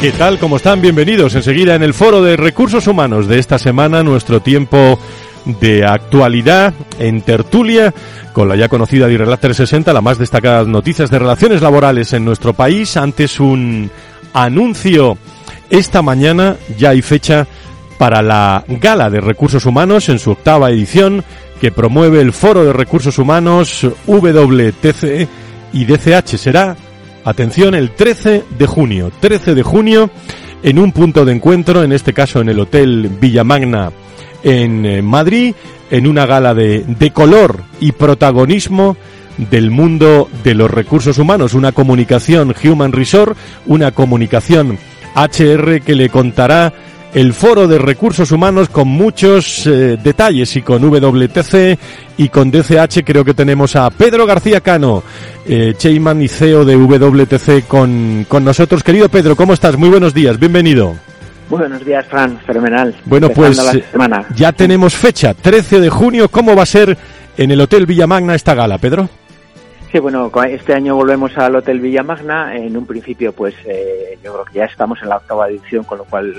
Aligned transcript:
¿Qué 0.00 0.12
tal? 0.12 0.38
¿Cómo 0.38 0.58
están? 0.58 0.80
Bienvenidos 0.80 1.34
enseguida 1.34 1.74
en 1.74 1.82
el 1.82 1.92
foro 1.92 2.22
de 2.22 2.36
recursos 2.36 2.86
humanos 2.86 3.26
de 3.26 3.40
esta 3.40 3.58
semana, 3.58 4.04
nuestro 4.04 4.38
tiempo 4.38 4.96
de 5.44 5.84
actualidad 5.84 6.72
en 7.00 7.20
tertulia 7.22 7.92
con 8.32 8.48
la 8.48 8.54
ya 8.54 8.68
conocida 8.68 9.08
Dirrelat 9.08 9.40
360, 9.40 9.92
la 9.92 10.00
más 10.00 10.16
destacadas 10.16 10.68
noticias 10.68 11.10
de 11.10 11.18
relaciones 11.18 11.62
laborales 11.62 12.12
en 12.12 12.24
nuestro 12.24 12.52
país. 12.52 12.96
Antes 12.96 13.40
un 13.40 13.90
anuncio 14.34 15.18
esta 15.68 16.00
mañana 16.00 16.56
ya 16.78 16.90
hay 16.90 17.02
fecha 17.02 17.48
para 17.98 18.22
la 18.22 18.64
Gala 18.68 19.10
de 19.10 19.20
Recursos 19.20 19.66
Humanos 19.66 20.08
en 20.10 20.20
su 20.20 20.30
octava 20.30 20.70
edición 20.70 21.24
que 21.60 21.72
promueve 21.72 22.20
el 22.20 22.32
Foro 22.32 22.64
de 22.64 22.72
Recursos 22.72 23.18
Humanos 23.18 23.84
WTC 24.06 25.28
y 25.72 25.84
DCH. 25.84 26.36
Será 26.36 26.76
Atención, 27.24 27.74
el 27.74 27.90
13 27.90 28.44
de 28.58 28.66
junio, 28.66 29.10
13 29.20 29.54
de 29.54 29.62
junio, 29.62 30.10
en 30.62 30.78
un 30.78 30.92
punto 30.92 31.24
de 31.24 31.32
encuentro, 31.32 31.82
en 31.82 31.92
este 31.92 32.12
caso 32.12 32.40
en 32.40 32.48
el 32.48 32.58
Hotel 32.58 33.10
Villamagna 33.20 33.92
en 34.42 34.86
eh, 34.86 35.02
Madrid, 35.02 35.54
en 35.90 36.06
una 36.06 36.26
gala 36.26 36.54
de, 36.54 36.84
de 36.86 37.10
color 37.10 37.62
y 37.80 37.92
protagonismo 37.92 38.96
del 39.50 39.70
mundo 39.70 40.28
de 40.42 40.54
los 40.54 40.70
recursos 40.70 41.18
humanos, 41.18 41.54
una 41.54 41.72
comunicación 41.72 42.54
Human 42.62 42.92
Resort, 42.92 43.36
una 43.66 43.92
comunicación 43.92 44.78
HR 45.14 45.80
que 45.80 45.94
le 45.94 46.08
contará 46.08 46.72
el 47.18 47.32
foro 47.32 47.66
de 47.66 47.78
recursos 47.78 48.30
humanos 48.30 48.68
con 48.68 48.86
muchos 48.86 49.66
eh, 49.66 49.98
detalles 50.00 50.54
y 50.54 50.62
con 50.62 50.80
WTC 50.80 51.76
y 52.16 52.28
con 52.28 52.52
DCH 52.52 53.02
creo 53.04 53.24
que 53.24 53.34
tenemos 53.34 53.74
a 53.74 53.90
Pedro 53.90 54.24
García 54.24 54.60
Cano, 54.60 55.02
eh, 55.44 55.74
Cheyman 55.76 56.22
y 56.22 56.28
CEO 56.28 56.64
de 56.64 56.76
WTC 56.76 57.66
con, 57.66 58.24
con 58.28 58.44
nosotros. 58.44 58.84
Querido 58.84 59.08
Pedro, 59.08 59.34
¿cómo 59.34 59.52
estás? 59.52 59.76
Muy 59.76 59.88
buenos 59.88 60.14
días, 60.14 60.38
bienvenido. 60.38 60.94
Buenos 61.50 61.84
días, 61.84 62.06
Fran, 62.06 62.38
fenomenal. 62.46 62.94
Bueno, 63.04 63.30
pues 63.30 63.58
eh, 63.74 63.84
ya 64.36 64.52
tenemos 64.52 64.94
fecha, 64.94 65.34
13 65.34 65.80
de 65.80 65.90
junio. 65.90 66.28
¿Cómo 66.28 66.54
va 66.54 66.62
a 66.62 66.66
ser 66.66 66.96
en 67.36 67.50
el 67.50 67.60
Hotel 67.60 67.84
Villamagna 67.84 68.36
esta 68.36 68.54
gala, 68.54 68.78
Pedro? 68.78 69.08
Sí, 69.90 69.98
bueno, 69.98 70.30
este 70.48 70.72
año 70.72 70.94
volvemos 70.94 71.36
al 71.36 71.56
Hotel 71.56 71.80
Villamagna. 71.80 72.54
En 72.54 72.76
un 72.76 72.86
principio, 72.86 73.32
pues 73.32 73.56
eh, 73.64 74.16
yo 74.22 74.34
creo 74.34 74.44
que 74.44 74.54
ya 74.58 74.66
estamos 74.66 75.02
en 75.02 75.08
la 75.08 75.16
octava 75.16 75.48
edición, 75.48 75.82
con 75.82 75.98
lo 75.98 76.04
cual 76.04 76.32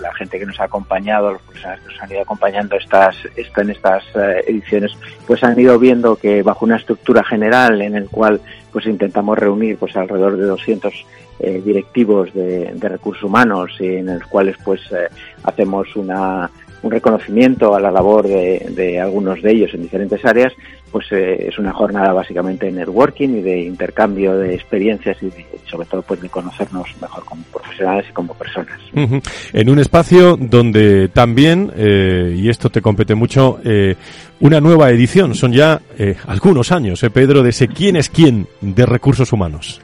la 0.00 0.12
gente 0.14 0.38
que 0.38 0.46
nos 0.46 0.58
ha 0.60 0.64
acompañado, 0.64 1.32
los 1.32 1.42
profesionales 1.42 1.84
que 1.84 1.92
nos 1.92 2.02
han 2.02 2.12
ido 2.12 2.22
acompañando 2.22 2.76
estas, 2.76 3.16
en 3.36 3.70
estas 3.70 4.04
eh, 4.14 4.44
ediciones, 4.46 4.92
pues 5.26 5.42
han 5.44 5.58
ido 5.58 5.78
viendo 5.78 6.16
que 6.16 6.42
bajo 6.42 6.64
una 6.64 6.76
estructura 6.76 7.22
general 7.24 7.82
en 7.82 7.96
el 7.96 8.08
cual 8.08 8.40
pues 8.72 8.86
intentamos 8.86 9.38
reunir 9.38 9.76
pues 9.76 9.96
alrededor 9.96 10.36
de 10.36 10.46
200 10.46 11.06
eh, 11.40 11.62
directivos 11.64 12.32
de, 12.34 12.74
recursos 12.80 13.24
humanos 13.24 13.72
y 13.80 13.96
en 13.96 14.18
los 14.18 14.26
cuales 14.26 14.56
pues 14.64 14.80
eh, 14.92 15.08
hacemos 15.44 15.94
una 15.96 16.50
un 16.82 16.90
reconocimiento 16.90 17.74
a 17.74 17.80
la 17.80 17.90
labor 17.90 18.26
de, 18.26 19.00
algunos 19.00 19.42
de 19.42 19.52
ellos 19.52 19.74
en 19.74 19.82
diferentes 19.82 20.24
áreas, 20.24 20.52
pues 20.90 21.06
eh, 21.12 21.48
es 21.48 21.58
una 21.58 21.72
jornada 21.72 22.12
básicamente 22.12 22.66
de 22.66 22.72
networking 22.72 23.28
y 23.28 23.42
de 23.42 23.60
intercambio 23.60 24.36
de 24.36 24.54
experiencias 24.54 25.16
y 25.22 25.30
sobre 25.68 25.86
todo 25.86 26.02
pues 26.02 26.20
de 26.20 26.28
conocernos 26.28 26.88
mejor 27.00 27.24
como 27.24 27.42
profesionales 27.44 28.06
y 28.08 28.12
como 28.12 28.34
personas. 28.34 28.80
En 29.52 29.70
un 29.70 29.78
espacio 29.78 30.36
donde 30.36 31.08
también, 31.08 31.70
eh, 31.76 32.34
y 32.36 32.48
esto 32.48 32.70
te 32.70 32.82
compete 32.82 33.14
mucho, 33.14 33.60
eh, 33.64 33.94
una 34.40 34.60
nueva 34.60 34.90
edición, 34.90 35.34
son 35.34 35.52
ya 35.52 35.80
algunos 36.26 36.72
años, 36.72 37.04
Pedro, 37.12 37.42
de 37.42 37.50
ese 37.50 37.68
quién 37.68 37.96
es 37.96 38.08
quién 38.08 38.46
de 38.60 38.86
recursos 38.86 39.32
humanos. 39.32 39.82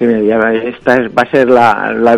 Esta 0.00 0.96
va 1.08 1.22
a 1.22 1.30
ser 1.30 1.48
la, 1.50 1.92
la 1.92 2.16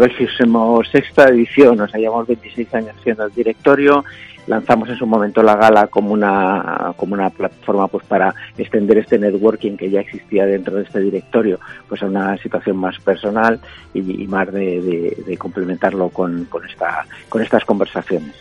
sexta 0.91 1.28
edición, 1.28 1.81
o 1.81 1.88
sea, 1.88 1.98
llevamos 1.98 2.28
26 2.28 2.75
años 2.75 2.94
siendo 3.03 3.25
el 3.25 3.32
directorio. 3.32 4.04
Lanzamos 4.47 4.88
en 4.88 4.97
su 4.97 5.06
momento 5.06 5.43
la 5.43 5.56
gala 5.56 5.87
como 5.87 6.12
una, 6.12 6.92
como 6.97 7.15
una 7.15 7.31
plataforma 7.31 7.87
pues 7.88 8.04
para 8.06 8.34
extender 8.59 8.98
este 8.98 9.19
networking 9.19 9.76
que 9.76 9.88
ya 9.88 10.00
existía 10.00 10.47
dentro 10.47 10.76
de 10.76 10.82
este 10.82 11.00
directorio 11.00 11.60
pues 11.88 12.03
a 12.03 12.06
una 12.06 12.37
situación 12.38 12.76
más 12.76 12.98
personal 13.00 13.60
y, 13.94 14.26
más 14.26 14.53
de, 14.53 15.37
complementarlo 15.38 16.09
con, 16.09 16.44
con, 16.47 16.65
esta, 16.69 17.04
con 17.28 17.42
estas 17.42 17.65
conversaciones. 17.65 18.34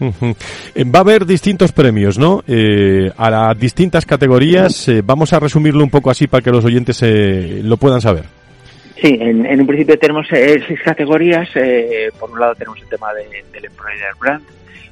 Eh, 0.00 0.84
va 0.84 1.00
a 1.00 1.02
haber 1.02 1.26
distintos 1.26 1.72
premios, 1.72 2.18
¿no? 2.18 2.42
Eh, 2.46 3.10
a 3.16 3.30
las 3.30 3.58
distintas 3.58 4.06
categorías. 4.06 4.88
Eh, 4.88 5.02
vamos 5.04 5.32
a 5.32 5.40
resumirlo 5.40 5.82
un 5.82 5.90
poco 5.90 6.10
así 6.10 6.26
para 6.26 6.42
que 6.42 6.50
los 6.50 6.64
oyentes 6.64 7.00
lo 7.64 7.76
puedan 7.76 8.00
saber. 8.00 8.37
Sí, 9.00 9.16
en, 9.20 9.60
un 9.60 9.66
principio 9.66 9.98
tenemos 9.98 10.26
eh, 10.32 10.60
seis 10.66 10.80
categorías. 10.84 11.48
Eh, 11.54 12.10
por 12.18 12.30
un 12.30 12.40
lado 12.40 12.54
tenemos 12.56 12.80
el 12.80 12.88
tema 12.88 13.14
del 13.14 13.64
Employer 13.64 14.14
Brand, 14.18 14.44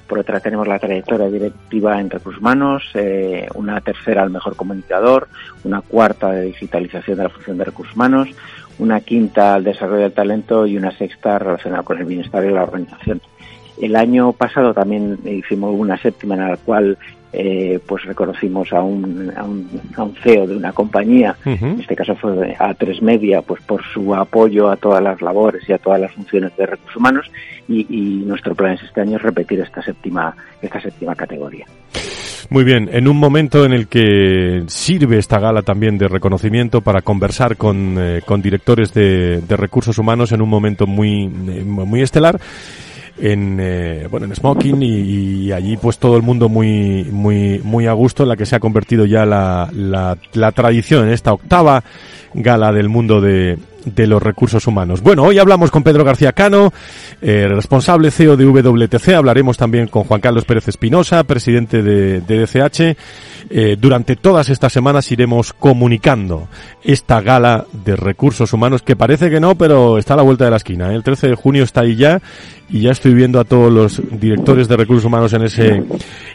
por 0.06 0.21
otra 0.21 0.39
tenemos 0.39 0.69
la 0.69 0.78
trayectoria 0.78 1.28
directiva 1.28 2.00
en 2.00 2.09
recursos 2.09 2.41
humanos, 2.41 2.84
eh, 2.95 3.49
una 3.55 3.81
tercera 3.81 4.22
al 4.22 4.31
mejor 4.31 4.55
comunicador, 4.55 5.28
una 5.65 5.81
cuarta 5.81 6.31
de 6.31 6.43
digitalización 6.43 7.16
de 7.16 7.25
la 7.25 7.31
función 7.31 7.59
de 7.59 7.65
recursos 7.65 7.97
humanos, 7.97 8.28
una 8.78 9.00
quinta 9.00 9.55
al 9.55 9.65
desarrollo 9.65 10.03
del 10.03 10.12
talento 10.12 10.66
y 10.66 10.77
una 10.77 10.97
sexta 10.97 11.41
relacionada 11.41 11.83
con 11.83 11.99
el 11.99 12.05
bienestar 12.05 12.45
y 12.45 12.50
la 12.50 12.62
organización. 12.62 13.21
El 13.81 13.97
año 13.97 14.33
pasado 14.33 14.72
también 14.72 15.19
hicimos 15.25 15.75
una 15.77 15.99
séptima 15.99 16.34
en 16.34 16.49
la 16.49 16.56
cual 16.56 16.97
eh, 17.32 17.78
pues 17.87 18.04
reconocimos 18.04 18.72
a 18.72 18.82
un, 18.82 19.32
a 19.37 19.44
un, 19.44 19.69
a, 19.97 20.03
un, 20.03 20.14
CEO 20.14 20.47
de 20.47 20.56
una 20.56 20.72
compañía, 20.72 21.37
en 21.44 21.81
este 21.81 21.97
caso 21.97 22.14
fue 22.16 22.56
A3 22.56 23.03
Media, 23.03 23.42
pues 23.42 23.62
por 23.62 23.82
su 23.84 24.14
apoyo 24.14 24.70
a 24.70 24.76
todas 24.76 25.03
las 25.03 25.20
labores 25.20 25.69
y 25.69 25.72
a 25.72 25.78
todas 25.78 26.00
las 26.00 26.12
funciones 26.12 26.56
de 26.56 26.66
recursos 26.66 26.97
humanos 26.97 27.31
y, 27.69 27.86
y 27.88 28.25
nuestro 28.25 28.54
plan 28.54 28.75
es 28.75 28.82
este 28.82 29.00
año 29.00 29.19
repetir 29.19 29.60
esta 29.60 29.82
séptima, 29.82 30.34
esta 30.62 30.81
séptima 30.81 31.15
categoría. 31.15 31.66
Muy 32.48 32.65
bien, 32.65 32.89
en 32.92 33.09
un 33.09 33.16
momento 33.16 33.65
en 33.65 33.72
el 33.72 33.89
que 33.89 34.62
sirve 34.68 35.18
esta 35.18 35.41
gala 35.41 35.62
también 35.62 35.98
de 35.98 36.06
reconocimiento 36.06 36.80
para 36.80 37.03
conversar 37.03 37.56
con, 37.56 37.97
eh, 37.98 38.22
con 38.24 38.41
directores 38.41 38.95
de, 38.95 39.41
de, 39.41 39.56
recursos 39.56 39.98
humanos 39.98 40.30
en 40.30 40.41
un 40.41 40.48
momento 40.48 40.86
muy, 40.86 41.24
eh, 41.24 41.65
muy 41.65 42.03
estelar, 42.03 42.39
en 43.18 43.59
eh, 43.60 44.07
bueno 44.10 44.27
en 44.27 44.34
smoking 44.34 44.83
y, 44.83 45.53
allí 45.53 45.77
pues 45.77 45.98
todo 45.98 46.16
el 46.16 46.22
mundo 46.22 46.48
muy 46.48 47.04
muy 47.04 47.60
muy 47.63 47.86
a 47.86 47.92
gusto 47.92 48.22
en 48.22 48.28
la 48.28 48.36
que 48.36 48.47
se 48.47 48.57
ha 48.57 48.60
convertido 48.60 49.07
ya 49.07 49.24
la, 49.24 49.71
la, 49.72 50.18
la 50.34 50.53
tradición 50.53 51.07
en 51.07 51.13
esta 51.13 51.33
octava 51.33 51.83
gala 52.34 52.72
del 52.72 52.89
mundo 52.89 53.21
de, 53.21 53.59
de 53.86 54.06
los 54.06 54.22
recursos 54.22 54.66
humanos. 54.66 55.00
Bueno, 55.00 55.22
hoy 55.22 55.38
hablamos 55.38 55.71
con 55.71 55.83
Pedro 55.83 56.04
García 56.04 56.33
Cano, 56.33 56.72
eh, 57.22 57.48
responsable 57.48 58.10
CEO 58.10 58.36
de 58.36 58.44
WTC. 58.44 59.15
Hablaremos 59.15 59.56
también 59.56 59.86
con 59.86 60.04
Juan 60.04 60.21
Carlos 60.21 60.44
Pérez 60.44 60.68
Espinosa, 60.68 61.24
presidente 61.24 61.83
de, 61.83 62.21
DCH. 62.21 62.98
Eh, 63.48 63.77
durante 63.78 64.16
todas 64.16 64.48
estas 64.48 64.72
semanas 64.72 65.10
iremos 65.12 65.53
comunicando 65.53 66.48
esta 66.83 67.21
gala 67.21 67.65
de 67.72 67.94
recursos 67.94 68.53
humanos 68.53 68.83
que 68.83 68.97
parece 68.97 69.30
que 69.30 69.38
no, 69.38 69.54
pero 69.54 69.98
está 69.98 70.15
a 70.15 70.16
la 70.18 70.22
vuelta 70.24 70.44
de 70.44 70.50
la 70.50 70.56
esquina. 70.56 70.92
¿eh? 70.92 70.97
El 70.97 71.04
13 71.04 71.28
de 71.28 71.34
junio 71.36 71.62
está 71.62 71.82
ahí 71.82 71.94
ya 71.94 72.21
y 72.68 72.80
ya 72.80 72.91
estoy 72.91 73.15
viendo 73.15 73.39
a 73.39 73.44
todos 73.44 73.72
los 73.72 74.03
directores 74.18 74.66
de 74.66 74.77
recursos 74.77 75.04
humanos 75.04 75.32
en 75.32 75.42
ese, 75.42 75.84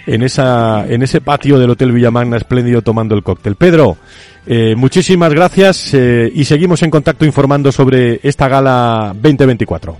en 0.07 0.23
esa, 0.23 0.87
en 0.87 1.03
ese 1.03 1.19
patio 1.19 1.59
del 1.59 1.71
Hotel 1.71 1.91
Villamagna 1.91 2.37
espléndido 2.37 2.81
tomando 2.81 3.13
el 3.15 3.23
cóctel. 3.23 3.55
Pedro, 3.57 3.97
eh, 4.45 4.75
muchísimas 4.75 5.33
gracias 5.33 5.93
eh, 5.93 6.31
y 6.33 6.43
seguimos 6.45 6.81
en 6.83 6.89
contacto 6.89 7.25
informando 7.25 7.71
sobre 7.71 8.19
esta 8.23 8.47
gala 8.47 9.13
2024. 9.15 9.97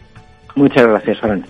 Muchas 0.56 0.88
gracias, 0.88 1.20
Fran. 1.20 1.46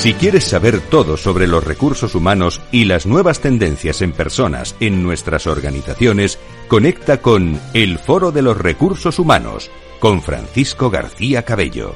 Si 0.00 0.14
quieres 0.14 0.44
saber 0.44 0.80
todo 0.80 1.18
sobre 1.18 1.46
los 1.46 1.62
recursos 1.62 2.14
humanos 2.14 2.62
y 2.72 2.86
las 2.86 3.06
nuevas 3.06 3.40
tendencias 3.40 4.00
en 4.00 4.12
personas 4.12 4.74
en 4.80 5.02
nuestras 5.02 5.46
organizaciones, 5.46 6.38
conecta 6.68 7.18
con 7.18 7.60
El 7.74 7.98
Foro 7.98 8.32
de 8.32 8.40
los 8.40 8.56
Recursos 8.56 9.18
Humanos 9.18 9.70
con 9.98 10.22
Francisco 10.22 10.88
García 10.88 11.42
Cabello. 11.42 11.94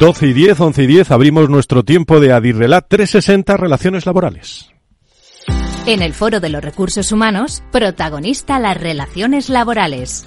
12 0.00 0.28
y 0.28 0.32
10, 0.32 0.58
11 0.58 0.82
y 0.82 0.86
10, 0.86 1.10
abrimos 1.10 1.50
nuestro 1.50 1.84
tiempo 1.84 2.18
de 2.18 2.32
Adirrelat 2.32 2.86
360 2.88 3.58
Relaciones 3.58 4.06
Laborales. 4.06 4.73
En 5.86 6.00
el 6.00 6.14
Foro 6.14 6.40
de 6.40 6.48
los 6.48 6.64
Recursos 6.64 7.12
Humanos, 7.12 7.62
protagonista 7.70 8.58
las 8.58 8.80
relaciones 8.80 9.50
laborales. 9.50 10.26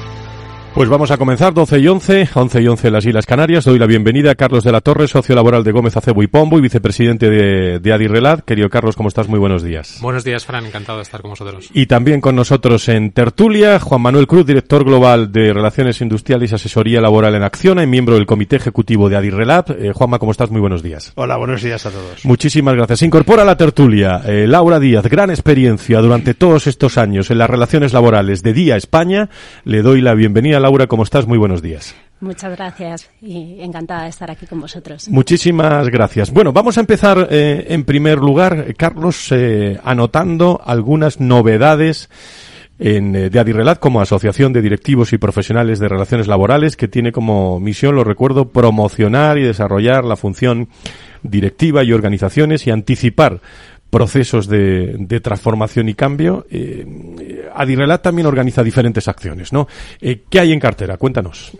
Pues 0.73 0.87
vamos 0.87 1.11
a 1.11 1.17
comenzar 1.17 1.53
12 1.53 1.79
y 1.79 1.87
11, 1.89 2.29
11 2.33 2.61
y 2.61 2.67
11 2.67 2.87
en 2.87 2.93
las 2.93 3.05
Islas 3.05 3.25
Canarias. 3.25 3.65
Doy 3.65 3.77
la 3.77 3.87
bienvenida 3.87 4.31
a 4.31 4.35
Carlos 4.35 4.63
de 4.63 4.71
la 4.71 4.79
Torre, 4.79 5.05
socio 5.09 5.35
laboral 5.35 5.65
de 5.65 5.73
Gómez 5.73 5.97
Acebo 5.97 6.23
y 6.23 6.27
Pombo 6.27 6.57
y 6.57 6.61
vicepresidente 6.61 7.29
de, 7.29 7.79
de 7.79 7.93
Adirrelat. 7.93 8.45
Querido 8.45 8.69
Carlos, 8.69 8.95
¿cómo 8.95 9.09
estás? 9.09 9.27
Muy 9.27 9.37
buenos 9.37 9.63
días. 9.63 9.99
Buenos 10.01 10.23
días, 10.23 10.45
Fran. 10.45 10.65
Encantado 10.65 10.99
de 10.99 11.03
estar 11.03 11.21
con 11.21 11.31
vosotros. 11.31 11.69
Y 11.73 11.87
también 11.87 12.21
con 12.21 12.37
nosotros 12.37 12.87
en 12.87 13.11
tertulia, 13.11 13.81
Juan 13.81 14.01
Manuel 14.01 14.27
Cruz, 14.27 14.45
director 14.45 14.85
global 14.85 15.33
de 15.33 15.51
Relaciones 15.51 15.99
Industriales 15.99 16.53
y 16.53 16.55
Asesoría 16.55 17.01
Laboral 17.01 17.35
en 17.35 17.43
Acciona 17.43 17.83
y 17.83 17.87
miembro 17.87 18.15
del 18.15 18.25
Comité 18.25 18.55
Ejecutivo 18.55 19.09
de 19.09 19.17
Adirrelat. 19.17 19.71
Eh, 19.71 19.91
Juanma, 19.93 20.19
¿cómo 20.19 20.31
estás? 20.31 20.51
Muy 20.51 20.61
buenos 20.61 20.81
días. 20.81 21.11
Hola, 21.15 21.35
buenos 21.35 21.61
días 21.61 21.85
a 21.85 21.89
todos. 21.91 22.23
Muchísimas 22.23 22.75
gracias. 22.75 22.99
Se 22.99 23.05
incorpora 23.05 23.41
a 23.41 23.45
la 23.45 23.57
tertulia 23.57 24.21
eh, 24.25 24.47
Laura 24.47 24.79
Díaz, 24.79 25.03
gran 25.07 25.31
experiencia 25.31 25.99
durante 25.99 26.33
todos 26.33 26.65
estos 26.65 26.97
años 26.97 27.29
en 27.29 27.39
las 27.39 27.49
relaciones 27.49 27.91
laborales 27.91 28.41
de 28.41 28.53
Día 28.53 28.77
España. 28.77 29.29
Le 29.65 29.81
doy 29.81 29.99
la 29.99 30.13
bienvenida, 30.13 30.60
Laura. 30.61 30.87
¿Cómo 30.87 31.03
estás? 31.03 31.27
Muy 31.27 31.37
buenos 31.37 31.61
días. 31.61 31.95
Muchas 32.21 32.55
gracias 32.55 33.09
y 33.21 33.57
encantada 33.61 34.03
de 34.03 34.09
estar 34.09 34.29
aquí 34.29 34.45
con 34.45 34.61
vosotros. 34.61 35.09
Muchísimas 35.09 35.89
gracias. 35.89 36.31
Bueno, 36.31 36.53
vamos 36.53 36.77
a 36.77 36.81
empezar 36.81 37.27
eh, 37.31 37.65
en 37.69 37.83
primer 37.83 38.19
lugar, 38.19 38.75
Carlos, 38.77 39.31
eh, 39.31 39.79
anotando 39.83 40.61
algunas 40.63 41.19
novedades 41.19 42.09
en, 42.81 43.15
eh, 43.15 43.29
de 43.29 43.39
Adirrelat 43.39 43.79
como 43.79 44.01
Asociación 44.01 44.53
de 44.53 44.61
Directivos 44.61 45.13
y 45.13 45.17
Profesionales 45.17 45.79
de 45.79 45.87
Relaciones 45.87 46.27
Laborales, 46.27 46.75
que 46.75 46.87
tiene 46.87 47.11
como 47.11 47.59
misión, 47.59 47.95
lo 47.95 48.03
recuerdo, 48.03 48.49
promocionar 48.49 49.37
y 49.37 49.43
desarrollar 49.43 50.03
la 50.03 50.15
función 50.15 50.67
directiva 51.23 51.83
y 51.83 51.93
organizaciones 51.93 52.65
y 52.65 52.71
anticipar 52.71 53.41
procesos 53.91 54.47
de, 54.47 54.95
de, 54.97 55.19
transformación 55.19 55.89
y 55.89 55.93
cambio. 55.93 56.47
Eh, 56.49 57.51
Adirrelat 57.53 58.01
también 58.01 58.25
organiza 58.25 58.63
diferentes 58.63 59.07
acciones, 59.07 59.51
¿no? 59.51 59.67
Eh, 59.99 60.23
¿Qué 60.29 60.39
hay 60.39 60.53
en 60.53 60.59
cartera? 60.59 60.97
Cuéntanos. 60.97 61.51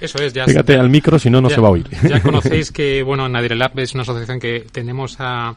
Eso 0.00 0.18
es, 0.22 0.32
ya. 0.32 0.46
Fíjate 0.46 0.76
al 0.76 0.88
micro, 0.88 1.18
si 1.18 1.28
no, 1.28 1.40
no 1.40 1.48
ya, 1.48 1.56
se 1.56 1.60
va 1.60 1.68
a 1.68 1.70
oír. 1.72 1.88
Ya 2.08 2.20
conocéis 2.22 2.70
que, 2.70 3.02
bueno, 3.02 3.26
en 3.26 3.34
Adirrelat 3.34 3.76
es 3.80 3.94
una 3.94 4.02
asociación 4.02 4.38
que 4.38 4.64
tenemos 4.70 5.16
a, 5.18 5.56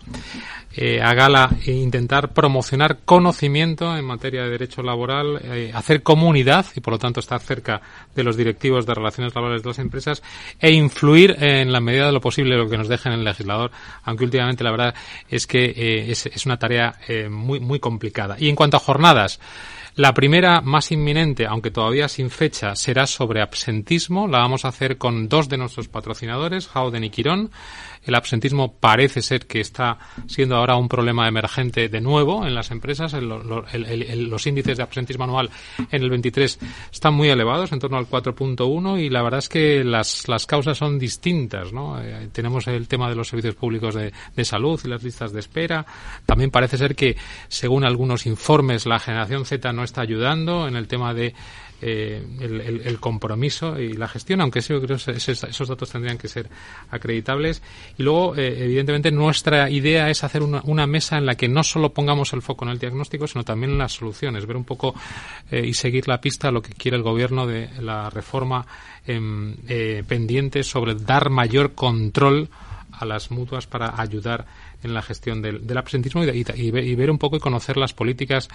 eh, 0.75 1.01
a 1.01 1.13
gala 1.13 1.49
e 1.65 1.71
intentar 1.71 2.33
promocionar 2.33 2.99
conocimiento 3.05 3.95
en 3.95 4.05
materia 4.05 4.43
de 4.43 4.49
derecho 4.49 4.81
laboral, 4.81 5.39
eh, 5.43 5.71
hacer 5.73 6.03
comunidad 6.03 6.65
y 6.75 6.81
por 6.81 6.93
lo 6.93 6.99
tanto 6.99 7.19
estar 7.19 7.39
cerca 7.39 7.81
de 8.13 8.23
los 8.23 8.37
directivos 8.37 8.85
de 8.85 8.93
relaciones 8.93 9.33
laborales 9.33 9.63
de 9.63 9.69
las 9.69 9.79
empresas 9.79 10.21
e 10.59 10.71
influir 10.71 11.35
en 11.39 11.71
la 11.71 11.79
medida 11.79 12.07
de 12.07 12.11
lo 12.11 12.21
posible 12.21 12.57
lo 12.57 12.69
que 12.69 12.77
nos 12.77 12.87
dejen 12.87 13.13
el 13.13 13.23
legislador, 13.23 13.71
aunque 14.03 14.25
últimamente 14.25 14.63
la 14.63 14.71
verdad 14.71 14.95
es 15.29 15.47
que 15.47 15.65
eh, 15.65 16.11
es, 16.11 16.25
es, 16.25 16.45
una 16.45 16.57
tarea 16.57 16.95
eh, 17.07 17.29
muy, 17.29 17.59
muy 17.59 17.79
complicada. 17.79 18.35
Y 18.39 18.49
en 18.49 18.55
cuanto 18.55 18.77
a 18.77 18.79
jornadas, 18.79 19.39
la 19.95 20.13
primera, 20.13 20.59
más 20.59 20.91
inminente, 20.91 21.45
aunque 21.45 21.71
todavía 21.71 22.09
sin 22.09 22.29
fecha, 22.29 22.75
será 22.75 23.07
sobre 23.07 23.41
absentismo. 23.41 24.27
La 24.27 24.39
vamos 24.39 24.65
a 24.65 24.67
hacer 24.67 24.97
con 24.97 25.29
dos 25.29 25.47
de 25.47 25.57
nuestros 25.57 25.87
patrocinadores, 25.87 26.67
Howden 26.67 27.05
y 27.05 27.09
Quirón. 27.09 27.49
El 28.05 28.15
absentismo 28.15 28.73
parece 28.73 29.21
ser 29.21 29.47
que 29.47 29.59
está 29.59 29.97
siendo 30.27 30.55
ahora 30.55 30.75
un 30.75 30.87
problema 30.87 31.27
emergente 31.27 31.89
de 31.89 32.01
nuevo 32.01 32.45
en 32.45 32.53
las 32.53 32.71
empresas. 32.71 33.13
Los 33.13 34.47
índices 34.47 34.77
de 34.77 34.83
absentismo 34.83 35.23
anual 35.23 35.49
en 35.91 36.03
el 36.03 36.09
23 36.09 36.59
están 36.91 37.13
muy 37.13 37.29
elevados, 37.29 37.71
en 37.71 37.79
torno 37.79 37.97
al 37.97 38.07
4.1, 38.07 39.01
y 39.01 39.09
la 39.09 39.23
verdad 39.23 39.39
es 39.39 39.49
que 39.49 39.83
las, 39.83 40.27
las 40.27 40.45
causas 40.45 40.77
son 40.77 40.99
distintas. 40.99 41.73
¿no? 41.73 42.01
Eh, 42.01 42.29
tenemos 42.31 42.67
el 42.67 42.87
tema 42.87 43.09
de 43.09 43.15
los 43.15 43.27
servicios 43.27 43.55
públicos 43.55 43.95
de, 43.95 44.13
de 44.35 44.45
salud 44.45 44.79
y 44.83 44.87
las 44.87 45.03
listas 45.03 45.33
de 45.33 45.39
espera. 45.39 45.85
También 46.25 46.51
parece 46.51 46.77
ser 46.77 46.95
que, 46.95 47.17
según 47.47 47.83
algunos 47.83 48.25
informes, 48.25 48.85
la 48.85 48.99
generación 48.99 49.45
Z 49.45 49.73
no 49.73 49.83
está 49.83 50.01
ayudando 50.01 50.67
en 50.67 50.75
el 50.75 50.87
tema 50.87 51.13
de 51.13 51.33
eh, 51.87 52.19
el, 52.39 52.99
compromiso 52.99 53.79
y 53.79 53.93
la 53.93 54.07
gestión, 54.07 54.41
aunque 54.41 54.57
eso, 54.57 54.73
yo 54.73 54.81
creo 54.81 54.97
que 54.97 55.11
esos, 55.11 55.67
datos 55.67 55.91
tendrían 55.91 56.17
que 56.17 56.27
ser 56.27 56.49
acreditables. 56.89 57.61
Y 57.95 58.01
luego, 58.01 58.35
eh, 58.35 58.63
evidentemente, 58.65 59.11
nuestra 59.11 59.69
idea 59.69 60.09
es 60.09 60.23
hacer 60.23 60.41
una, 60.41 60.87
mesa 60.87 61.19
en 61.19 61.27
la 61.27 61.35
que 61.35 61.47
no 61.47 61.63
solo 61.63 61.93
pongamos 61.93 62.33
el 62.33 62.41
foco 62.41 62.65
en 62.65 62.71
el 62.71 62.79
diagnóstico, 62.79 63.27
sino 63.27 63.43
también 63.43 63.73
en 63.73 63.77
las 63.77 63.93
soluciones, 63.93 64.47
ver 64.47 64.57
un 64.57 64.63
poco 64.63 64.95
eh, 65.51 65.63
y 65.63 65.75
seguir 65.75 66.07
la 66.07 66.19
pista 66.19 66.47
a 66.47 66.51
lo 66.51 66.63
que 66.63 66.73
quiere 66.73 66.97
el 66.97 67.03
gobierno 67.03 67.45
de 67.45 67.69
la 67.79 68.09
reforma 68.09 68.65
eh, 69.05 70.03
pendiente 70.07 70.63
sobre 70.63 70.95
dar 70.95 71.29
mayor 71.29 71.75
control 71.75 72.49
a 72.91 73.05
las 73.05 73.29
mutuas 73.29 73.67
para 73.67 74.01
ayudar 74.01 74.47
en 74.85 74.93
la 74.93 75.01
gestión 75.01 75.41
del, 75.41 75.65
del 75.65 75.77
absentismo 75.77 76.23
y, 76.23 76.29
y, 76.29 76.45
y, 76.55 76.95
ver 76.95 77.11
un 77.11 77.17
poco 77.17 77.35
y 77.35 77.39
conocer 77.39 77.77
las 77.77 77.93
políticas 77.93 78.47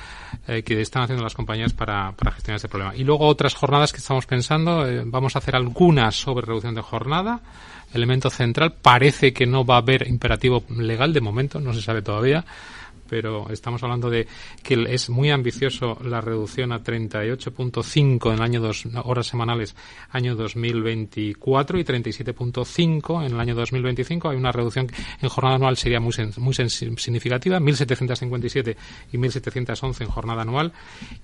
eh, 0.49 0.63
que 0.63 0.81
están 0.81 1.03
haciendo 1.03 1.23
las 1.23 1.35
compañías 1.35 1.73
para, 1.73 2.13
para, 2.13 2.33
gestionar 2.33 2.57
ese 2.57 2.69
problema. 2.69 2.95
Y 2.97 3.05
luego 3.05 3.27
otras 3.27 3.55
jornadas 3.55 3.93
que 3.93 3.99
estamos 3.99 4.27
pensando, 4.27 4.89
eh, 4.89 5.03
vamos 5.05 5.37
a 5.37 5.41
hacer 5.41 5.57
algunas 5.57 6.15
sobre 6.15 6.47
reducción 6.47 6.75
de 6.75 6.83
jornada. 6.83 7.41
Elemento 7.93 8.31
central, 8.31 8.75
parece 8.81 9.33
que 9.33 9.47
no 9.47 9.65
va 9.65 9.75
a 9.75 9.79
haber 9.79 10.07
imperativo 10.07 10.63
legal 10.71 11.13
de 11.13 11.21
momento, 11.21 11.61
no 11.61 11.75
se 11.75 11.83
sabe 11.83 12.03
todavía 12.03 12.45
pero 13.11 13.51
estamos 13.51 13.83
hablando 13.83 14.09
de 14.09 14.29
que 14.63 14.87
es 14.89 15.11
muy 15.11 15.31
ambicioso 15.31 15.99
la 16.05 16.21
reducción 16.21 16.71
a 16.71 16.81
38.5 16.81 18.29
en 18.29 18.35
el 18.35 18.43
año 18.43 18.61
dos 18.61 18.87
horas 19.03 19.27
semanales 19.27 19.75
año 20.11 20.37
2024 20.37 21.81
y 21.81 21.85
37.5 21.85 23.27
en 23.27 23.33
el 23.33 23.41
año 23.41 23.57
2025. 23.57 24.31
Hay 24.31 24.37
una 24.37 24.53
reducción 24.53 24.87
en 25.21 25.29
jornada 25.29 25.57
anual 25.57 25.77
sería 25.77 25.99
muy, 25.99 26.15
muy 26.37 26.55
significativa, 26.55 27.59
1.757 27.59 28.77
y 29.13 29.19
1.711 29.19 30.03
en 30.03 30.09
jornada 30.09 30.43
anual. 30.43 30.73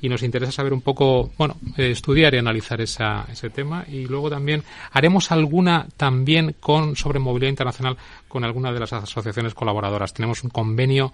Y 0.00 0.08
nos 0.08 0.24
interesa 0.24 0.50
saber 0.50 0.72
un 0.72 0.80
poco, 0.80 1.30
bueno, 1.38 1.56
eh, 1.76 1.92
estudiar 1.92 2.34
y 2.34 2.38
analizar 2.38 2.80
esa, 2.80 3.26
ese 3.30 3.48
tema. 3.50 3.84
Y 3.86 4.06
luego 4.06 4.28
también 4.28 4.64
haremos 4.90 5.30
alguna 5.30 5.86
también 5.96 6.56
con 6.58 6.96
sobre 6.96 7.20
movilidad 7.20 7.50
internacional 7.50 7.96
con 8.36 8.44
alguna 8.44 8.70
de 8.70 8.80
las 8.80 8.92
asociaciones 8.92 9.54
colaboradoras. 9.54 10.12
Tenemos 10.12 10.44
un 10.44 10.50
convenio 10.50 11.10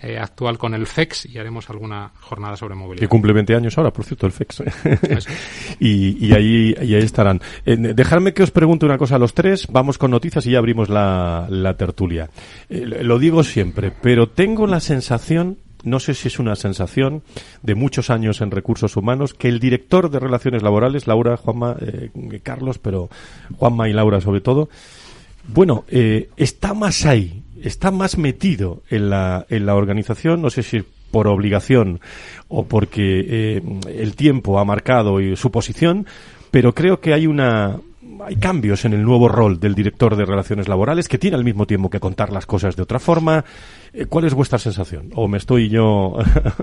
eh, 0.00 0.16
actual 0.16 0.56
con 0.56 0.72
el 0.72 0.86
FEX 0.86 1.26
y 1.26 1.36
haremos 1.36 1.68
alguna 1.68 2.12
jornada 2.18 2.56
sobre 2.56 2.74
movilidad. 2.74 3.02
Que 3.02 3.08
cumple 3.08 3.34
20 3.34 3.54
años 3.54 3.76
ahora, 3.76 3.90
por 3.90 4.06
cierto, 4.06 4.24
el 4.24 4.32
FEX. 4.32 4.62
y, 5.80 6.26
y, 6.26 6.32
ahí, 6.32 6.74
y 6.80 6.94
ahí 6.94 7.02
estarán. 7.02 7.42
Eh, 7.66 7.76
dejadme 7.76 8.32
que 8.32 8.42
os 8.42 8.50
pregunte 8.50 8.86
una 8.86 8.96
cosa 8.96 9.16
a 9.16 9.18
los 9.18 9.34
tres. 9.34 9.66
Vamos 9.70 9.98
con 9.98 10.12
noticias 10.12 10.46
y 10.46 10.52
ya 10.52 10.58
abrimos 10.60 10.88
la, 10.88 11.46
la 11.50 11.76
tertulia. 11.76 12.30
Eh, 12.70 12.86
lo 12.86 13.18
digo 13.18 13.44
siempre, 13.44 13.92
pero 14.00 14.30
tengo 14.30 14.66
la 14.66 14.80
sensación 14.80 15.58
no 15.84 15.98
sé 16.00 16.14
si 16.14 16.28
es 16.28 16.38
una 16.38 16.54
sensación 16.56 17.22
de 17.62 17.74
muchos 17.74 18.10
años 18.10 18.40
en 18.40 18.50
recursos 18.50 18.96
humanos, 18.96 19.34
que 19.34 19.48
el 19.48 19.58
director 19.58 20.10
de 20.10 20.20
relaciones 20.20 20.62
laborales, 20.62 21.06
Laura, 21.06 21.36
Juanma, 21.36 21.76
eh, 21.80 22.10
Carlos, 22.42 22.78
pero 22.78 23.08
Juanma 23.56 23.88
y 23.88 23.92
Laura 23.92 24.20
sobre 24.20 24.40
todo, 24.40 24.68
bueno, 25.48 25.84
eh, 25.88 26.30
está 26.36 26.74
más 26.74 27.04
ahí, 27.06 27.42
está 27.62 27.90
más 27.90 28.18
metido 28.18 28.82
en 28.90 29.10
la, 29.10 29.46
en 29.48 29.66
la 29.66 29.74
organización, 29.74 30.42
no 30.42 30.50
sé 30.50 30.62
si 30.62 30.84
por 31.10 31.28
obligación 31.28 32.00
o 32.48 32.64
porque 32.64 33.20
eh, 33.28 33.62
el 33.88 34.16
tiempo 34.16 34.58
ha 34.58 34.64
marcado 34.64 35.18
su 35.36 35.50
posición, 35.50 36.06
pero 36.50 36.74
creo 36.74 37.00
que 37.00 37.12
hay 37.12 37.26
una, 37.26 37.78
hay 38.24 38.36
cambios 38.36 38.84
en 38.84 38.92
el 38.92 39.02
nuevo 39.02 39.28
rol 39.28 39.60
del 39.60 39.74
director 39.74 40.16
de 40.16 40.24
relaciones 40.24 40.68
laborales 40.68 41.08
que 41.08 41.18
tiene 41.18 41.36
al 41.36 41.44
mismo 41.44 41.66
tiempo 41.66 41.90
que 41.90 42.00
contar 42.00 42.32
las 42.32 42.46
cosas 42.46 42.76
de 42.76 42.82
otra 42.82 42.98
forma. 42.98 43.44
Eh, 43.92 44.06
¿Cuál 44.06 44.24
es 44.24 44.34
vuestra 44.34 44.58
sensación? 44.58 45.10
¿O 45.14 45.28
me 45.28 45.38
estoy 45.38 45.68
yo 45.68 46.16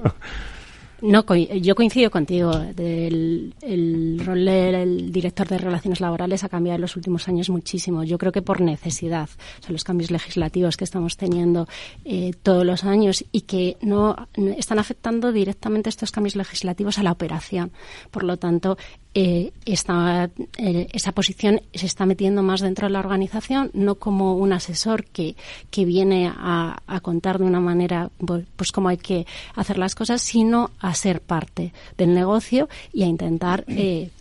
No, 1.01 1.23
yo 1.35 1.75
coincido 1.75 2.11
contigo. 2.11 2.51
El, 2.77 4.21
rol 4.23 4.45
del 4.45 5.11
director 5.11 5.47
de 5.47 5.57
relaciones 5.57 6.01
laborales 6.01 6.43
ha 6.43 6.49
cambiado 6.49 6.75
en 6.75 6.81
los 6.81 6.95
últimos 6.95 7.27
años 7.27 7.49
muchísimo. 7.49 8.03
Yo 8.03 8.17
creo 8.17 8.31
que 8.31 8.41
por 8.41 8.61
necesidad. 8.61 9.29
O 9.59 9.63
sea, 9.63 9.71
los 9.71 9.83
cambios 9.83 10.11
legislativos 10.11 10.77
que 10.77 10.83
estamos 10.83 11.17
teniendo 11.17 11.67
eh, 12.05 12.31
todos 12.43 12.65
los 12.65 12.83
años 12.83 13.23
y 13.31 13.41
que 13.41 13.77
no 13.81 14.27
están 14.57 14.79
afectando 14.79 15.31
directamente 15.31 15.89
estos 15.89 16.11
cambios 16.11 16.35
legislativos 16.35 16.99
a 16.99 17.03
la 17.03 17.11
operación. 17.11 17.71
Por 18.11 18.23
lo 18.23 18.37
tanto, 18.37 18.77
eh, 19.15 19.51
esta, 19.65 20.29
eh, 20.57 20.87
esa 20.93 21.11
posición 21.13 21.61
se 21.73 21.87
está 21.87 22.05
metiendo 22.05 22.43
más 22.43 22.61
dentro 22.61 22.87
de 22.87 22.93
la 22.93 22.99
organización, 22.99 23.71
no 23.73 23.95
como 23.95 24.35
un 24.35 24.53
asesor 24.53 25.05
que, 25.05 25.35
que 25.71 25.85
viene 25.85 26.27
a, 26.27 26.81
a 26.85 26.99
contar 26.99 27.39
de 27.39 27.45
una 27.45 27.59
manera 27.59 28.11
pues, 28.23 28.45
pues 28.55 28.71
cómo 28.71 28.89
hay 28.89 28.97
que 28.97 29.25
hacer 29.55 29.77
las 29.79 29.95
cosas, 29.95 30.21
sino 30.21 30.69
a 30.79 30.93
ser 30.93 31.21
parte 31.21 31.73
del 31.97 32.13
negocio 32.13 32.69
y 32.93 33.03
a 33.03 33.07
intentar 33.07 33.65
eh, 33.67 34.11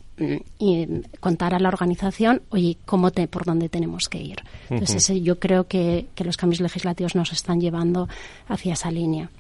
y 0.59 0.87
contar 1.21 1.55
a 1.55 1.61
la 1.61 1.69
organización, 1.69 2.43
oye, 2.49 2.77
cómo 2.85 3.11
te, 3.11 3.29
por 3.29 3.45
dónde 3.45 3.69
tenemos 3.69 4.09
que 4.09 4.19
ir. 4.19 4.43
Entonces, 4.69 5.23
yo 5.23 5.39
creo 5.39 5.69
que, 5.69 6.07
que, 6.15 6.25
los 6.25 6.37
cambios 6.37 6.61
legislativos 6.61 7.15
nos 7.15 7.33
están 7.33 7.61
llevando 7.61 8.09
hacia 8.49 8.73
esa 8.73 8.91
línea. 8.91 9.31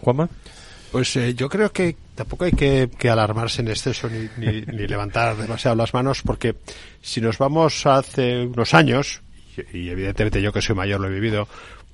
Juanma. 0.00 0.30
Pues 0.90 1.16
eh, 1.16 1.34
yo 1.34 1.48
creo 1.48 1.72
que 1.72 1.96
tampoco 2.14 2.44
hay 2.44 2.52
que, 2.52 2.88
alarmarse 3.10 3.62
en 3.62 3.68
exceso 3.68 4.08
ni, 4.08 4.28
ni, 4.66 4.86
levantar 4.86 5.36
demasiado 5.36 5.76
las 5.76 5.94
manos 5.94 6.22
porque 6.22 6.56
si 7.00 7.20
nos 7.20 7.38
vamos 7.38 7.86
hace 7.86 8.46
unos 8.46 8.74
años, 8.74 9.22
y, 9.72 9.88
evidentemente 9.88 10.42
yo 10.42 10.52
que 10.52 10.62
soy 10.62 10.74
mayor 10.74 11.00
lo 11.00 11.08
he 11.08 11.12
vivido, 11.12 11.48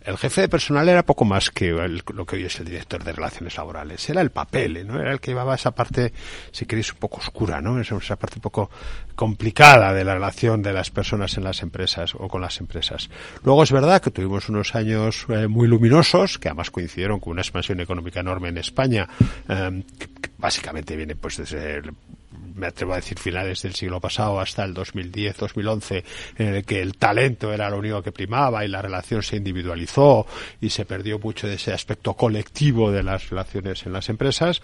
el 0.08 0.16
jefe 0.16 0.40
de 0.40 0.48
personal 0.48 0.88
era 0.88 1.04
poco 1.04 1.26
más 1.26 1.50
que 1.50 1.70
lo 1.70 2.24
que 2.24 2.36
hoy 2.36 2.44
es 2.44 2.58
el 2.60 2.64
director 2.64 3.04
de 3.04 3.12
relaciones 3.12 3.56
laborales. 3.58 4.08
Era 4.08 4.22
el 4.22 4.30
papel, 4.30 4.86
¿no? 4.86 4.98
Era 4.98 5.12
el 5.12 5.20
que 5.20 5.32
llevaba 5.32 5.54
esa 5.54 5.72
parte, 5.72 6.14
si 6.50 6.64
queréis, 6.64 6.92
un 6.94 6.98
poco 6.98 7.18
oscura, 7.18 7.60
¿no? 7.60 7.78
Esa, 7.78 8.16
parte 8.16 8.36
un 8.36 8.40
poco 8.40 8.70
complicada 9.14 9.92
de 9.92 10.04
la 10.04 10.14
relación 10.14 10.62
de 10.62 10.72
las 10.72 10.90
personas 10.90 11.36
en 11.36 11.44
las 11.44 11.62
empresas 11.62 12.14
o 12.14 12.26
con 12.26 12.40
las 12.40 12.58
empresas. 12.58 13.10
Luego 13.44 13.62
es 13.62 13.70
verdad 13.70 14.00
que 14.00 14.10
tuvimos 14.10 14.48
unos 14.48 14.74
años 14.74 15.26
eh, 15.28 15.46
muy 15.46 15.68
luminosos, 15.68 16.38
que 16.38 16.48
además 16.48 16.70
coincidieron 16.70 17.20
con 17.20 17.32
una 17.32 17.42
expansión 17.42 17.78
económica 17.80 18.20
enorme 18.20 18.48
en 18.48 18.56
España, 18.56 19.06
eh, 19.46 19.84
que, 19.98 20.08
básicamente 20.38 20.96
viene 20.96 21.16
pues 21.16 21.36
desde 21.36 21.82
me 22.58 22.66
atrevo 22.66 22.92
a 22.92 22.96
decir 22.96 23.18
finales 23.18 23.62
del 23.62 23.74
siglo 23.74 24.00
pasado 24.00 24.40
hasta 24.40 24.64
el 24.64 24.74
2010-2011, 24.74 26.04
en 26.38 26.54
el 26.54 26.64
que 26.64 26.82
el 26.82 26.96
talento 26.96 27.52
era 27.52 27.70
lo 27.70 27.78
único 27.78 28.02
que 28.02 28.12
primaba 28.12 28.64
y 28.64 28.68
la 28.68 28.82
relación 28.82 29.22
se 29.22 29.36
individualizó 29.36 30.26
y 30.60 30.70
se 30.70 30.84
perdió 30.84 31.18
mucho 31.18 31.46
de 31.46 31.54
ese 31.54 31.72
aspecto 31.72 32.14
colectivo 32.14 32.90
de 32.90 33.02
las 33.02 33.30
relaciones 33.30 33.86
en 33.86 33.92
las 33.92 34.08
empresas. 34.08 34.60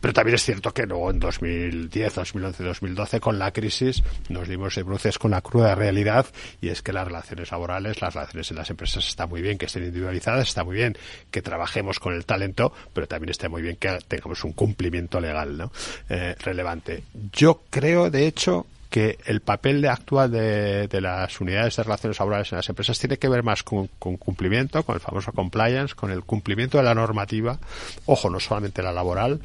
Pero 0.00 0.14
también 0.14 0.36
es 0.36 0.44
cierto 0.44 0.72
que 0.72 0.86
luego 0.86 1.10
en 1.10 1.18
2010, 1.18 2.14
2011, 2.14 2.64
2012 2.64 3.20
con 3.20 3.38
la 3.38 3.52
crisis 3.52 4.02
nos 4.28 4.48
dimos 4.48 4.74
de 4.74 4.82
bruces 4.82 5.18
con 5.18 5.32
la 5.32 5.40
cruda 5.40 5.74
realidad 5.74 6.26
y 6.60 6.68
es 6.68 6.82
que 6.82 6.92
las 6.92 7.06
relaciones 7.06 7.50
laborales, 7.50 8.00
las 8.00 8.14
relaciones 8.14 8.50
en 8.50 8.56
las 8.56 8.70
empresas 8.70 9.06
está 9.06 9.26
muy 9.26 9.42
bien 9.42 9.58
que 9.58 9.66
estén 9.66 9.84
individualizadas, 9.84 10.48
está 10.48 10.64
muy 10.64 10.76
bien 10.76 10.96
que 11.30 11.42
trabajemos 11.42 11.98
con 11.98 12.14
el 12.14 12.24
talento, 12.24 12.72
pero 12.92 13.06
también 13.06 13.30
está 13.30 13.48
muy 13.48 13.62
bien 13.62 13.76
que 13.76 13.98
tengamos 14.08 14.44
un 14.44 14.52
cumplimiento 14.52 15.20
legal 15.20 15.56
¿no? 15.56 15.72
Eh, 16.08 16.34
relevante. 16.40 17.02
Yo 17.32 17.62
creo, 17.70 18.10
de 18.10 18.26
hecho, 18.26 18.66
que 18.92 19.18
el 19.24 19.40
papel 19.40 19.80
de 19.80 19.88
actual 19.88 20.30
de, 20.30 21.00
las 21.00 21.40
unidades 21.40 21.76
de 21.76 21.82
relaciones 21.82 22.18
laborales 22.18 22.52
en 22.52 22.56
las 22.56 22.68
empresas 22.68 22.98
tiene 22.98 23.16
que 23.16 23.28
ver 23.28 23.42
más 23.42 23.62
con, 23.62 23.88
con, 23.98 24.18
cumplimiento, 24.18 24.82
con 24.82 24.96
el 24.96 25.00
famoso 25.00 25.32
compliance, 25.32 25.94
con 25.94 26.10
el 26.10 26.24
cumplimiento 26.24 26.76
de 26.76 26.84
la 26.84 26.94
normativa, 26.94 27.58
ojo, 28.04 28.28
no 28.28 28.38
solamente 28.38 28.82
la 28.82 28.92
laboral, 28.92 29.40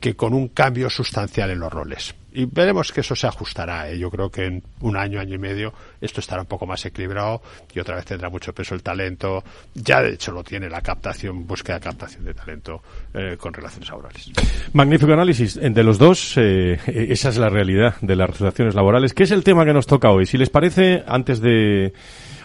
que 0.00 0.16
con 0.16 0.32
un 0.32 0.48
cambio 0.48 0.88
sustancial 0.88 1.50
en 1.50 1.60
los 1.60 1.70
roles. 1.70 2.14
Y 2.36 2.44
veremos 2.44 2.92
que 2.92 3.00
eso 3.00 3.16
se 3.16 3.26
ajustará. 3.26 3.90
¿eh? 3.90 3.98
Yo 3.98 4.10
creo 4.10 4.28
que 4.30 4.44
en 4.44 4.62
un 4.82 4.94
año, 4.94 5.18
año 5.18 5.36
y 5.36 5.38
medio, 5.38 5.72
esto 6.02 6.20
estará 6.20 6.42
un 6.42 6.46
poco 6.46 6.66
más 6.66 6.84
equilibrado 6.84 7.40
y 7.74 7.80
otra 7.80 7.96
vez 7.96 8.04
tendrá 8.04 8.28
mucho 8.28 8.52
peso 8.52 8.74
el 8.74 8.82
talento. 8.82 9.42
Ya 9.74 10.02
de 10.02 10.10
hecho 10.10 10.32
lo 10.32 10.44
tiene 10.44 10.68
la 10.68 10.82
captación, 10.82 11.46
búsqueda 11.46 11.76
de 11.76 11.84
captación 11.84 12.26
de 12.26 12.34
talento 12.34 12.82
eh, 13.14 13.38
con 13.38 13.54
relaciones 13.54 13.88
laborales. 13.88 14.30
Magnífico 14.74 15.14
análisis 15.14 15.54
de 15.54 15.82
los 15.82 15.96
dos. 15.96 16.34
Eh, 16.36 16.78
esa 16.86 17.30
es 17.30 17.38
la 17.38 17.48
realidad 17.48 17.94
de 18.02 18.16
las 18.16 18.38
relaciones 18.38 18.74
laborales, 18.74 19.14
que 19.14 19.22
es 19.22 19.30
el 19.30 19.42
tema 19.42 19.64
que 19.64 19.72
nos 19.72 19.86
toca 19.86 20.10
hoy. 20.10 20.26
Si 20.26 20.36
les 20.36 20.50
parece, 20.50 21.04
antes 21.06 21.40
de 21.40 21.94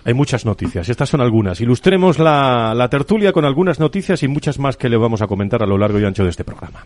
hay 0.06 0.14
muchas 0.14 0.46
noticias. 0.46 0.88
Estas 0.88 1.10
son 1.10 1.20
algunas. 1.20 1.60
Ilustremos 1.60 2.18
la, 2.18 2.74
la 2.74 2.88
tertulia 2.88 3.34
con 3.34 3.44
algunas 3.44 3.82
noticias 3.82 4.24
y 4.24 4.30
muchas 4.30 4.58
más 4.58 4.78
que 4.78 4.88
le 4.88 4.96
vamos 4.96 5.22
a 5.22 5.28
comentar 5.28 5.62
a 5.62 5.68
lo 5.68 5.78
largo 5.78 6.00
y 6.00 6.06
ancho 6.06 6.24
de 6.24 6.30
este 6.30 6.46
programa. 6.46 6.86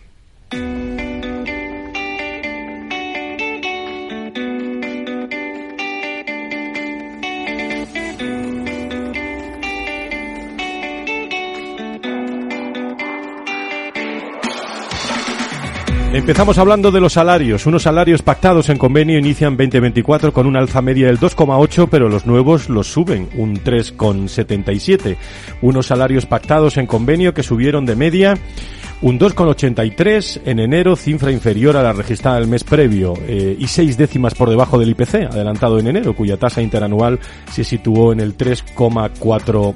Empezamos 16.16 16.58
hablando 16.58 16.92
de 16.92 17.02
los 17.02 17.12
salarios. 17.12 17.66
Unos 17.66 17.84
salarios 17.84 18.22
pactados 18.22 18.70
en 18.70 18.78
convenio 18.78 19.20
inician 19.20 19.58
2024 19.58 20.32
con 20.32 20.48
una 20.48 20.60
alza 20.60 20.82
media 20.82 21.08
del 21.08 21.20
2,8, 21.20 21.90
pero 21.92 22.08
los 22.08 22.26
nuevos 22.26 22.70
los 22.70 22.88
suben 22.88 23.28
un 23.36 23.62
3,77. 23.62 25.18
Unos 25.62 25.88
salarios 25.88 26.26
pactados 26.26 26.78
en 26.78 26.88
convenio 26.88 27.34
que 27.34 27.44
subieron 27.44 27.86
de 27.86 27.98
media 27.98 28.38
un 29.02 29.20
2,83 29.20 30.44
en 30.46 30.60
enero, 30.60 30.96
cifra 30.96 31.34
inferior 31.34 31.76
a 31.76 31.84
la 31.84 31.92
registrada 31.92 32.38
el 32.38 32.48
mes 32.48 32.64
previo 32.64 33.16
eh, 33.28 33.58
y 33.60 33.68
seis 33.68 33.98
décimas 33.98 34.36
por 34.36 34.50
debajo 34.50 34.80
del 34.80 34.92
IPC, 34.92 35.16
adelantado 35.16 35.80
en 35.80 35.88
enero, 35.88 36.16
cuya 36.16 36.38
tasa 36.38 36.62
interanual 36.62 37.20
se 37.52 37.66
situó 37.66 38.14
en 38.14 38.22
el 38.22 38.38
3,4 38.38 39.76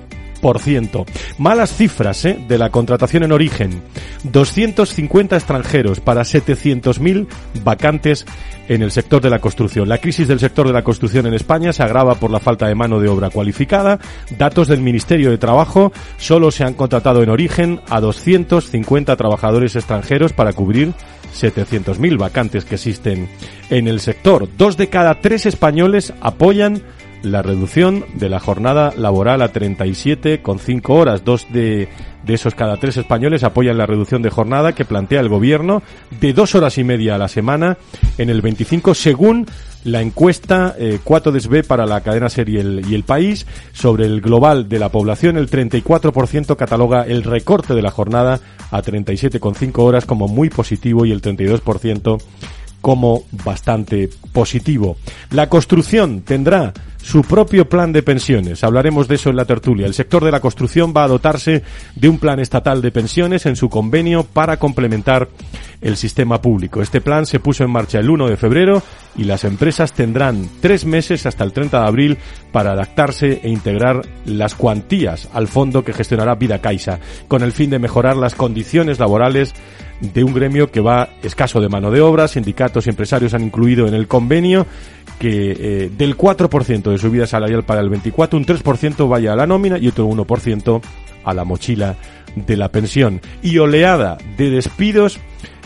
Malas 1.38 1.76
cifras 1.76 2.26
¿eh? 2.26 2.38
de 2.48 2.58
la 2.58 2.70
contratación 2.70 3.24
en 3.24 3.32
origen. 3.32 3.82
250 4.24 5.36
extranjeros 5.36 6.00
para 6.00 6.22
700.000 6.22 7.28
vacantes 7.64 8.26
en 8.68 8.82
el 8.82 8.92
sector 8.92 9.22
de 9.22 9.30
la 9.30 9.40
construcción. 9.40 9.90
La 9.90 9.98
crisis 9.98 10.28
del 10.28 10.40
sector 10.40 10.68
de 10.68 10.74
la 10.74 10.84
construcción 10.84 11.26
en 11.26 11.34
España 11.34 11.74
se 11.74 11.84
agrava 11.84 12.16
por 12.16 12.32
la 12.32 12.40
falta 12.40 12.68
de 12.68 12.76
mano 12.76 13.00
de 13.00 13.10
obra 13.10 13.30
cualificada. 13.30 14.00
Datos 14.38 14.68
del 14.68 14.82
Ministerio 14.82 15.32
de 15.32 15.38
Trabajo, 15.38 15.92
solo 16.18 16.52
se 16.52 16.64
han 16.64 16.74
contratado 16.74 17.24
en 17.24 17.30
origen 17.30 17.82
a 17.90 18.00
250 18.00 19.16
trabajadores 19.16 19.76
extranjeros 19.76 20.34
para 20.34 20.54
cubrir 20.54 20.94
700.000 21.34 22.18
vacantes 22.18 22.66
que 22.66 22.76
existen 22.76 23.30
en 23.70 23.88
el 23.88 24.00
sector. 24.00 24.48
Dos 24.58 24.78
de 24.78 24.88
cada 24.88 25.22
tres 25.22 25.46
españoles 25.46 26.14
apoyan 26.22 26.84
la 27.24 27.42
reducción 27.42 28.06
de 28.16 28.30
la 28.30 28.40
jornada 28.40 28.94
laboral 28.96 29.42
a 29.42 29.52
37,5 29.52 30.90
horas. 30.90 31.24
Dos 31.24 31.48
de, 31.52 31.90
de 32.26 32.34
esos 32.34 32.56
cada 32.56 32.78
tres 32.78 32.98
españoles 32.98 33.44
apoyan 33.44 33.78
la 33.78 33.86
reducción 33.86 34.22
de 34.22 34.30
jornada 34.30 34.74
que 34.74 34.86
plantea 34.86 35.20
el 35.20 35.30
gobierno 35.30 35.82
de 36.20 36.34
dos 36.34 36.56
horas 36.56 36.78
y 36.78 36.84
media 36.84 37.16
a 37.16 37.18
la 37.18 37.28
semana 37.28 37.78
en 38.18 38.30
el 38.30 38.42
25 38.42 38.94
según 38.94 39.46
la 39.84 40.02
encuesta 40.02 40.76
eh, 40.78 41.00
4DSB 41.04 41.66
para 41.66 41.86
la 41.86 42.02
cadena 42.02 42.30
serie 42.30 42.64
y 42.88 42.96
el 42.96 43.04
País 43.04 43.46
sobre 43.72 44.06
el 44.06 44.22
global 44.22 44.68
de 44.68 44.80
la 44.80 44.90
población. 44.90 45.38
El 45.38 45.50
34% 45.50 46.56
cataloga 46.56 47.04
el 47.04 47.24
recorte 47.24 47.74
de 47.74 47.82
la 47.82 47.92
jornada 47.92 48.40
a 48.72 48.82
37,5 48.82 49.80
horas 49.80 50.06
como 50.06 50.28
muy 50.28 50.50
positivo 50.50 51.06
y 51.06 51.12
el 51.12 51.22
32% 51.22 52.22
como 52.82 53.24
bastante 53.44 54.10
positivo. 54.32 54.98
La 55.32 55.50
construcción 55.50 56.22
tendrá 56.22 56.74
su 57.02 57.22
propio 57.22 57.68
plan 57.68 57.94
de 57.94 58.04
pensiones. 58.04 58.64
Hablaremos 58.64 59.08
de 59.08 59.16
eso 59.16 59.30
en 59.30 59.36
la 59.36 59.46
tertulia. 59.46 59.88
El 59.88 59.94
sector 59.94 60.24
de 60.24 60.32
la 60.32 60.42
construcción 60.42 60.94
va 60.96 61.04
a 61.06 61.08
dotarse 61.08 61.64
de 61.96 62.10
un 62.10 62.20
plan 62.20 62.40
estatal 62.40 62.82
de 62.82 62.92
pensiones 62.92 63.46
en 63.46 63.56
su 63.56 63.70
convenio 63.70 64.24
para 64.24 64.58
complementar 64.58 65.30
el 65.82 65.96
sistema 65.96 66.42
público. 66.42 66.82
Este 66.82 67.00
plan 67.00 67.26
se 67.26 67.40
puso 67.40 67.64
en 67.64 67.72
marcha 67.72 68.00
el 68.00 68.10
1 68.10 68.28
de 68.28 68.38
febrero 68.38 68.84
y 69.16 69.24
las 69.24 69.46
empresas 69.46 69.94
tendrán 69.94 70.50
tres 70.60 70.86
meses 70.86 71.26
hasta 71.26 71.44
el 71.44 71.54
30 71.54 71.80
de 71.80 71.88
abril 71.88 72.18
para 72.52 72.72
adaptarse 72.72 73.40
e 73.44 73.50
integrar 73.50 74.02
las 74.26 74.56
cuantías 74.56 75.30
al 75.34 75.48
fondo 75.48 75.84
que 75.84 75.94
gestionará 75.94 76.36
Vida 76.36 76.60
Caixa, 76.60 77.00
con 77.28 77.44
el 77.44 77.54
fin 77.54 77.70
de 77.70 77.80
mejorar 77.80 78.18
las 78.18 78.36
condiciones 78.36 79.00
laborales 79.00 79.54
de 80.02 80.24
un 80.24 80.34
gremio 80.34 80.72
que 80.72 80.82
va 80.82 81.10
escaso 81.24 81.60
de 81.60 81.70
mano 81.70 81.92
de 81.92 82.02
obra. 82.02 82.28
Sindicatos 82.28 82.86
y 82.86 82.90
empresarios 82.90 83.34
han 83.34 83.44
incluido 83.44 83.88
en 83.88 83.94
el 83.94 84.08
convenio 84.08 84.66
que 85.20 85.52
eh, 85.52 85.92
del 85.96 86.18
4% 86.18 86.89
de 86.90 86.98
subida 86.98 87.28
salarial 87.28 87.64
para 87.64 87.82
el 87.82 87.90
24, 87.90 88.38
un 88.38 88.46
3% 88.46 89.08
vaya 89.08 89.34
a 89.34 89.36
la 89.36 89.48
nómina 89.48 89.78
y 89.78 89.88
otro 89.88 90.08
1% 90.08 90.82
a 91.24 91.34
la 91.34 91.44
mochila 91.44 91.96
de 92.36 92.58
la 92.58 92.70
pensión. 92.70 93.22
Y 93.42 93.58
oleada 93.58 94.18
de 94.38 94.50
despidos 94.50 95.20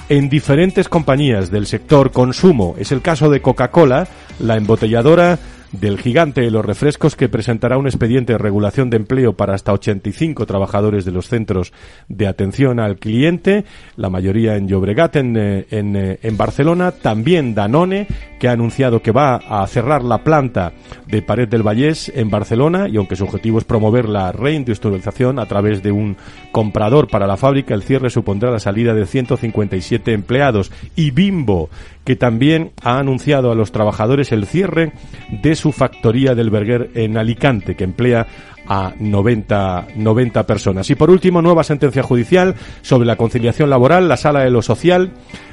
en 0.10 0.30
diferentes 0.30 0.90
compañías 0.90 1.52
del 1.52 1.66
sector 1.66 2.12
consumo. 2.12 2.76
Es 2.78 2.92
el 2.92 3.02
caso 3.02 3.30
de 3.30 3.42
Coca-Cola, 3.42 4.08
la 4.40 4.58
embotelladora 4.58 5.40
del 5.74 6.00
gigante 6.00 6.42
de 6.42 6.52
los 6.52 6.64
refrescos 6.64 7.16
que 7.16 7.28
presentará 7.28 7.78
un 7.78 7.88
expediente 7.88 8.34
de 8.34 8.38
regulación 8.38 8.90
de 8.90 8.98
empleo 8.98 9.34
para 9.34 9.56
hasta 9.56 9.74
85 9.74 10.46
trabajadores 10.46 11.04
de 11.04 11.12
los 11.12 11.28
centros 11.28 11.74
de 12.08 12.28
atención 12.28 12.80
al 12.80 12.98
cliente, 12.98 13.66
la 13.98 14.10
mayoría 14.10 14.56
en 14.56 14.68
Llobregat, 14.68 15.16
en, 15.18 15.36
eh, 15.36 15.66
eh, 15.70 16.20
en 16.22 16.38
Barcelona, 16.38 16.92
también 16.92 17.56
Danone, 17.56 18.08
que 18.40 18.48
ha 18.48 18.52
anunciado 18.52 19.02
que 19.02 19.12
va 19.12 19.36
a 19.36 19.66
cerrar 19.68 20.04
la 20.04 20.24
planta 20.24 20.74
de 21.08 21.22
Pared 21.22 21.48
del 21.48 21.64
Vallés 21.64 22.12
en 22.14 22.30
Barcelona 22.30 22.88
y 22.88 22.98
aunque 22.98 23.16
su 23.16 23.24
objetivo 23.24 23.58
es 23.58 23.64
promover 23.64 24.08
la 24.08 24.32
reindustrialización 24.32 25.40
a 25.40 25.46
través 25.46 25.82
de 25.82 25.92
un 25.92 26.18
comprador 26.52 27.08
para 27.08 27.26
la 27.26 27.38
fábrica, 27.38 27.74
el 27.74 27.84
cierre 27.84 28.10
supondrá 28.10 28.52
la 28.52 28.60
salida 28.60 28.94
de 28.94 29.06
157 29.06 30.14
empleados. 30.14 30.72
Y 30.96 31.12
Bimbo, 31.12 31.70
que 32.04 32.16
también 32.16 32.72
ha 32.82 33.00
anunciado 33.00 33.52
a 33.52 33.56
los 33.56 33.72
trabajadores 33.72 34.32
el 34.32 34.46
cierre 34.46 34.94
de 35.42 35.56
su 35.56 35.72
factoría 35.72 36.36
del 36.36 36.50
Berger 36.50 36.92
en 36.96 37.18
Alicante, 37.18 37.76
que 37.76 37.84
emplea 37.84 38.28
a 38.68 38.94
90, 39.00 39.88
90 39.96 40.44
personas. 40.46 40.90
Y 40.90 40.96
por 40.96 41.10
último, 41.10 41.42
nueva 41.42 41.64
sentencia 41.64 42.04
judicial 42.04 42.56
sobre 42.82 43.06
la 43.06 43.16
conciliación 43.16 43.70
laboral. 43.70 44.08
La 44.08 44.18
Sala 44.18 44.42
de 44.42 44.50
lo 44.50 44.62
Social 44.62 45.12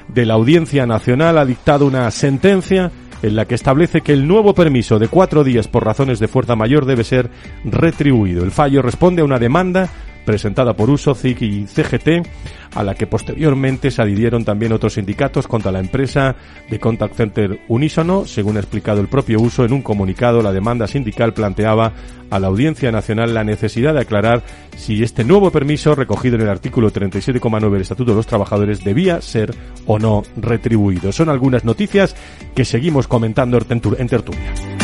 de 0.09 0.27
la 0.27 0.35
Audiencia 0.35 0.87
Nacional 0.87 1.39
ha 1.39 1.45
dictado 1.45 1.87
una 1.87 2.11
sentencia 2.11 2.91
en 3.23 3.37
la 3.37 3.45
que 3.45 3.55
establece 3.55 4.01
que 4.01 4.13
el 4.13 4.27
nuevo 4.27 4.55
permiso 4.55 4.99
de 4.99 5.09
cuatro 5.09 5.45
días 5.45 5.69
por 5.69 5.85
razones 5.85 6.19
de 6.21 6.29
fuerza 6.29 6.57
mayor 6.57 6.87
debe 6.87 7.05
ser 7.05 7.31
retribuido. 7.65 8.45
El 8.45 8.51
fallo 8.51 8.83
responde 8.83 9.23
a 9.23 9.27
una 9.27 9.39
demanda 9.39 9.91
presentada 10.25 10.75
por 10.75 10.91
Uso, 10.91 11.15
CIC 11.15 11.43
y 11.43 11.67
CGT, 11.67 12.27
a 12.75 12.83
la 12.83 12.95
que 12.95 13.07
posteriormente 13.07 13.91
se 13.91 14.03
adhirieron 14.03 14.45
también 14.45 14.73
otros 14.73 14.95
sindicatos 14.95 15.49
contra 15.49 15.73
la 15.73 15.81
empresa 15.81 16.37
de 16.69 16.79
Contact 16.79 17.17
Center 17.17 17.61
Unísono. 17.69 18.27
Según 18.27 18.57
ha 18.57 18.61
explicado 18.61 19.01
el 19.01 19.09
propio 19.09 19.41
Uso 19.41 19.65
en 19.65 19.73
un 19.73 19.83
comunicado, 19.83 20.43
la 20.43 20.53
demanda 20.53 20.87
sindical 20.87 21.35
planteaba 21.35 21.93
a 22.31 22.39
la 22.39 22.47
Audiencia 22.47 22.93
Nacional 22.93 23.35
la 23.35 23.45
necesidad 23.45 23.95
de 23.95 24.01
aclarar 24.01 24.43
si 24.77 25.03
este 25.03 25.25
nuevo 25.25 25.51
permiso, 25.51 25.95
recogido 25.95 26.37
en 26.37 26.43
el 26.43 26.49
artículo 26.49 26.93
37,9 26.93 27.71
del 27.71 27.83
Estatuto 27.83 28.13
de 28.13 28.17
los 28.17 28.27
Trabajadores, 28.27 28.85
debía 28.85 29.21
ser 29.21 29.55
o 29.87 29.99
no 29.99 30.23
retribuido. 30.37 31.13
Son 31.13 31.29
algunas 31.29 31.65
noticias 31.65 32.15
que 32.55 32.65
seguimos 32.65 33.09
comentando 33.09 33.59
en 33.69 34.09
tertulia. 34.09 34.80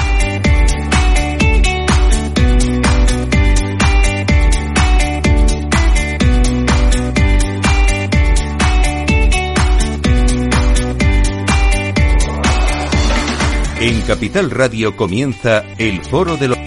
En 13.87 14.01
Capital 14.01 14.51
Radio 14.51 14.97
comienza 14.97 15.63
el 15.79 16.03
Foro 16.03 16.37
de 16.37 16.49
los... 16.49 16.59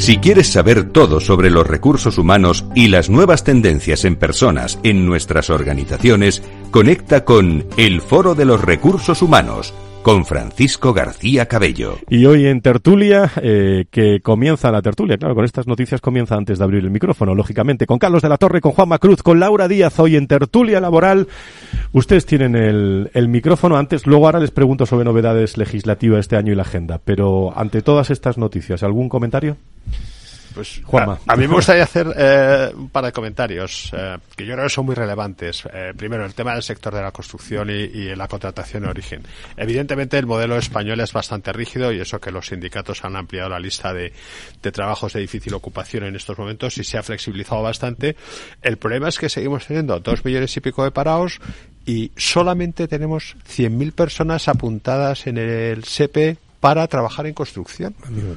Si 0.00 0.18
quieres 0.18 0.52
saber 0.52 0.90
todo 0.92 1.18
sobre 1.18 1.50
los 1.50 1.66
recursos 1.66 2.16
humanos 2.16 2.64
y 2.76 2.86
las 2.86 3.10
nuevas 3.10 3.42
tendencias 3.42 4.04
en 4.04 4.14
personas 4.14 4.78
en 4.84 5.04
nuestras 5.04 5.50
organizaciones, 5.50 6.44
conecta 6.70 7.24
con 7.24 7.66
el 7.76 8.00
Foro 8.00 8.36
de 8.36 8.44
los 8.44 8.60
Recursos 8.60 9.20
Humanos 9.20 9.74
con 10.08 10.24
Francisco 10.24 10.94
García 10.94 11.44
Cabello. 11.44 11.98
Y 12.08 12.24
hoy 12.24 12.46
en 12.46 12.62
tertulia, 12.62 13.30
eh, 13.42 13.84
que 13.90 14.22
comienza 14.22 14.72
la 14.72 14.80
tertulia, 14.80 15.18
claro, 15.18 15.34
con 15.34 15.44
estas 15.44 15.66
noticias 15.66 16.00
comienza 16.00 16.34
antes 16.34 16.56
de 16.56 16.64
abrir 16.64 16.82
el 16.82 16.90
micrófono, 16.90 17.34
lógicamente, 17.34 17.84
con 17.84 17.98
Carlos 17.98 18.22
de 18.22 18.30
la 18.30 18.38
Torre, 18.38 18.62
con 18.62 18.72
Juanma 18.72 19.00
Cruz, 19.00 19.22
con 19.22 19.38
Laura 19.38 19.68
Díaz, 19.68 20.00
hoy 20.00 20.16
en 20.16 20.26
tertulia 20.26 20.80
laboral. 20.80 21.28
Ustedes 21.92 22.24
tienen 22.24 22.56
el, 22.56 23.10
el 23.12 23.28
micrófono 23.28 23.76
antes, 23.76 24.06
luego 24.06 24.24
ahora 24.24 24.40
les 24.40 24.50
pregunto 24.50 24.86
sobre 24.86 25.04
novedades 25.04 25.58
legislativas 25.58 26.20
este 26.20 26.36
año 26.36 26.54
y 26.54 26.56
la 26.56 26.62
agenda, 26.62 26.98
pero 27.04 27.52
ante 27.54 27.82
todas 27.82 28.08
estas 28.08 28.38
noticias, 28.38 28.82
¿algún 28.82 29.10
comentario? 29.10 29.58
Pues, 30.54 30.80
A, 31.26 31.36
mí 31.36 31.46
me 31.46 31.54
gustaría 31.54 31.84
hacer 31.84 32.12
eh, 32.16 32.70
un 32.74 32.88
par 32.88 33.04
de 33.04 33.12
comentarios 33.12 33.90
eh, 33.96 34.16
que 34.36 34.46
yo 34.46 34.54
creo 34.54 34.66
que 34.66 34.70
son 34.70 34.86
muy 34.86 34.94
relevantes. 34.94 35.64
Eh, 35.72 35.92
primero, 35.96 36.24
el 36.24 36.34
tema 36.34 36.54
del 36.54 36.62
sector 36.62 36.94
de 36.94 37.02
la 37.02 37.12
construcción 37.12 37.70
y, 37.70 38.14
la 38.14 38.28
contratación 38.28 38.84
de 38.84 38.88
origen. 38.88 39.22
Evidentemente, 39.56 40.18
el 40.18 40.26
modelo 40.26 40.56
español 40.56 41.00
es 41.00 41.12
bastante 41.12 41.52
rígido 41.52 41.92
y 41.92 42.00
eso 42.00 42.20
que 42.20 42.30
los 42.30 42.46
sindicatos 42.46 43.04
han 43.04 43.16
ampliado 43.16 43.48
la 43.50 43.60
lista 43.60 43.92
de, 43.92 44.12
trabajos 44.72 45.12
de 45.12 45.20
difícil 45.20 45.54
ocupación 45.54 46.04
en 46.04 46.16
estos 46.16 46.38
momentos 46.38 46.78
y 46.78 46.84
se 46.84 46.98
ha 46.98 47.02
flexibilizado 47.02 47.62
bastante. 47.62 48.16
El 48.62 48.76
problema 48.78 49.08
es 49.08 49.18
que 49.18 49.28
seguimos 49.28 49.66
teniendo 49.66 49.98
dos 50.00 50.24
millones 50.24 50.56
y 50.56 50.60
pico 50.60 50.84
de 50.84 50.90
parados 50.90 51.40
y 51.86 52.12
solamente 52.16 52.88
tenemos 52.88 53.36
100.000 53.48 53.92
personas 53.92 54.48
apuntadas 54.48 55.26
en 55.26 55.38
el 55.38 55.84
SEPE 55.84 56.36
para 56.60 56.86
trabajar 56.88 57.26
en 57.26 57.34
construcción. 57.34 57.94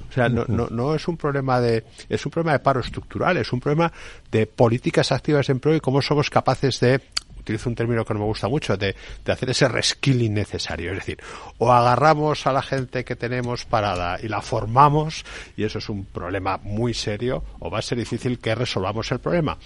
O 0.10 0.14
sea, 0.14 0.30
no, 0.30 0.46
no, 0.48 0.68
no 0.70 0.96
es 0.96 1.08
un 1.08 1.18
problema 1.18 1.60
de, 1.60 1.84
es 2.10 2.26
un 2.26 2.32
problema 2.32 2.54
de 2.54 2.60
paro 2.60 2.80
estructural, 2.80 3.38
es 3.38 3.52
un 3.52 3.60
problema 3.60 3.92
de 4.32 4.46
políticas 4.48 5.12
activas 5.12 5.48
de 5.48 5.54
empleo 5.54 5.76
y 5.76 5.80
cómo 5.80 6.02
somos 6.02 6.30
capaces 6.30 6.80
de 6.80 7.02
utilizo 7.42 7.70
un 7.70 7.76
término 7.76 8.06
que 8.06 8.14
no 8.14 8.22
me 8.22 8.26
gusta 8.26 8.48
mucho, 8.48 8.78
de, 8.78 8.96
de, 9.26 9.32
hacer 9.32 9.50
ese 9.50 9.68
reskilling 9.68 10.34
necesario. 10.34 10.92
Es 10.92 11.00
decir, 11.00 11.20
o 11.58 11.72
agarramos 11.72 12.48
a 12.48 12.54
la 12.54 12.62
gente 12.62 13.04
que 13.04 13.16
tenemos 13.16 13.66
parada 13.66 14.20
y 14.22 14.28
la 14.28 14.42
formamos, 14.42 15.26
y 15.58 15.64
eso 15.64 15.80
es 15.80 15.90
un 15.90 16.06
problema 16.06 16.60
muy 16.64 16.94
serio, 16.94 17.44
o 17.60 17.70
va 17.70 17.80
a 17.80 17.82
ser 17.82 17.98
difícil 17.98 18.40
que 18.40 18.56
resolvamos 18.56 19.12
el 19.12 19.20
problema. 19.20 19.58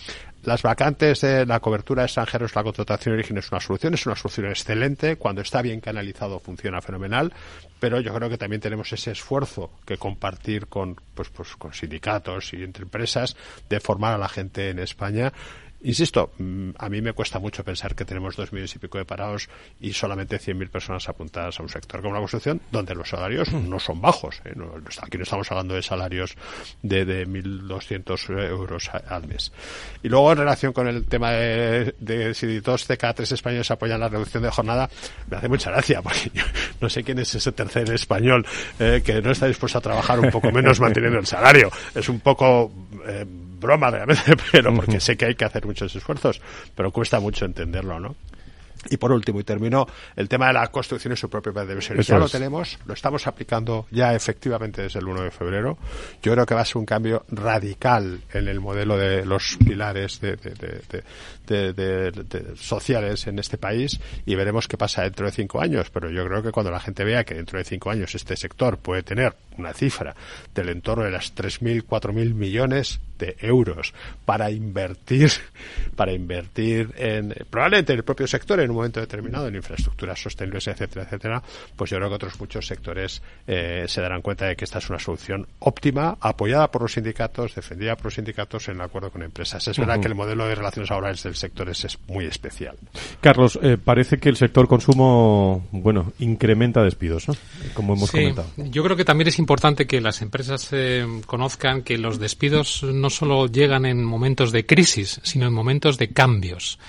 Las 0.45 0.61
vacantes 0.61 1.21
de 1.21 1.43
la 1.43 1.59
cobertura 1.59 2.03
de 2.03 2.05
extranjeros, 2.05 2.53
la 2.53 2.61
contratación 2.61 3.13
de 3.13 3.19
origen 3.19 3.39
es 3.39 3.51
una 3.51 3.59
solución, 3.59 3.95
es 3.95 4.05
una 4.05 4.15
solución 4.15 4.45
excelente. 4.45 5.15
Cuando 5.15 5.41
está 5.41 5.63
bien 5.63 5.81
canalizado 5.81 6.39
funciona 6.39 6.83
fenomenal, 6.83 7.33
pero 7.79 7.99
yo 7.99 8.13
creo 8.13 8.29
que 8.29 8.37
también 8.37 8.61
tenemos 8.61 8.93
ese 8.93 9.09
esfuerzo 9.09 9.71
que 9.87 9.97
compartir 9.97 10.67
con, 10.67 11.01
pues, 11.15 11.29
pues, 11.29 11.55
con 11.55 11.73
sindicatos 11.73 12.53
y 12.53 12.63
entre 12.63 12.83
empresas 12.83 13.35
de 13.69 13.79
formar 13.79 14.13
a 14.13 14.19
la 14.19 14.29
gente 14.29 14.69
en 14.69 14.77
España 14.77 15.33
Insisto, 15.85 16.31
mm, 16.39 16.71
a 16.79 16.89
mí 16.89 16.99
me 16.99 17.13
cuesta 17.13 17.37
mucho 17.37 17.63
pensar 17.63 17.93
que 17.93 18.05
tenemos 18.05 18.35
dos 18.35 18.51
millones 18.51 18.75
y 18.75 18.79
pico 18.79 18.97
de 18.97 19.05
parados 19.05 19.47
y 19.79 19.93
solamente 19.93 20.39
100.000 20.39 20.69
personas 20.69 21.07
apuntadas 21.07 21.59
a 21.59 21.63
un 21.63 21.69
sector 21.69 22.01
como 22.01 22.15
la 22.15 22.19
construcción, 22.19 22.59
donde 22.71 22.95
los 22.95 23.07
salarios 23.07 23.51
mm. 23.51 23.69
no 23.69 23.79
son 23.79 24.01
bajos. 24.01 24.41
¿eh? 24.45 24.55
aquí 25.03 25.17
no 25.17 25.23
estamos 25.23 25.51
hablando 25.51 25.75
de 25.75 25.83
salarios 25.83 26.35
de, 26.81 27.05
de 27.05 27.27
1.200 27.27 28.49
euros 28.49 28.89
al 28.89 29.27
mes. 29.27 29.51
Y 30.01 30.09
luego, 30.09 30.31
en 30.31 30.39
relación 30.39 30.73
con 30.73 30.87
el 30.87 31.05
tema 31.05 31.31
de, 31.31 32.33
si 32.33 32.59
dos 32.61 32.87
de 32.87 32.97
cada 32.97 33.13
tres 33.13 33.31
españoles 33.33 33.69
apoyan 33.69 33.99
la 33.99 34.09
reducción 34.09 34.41
de 34.41 34.49
jornada, 34.49 34.89
me 35.29 35.37
hace 35.37 35.47
mucha 35.47 35.69
gracia, 35.69 36.01
porque 36.01 36.31
yo 36.33 36.43
no 36.81 36.89
sé 36.89 37.03
quién 37.03 37.19
es 37.19 37.35
ese 37.35 37.51
tercer 37.51 37.91
español 37.93 38.43
eh, 38.79 39.03
que 39.05 39.21
no 39.21 39.29
está 39.29 39.45
dispuesto 39.45 39.77
a 39.77 39.81
trabajar 39.81 40.19
un 40.19 40.31
poco 40.31 40.51
menos 40.51 40.79
manteniendo 40.79 41.19
el 41.19 41.27
salario. 41.27 41.69
Es 41.93 42.09
un 42.09 42.21
poco. 42.21 42.71
Eh, 43.07 43.25
broma 43.65 43.91
realmente, 43.91 44.35
pero 44.51 44.73
porque 44.73 44.99
sé 44.99 45.17
que 45.17 45.25
hay 45.25 45.35
que 45.35 45.45
hacer 45.45 45.65
muchos 45.65 45.95
esfuerzos, 45.95 46.41
pero 46.75 46.91
cuesta 46.91 47.19
mucho 47.19 47.45
entenderlo, 47.45 47.99
¿no? 47.99 48.15
Y 48.89 48.97
por 48.97 49.11
último, 49.11 49.39
y 49.39 49.43
termino, 49.43 49.87
el 50.15 50.29
tema 50.29 50.47
de 50.47 50.53
la 50.53 50.67
construcción 50.67 51.13
en 51.13 51.17
su 51.17 51.29
propio 51.29 51.53
ser. 51.53 52.01
Ya 52.01 52.17
lo 52.17 52.29
tenemos, 52.29 52.77
lo 52.85 52.93
estamos 52.93 53.25
aplicando 53.25 53.87
ya 53.89 54.13
efectivamente 54.13 54.83
desde 54.83 54.99
el 54.99 55.07
1 55.07 55.23
de 55.23 55.31
febrero. 55.31 55.77
Yo 56.21 56.33
creo 56.33 56.45
que 56.45 56.53
va 56.53 56.61
a 56.61 56.65
ser 56.65 56.77
un 56.77 56.85
cambio 56.85 57.25
radical 57.29 58.21
en 58.31 58.47
el 58.47 58.59
modelo 58.59 58.97
de 58.97 59.25
los 59.25 59.57
pilares 59.65 60.21
de, 60.21 60.37
sociales 62.55 63.27
en 63.27 63.39
este 63.39 63.57
país 63.57 63.99
y 64.25 64.35
veremos 64.35 64.67
qué 64.67 64.77
pasa 64.77 65.03
dentro 65.03 65.25
de 65.25 65.31
cinco 65.31 65.61
años. 65.61 65.89
Pero 65.91 66.09
yo 66.09 66.25
creo 66.25 66.43
que 66.43 66.51
cuando 66.51 66.71
la 66.71 66.79
gente 66.79 67.03
vea 67.03 67.23
que 67.23 67.35
dentro 67.35 67.57
de 67.57 67.65
cinco 67.65 67.89
años 67.91 68.15
este 68.15 68.35
sector 68.35 68.77
puede 68.77 69.03
tener 69.03 69.35
una 69.57 69.73
cifra 69.73 70.15
del 70.53 70.69
entorno 70.69 71.03
de 71.03 71.11
las 71.11 71.33
3.000, 71.35 71.85
4.000 71.85 72.33
millones 72.33 72.99
de 73.17 73.35
euros 73.39 73.93
para 74.25 74.51
invertir, 74.51 75.31
para 75.95 76.11
invertir 76.11 76.93
en, 76.97 77.33
probablemente 77.49 77.93
en 77.93 77.99
el 77.99 78.03
propio 78.03 78.27
sector 78.27 78.59
en 78.59 78.69
un 78.69 78.75
momento 78.75 78.99
determinado, 78.99 79.47
en 79.47 79.55
infraestructuras 79.55 80.21
sostenibles, 80.21 80.67
etcétera, 80.67 81.05
etcétera, 81.05 81.43
pues 81.75 81.91
yo 81.91 81.97
creo 81.97 82.09
que 82.09 82.15
otros 82.15 82.39
muchos 82.39 82.67
sectores 82.67 83.21
eh, 83.47 83.85
se 83.87 84.01
darán 84.01 84.21
cuenta 84.21 84.45
de 84.45 84.55
que 84.55 84.65
esta 84.65 84.79
es 84.79 84.89
una 84.89 84.99
solución 84.99 85.47
óptima, 85.59 86.17
apoyada 86.19 86.69
por 86.71 86.81
los 86.81 86.93
sindicatos, 86.93 87.55
defendida 87.55 87.95
por 87.95 88.05
los 88.05 88.15
sindicatos 88.15 88.67
en 88.67 88.75
el 88.75 88.81
acuerdo 88.81 89.11
con 89.11 89.23
empresas. 89.23 89.67
Es 89.67 89.77
verdad 89.77 89.99
que 89.99 90.07
el 90.07 90.15
modelo 90.15 90.47
de 90.47 90.55
relaciones 90.55 90.89
laborales 90.89 91.23
del 91.23 91.34
sector 91.35 91.69
es, 91.69 91.97
muy 92.07 92.25
especial. 92.25 92.77
Carlos, 93.21 93.59
eh, 93.61 93.77
parece 93.83 94.17
que 94.17 94.29
el 94.29 94.37
sector 94.37 94.67
consumo, 94.67 95.67
bueno, 95.71 96.13
incrementa 96.19 96.83
despidos, 96.83 97.27
¿no? 97.27 97.35
Como 97.73 97.93
hemos 97.93 98.11
comentado. 98.11 98.47
Yo 98.57 98.83
creo 98.83 98.95
que 98.95 99.05
también 99.05 99.27
es 99.27 99.39
importante 99.39 99.87
que 99.87 100.01
las 100.01 100.21
empresas 100.21 100.69
eh, 100.71 101.05
conozcan 101.25 101.81
que 101.83 101.97
los 101.97 102.19
despidos 102.19 102.83
no 102.83 103.09
solo 103.09 103.47
llegan 103.47 103.85
en 103.85 104.03
momentos 104.03 104.51
de 104.51 104.65
crisis, 104.65 105.19
sino 105.23 105.47
en 105.47 105.53
momentos 105.53 105.97
de 105.97 106.09
cambios 106.09 106.79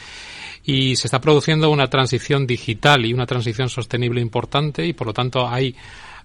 y 0.67 0.97
se 0.97 1.07
está 1.07 1.21
produciendo 1.21 1.71
una 1.71 1.89
transición 1.89 2.47
digital 2.47 3.07
y 3.07 3.15
una 3.15 3.25
transición 3.25 3.69
sostenible 3.69 4.21
importante 4.21 4.85
y 4.85 4.93
por 4.93 5.07
lo 5.07 5.13
tanto 5.15 5.49
hay 5.49 5.77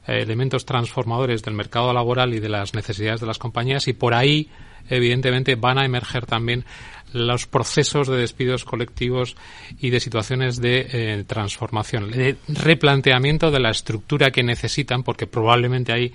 eh, 0.08 0.22
elementos 0.24 0.66
transformadores 0.66 1.44
del 1.44 1.54
mercado 1.54 1.94
laboral 1.94 2.34
y 2.34 2.40
de 2.40 2.50
las 2.50 2.74
necesidades 2.74 3.22
de 3.22 3.28
las 3.28 3.38
compañías 3.38 3.88
y 3.88 3.94
por 3.94 4.16
ahí 4.16 4.50
evidentemente 4.90 5.56
van 5.56 5.78
a 5.78 5.86
emerger 5.86 6.26
también 6.26 6.66
los 7.14 7.48
procesos 7.48 8.08
de 8.08 8.18
despidos 8.18 8.66
colectivos 8.66 9.36
y 9.80 9.90
de 9.90 10.00
situaciones 10.00 10.62
de 10.62 10.88
eh, 10.92 11.24
transformación, 11.26 12.12
de 12.12 12.38
replanteamiento 12.48 13.52
de 13.52 13.60
la 13.60 13.72
estructura 13.72 14.32
que 14.32 14.44
necesitan, 14.44 15.04
porque 15.04 15.28
probablemente 15.28 15.92
hay 15.92 16.14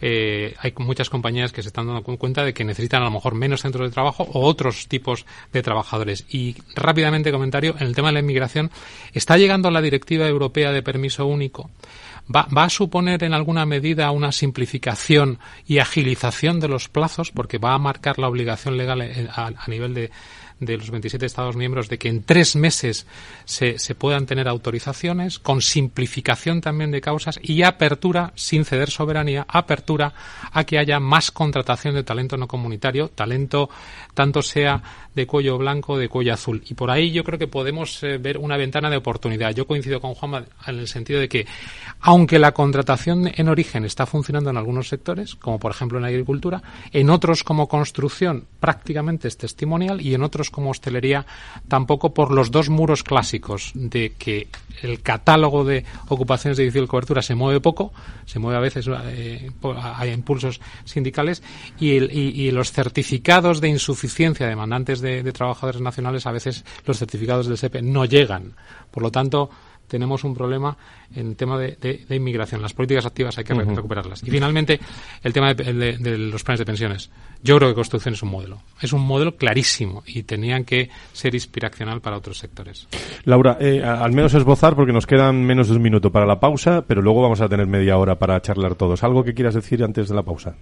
eh, 0.00 0.54
hay 0.58 0.74
muchas 0.78 1.08
compañías 1.08 1.52
que 1.52 1.62
se 1.62 1.68
están 1.68 1.86
dando 1.86 2.02
cuenta 2.02 2.44
de 2.44 2.52
que 2.52 2.64
necesitan 2.64 3.02
a 3.02 3.06
lo 3.06 3.10
mejor 3.10 3.34
menos 3.34 3.62
centros 3.62 3.88
de 3.88 3.94
trabajo 3.94 4.28
o 4.30 4.44
otros 4.44 4.88
tipos 4.88 5.24
de 5.52 5.62
trabajadores. 5.62 6.26
Y 6.28 6.56
rápidamente 6.74 7.32
comentario, 7.32 7.74
en 7.78 7.86
el 7.86 7.94
tema 7.94 8.08
de 8.08 8.14
la 8.14 8.20
inmigración, 8.20 8.70
está 9.14 9.38
llegando 9.38 9.70
la 9.70 9.80
directiva 9.80 10.26
europea 10.26 10.72
de 10.72 10.82
permiso 10.82 11.26
único. 11.26 11.70
Va, 12.34 12.48
va, 12.54 12.64
a 12.64 12.70
suponer 12.70 13.22
en 13.22 13.34
alguna 13.34 13.66
medida 13.66 14.10
una 14.10 14.32
simplificación 14.32 15.38
y 15.66 15.78
agilización 15.78 16.58
de 16.58 16.68
los 16.68 16.88
plazos, 16.88 17.30
porque 17.30 17.58
va 17.58 17.74
a 17.74 17.78
marcar 17.78 18.18
la 18.18 18.28
obligación 18.28 18.76
legal 18.76 19.00
eh, 19.02 19.28
a, 19.32 19.52
a 19.56 19.68
nivel 19.68 19.94
de, 19.94 20.10
de 20.60 20.78
los 20.78 20.90
27 20.90 21.26
Estados 21.26 21.56
miembros 21.56 21.88
de 21.88 21.98
que 21.98 22.08
en 22.08 22.22
tres 22.22 22.56
meses 22.56 23.06
se, 23.44 23.78
se 23.78 23.94
puedan 23.94 24.26
tener 24.26 24.48
autorizaciones, 24.48 25.38
con 25.38 25.60
simplificación 25.60 26.60
también 26.60 26.90
de 26.90 27.00
causas 27.00 27.38
y 27.42 27.62
apertura, 27.62 28.32
sin 28.36 28.64
ceder 28.64 28.90
soberanía, 28.90 29.44
apertura 29.48 30.14
a 30.52 30.64
que 30.64 30.78
haya 30.78 31.00
más 31.00 31.30
contratación 31.30 31.94
de 31.94 32.04
talento 32.04 32.36
no 32.36 32.48
comunitario, 32.48 33.08
talento 33.08 33.68
tanto 34.14 34.42
sea 34.42 34.82
de 35.16 35.26
cuello 35.26 35.56
blanco 35.56 35.98
de 35.98 36.08
cuello 36.08 36.34
azul. 36.34 36.62
Y 36.68 36.74
por 36.74 36.90
ahí 36.90 37.10
yo 37.10 37.24
creo 37.24 37.38
que 37.38 37.48
podemos 37.48 38.02
eh, 38.02 38.18
ver 38.18 38.36
una 38.36 38.58
ventana 38.58 38.90
de 38.90 38.98
oportunidad. 38.98 39.54
Yo 39.54 39.66
coincido 39.66 40.00
con 40.00 40.14
Juanma 40.14 40.44
en 40.66 40.78
el 40.78 40.88
sentido 40.88 41.18
de 41.18 41.28
que, 41.28 41.46
aunque 42.00 42.38
la 42.38 42.52
contratación 42.52 43.32
en 43.34 43.48
origen 43.48 43.86
está 43.86 44.04
funcionando 44.04 44.50
en 44.50 44.58
algunos 44.58 44.88
sectores, 44.88 45.34
como 45.34 45.58
por 45.58 45.70
ejemplo 45.70 45.98
en 45.98 46.02
la 46.02 46.08
agricultura, 46.08 46.62
en 46.92 47.08
otros 47.08 47.44
como 47.44 47.66
construcción 47.66 48.46
prácticamente 48.60 49.28
es 49.28 49.38
testimonial 49.38 50.02
y 50.02 50.14
en 50.14 50.22
otros 50.22 50.45
como 50.50 50.70
hostelería 50.70 51.26
tampoco 51.68 52.14
por 52.14 52.30
los 52.32 52.50
dos 52.50 52.68
muros 52.68 53.02
clásicos 53.02 53.72
de 53.74 54.12
que 54.18 54.48
el 54.82 55.02
catálogo 55.02 55.64
de 55.64 55.84
ocupaciones 56.08 56.56
de 56.56 56.64
difícil 56.64 56.88
cobertura 56.88 57.22
se 57.22 57.34
mueve 57.34 57.60
poco, 57.60 57.92
se 58.24 58.38
mueve 58.38 58.58
a 58.58 58.60
veces, 58.60 58.86
eh, 58.88 59.50
hay 59.82 60.10
impulsos 60.10 60.60
sindicales, 60.84 61.42
y, 61.78 62.50
los 62.50 62.72
certificados 62.72 63.60
de 63.60 63.68
insuficiencia 63.68 64.46
demandantes 64.46 65.00
de, 65.00 65.22
de 65.22 65.32
trabajadores 65.32 65.80
nacionales, 65.80 66.26
a 66.26 66.32
veces 66.32 66.64
los 66.86 66.98
certificados 66.98 67.46
del 67.46 67.58
SEPE 67.58 67.82
no 67.82 68.04
llegan. 68.04 68.54
Por 68.90 69.02
lo 69.02 69.10
tanto, 69.10 69.50
tenemos 69.86 70.24
un 70.24 70.34
problema 70.34 70.76
en 71.14 71.28
el 71.28 71.36
tema 71.36 71.58
de, 71.58 71.76
de, 71.80 72.04
de, 72.08 72.16
inmigración. 72.16 72.62
Las 72.62 72.74
políticas 72.74 73.06
activas 73.06 73.36
hay 73.38 73.44
que 73.44 73.52
uh 73.52 73.58
-huh. 73.58 73.74
recuperarlas. 73.74 74.22
Y 74.22 74.30
finalmente, 74.30 74.80
el 75.22 75.32
tema 75.32 75.54
de, 75.54 75.72
de, 75.72 76.18
los 76.18 76.42
planes 76.42 76.58
de 76.58 76.64
pensiones. 76.64 77.10
Yo 77.42 77.56
creo 77.58 77.68
que 77.68 77.74
construcción 77.74 78.14
es 78.14 78.22
un 78.22 78.30
modelo. 78.30 78.62
Es 78.80 78.92
un 78.92 79.02
modelo 79.02 79.36
clarísimo 79.36 80.02
y 80.06 80.22
tenían 80.24 80.64
que 80.64 80.90
ser 81.12 81.34
inspiracional 81.34 82.00
para 82.00 82.16
otros 82.16 82.38
sectores. 82.38 82.88
Laura, 83.24 83.56
eh, 83.60 83.82
al 83.82 84.12
menos 84.12 84.34
esbozar, 84.34 84.74
porque 84.74 84.92
nos 84.92 85.06
quedan 85.06 85.44
menos 85.44 85.68
de 85.68 85.76
un 85.76 85.82
minuto 85.82 86.10
para 86.10 86.26
la 86.26 86.40
pausa, 86.40 86.84
pero 86.86 87.02
luego 87.02 87.22
vamos 87.22 87.40
a 87.40 87.48
tener 87.48 87.66
media 87.66 87.96
hora 87.96 88.16
para 88.16 88.40
charlar 88.40 88.74
todos. 88.74 89.04
¿Algo 89.04 89.22
que 89.22 89.34
quieras 89.34 89.54
decir 89.54 89.84
antes 89.84 90.08
de 90.08 90.14
la 90.14 90.22
pausa? 90.22 90.56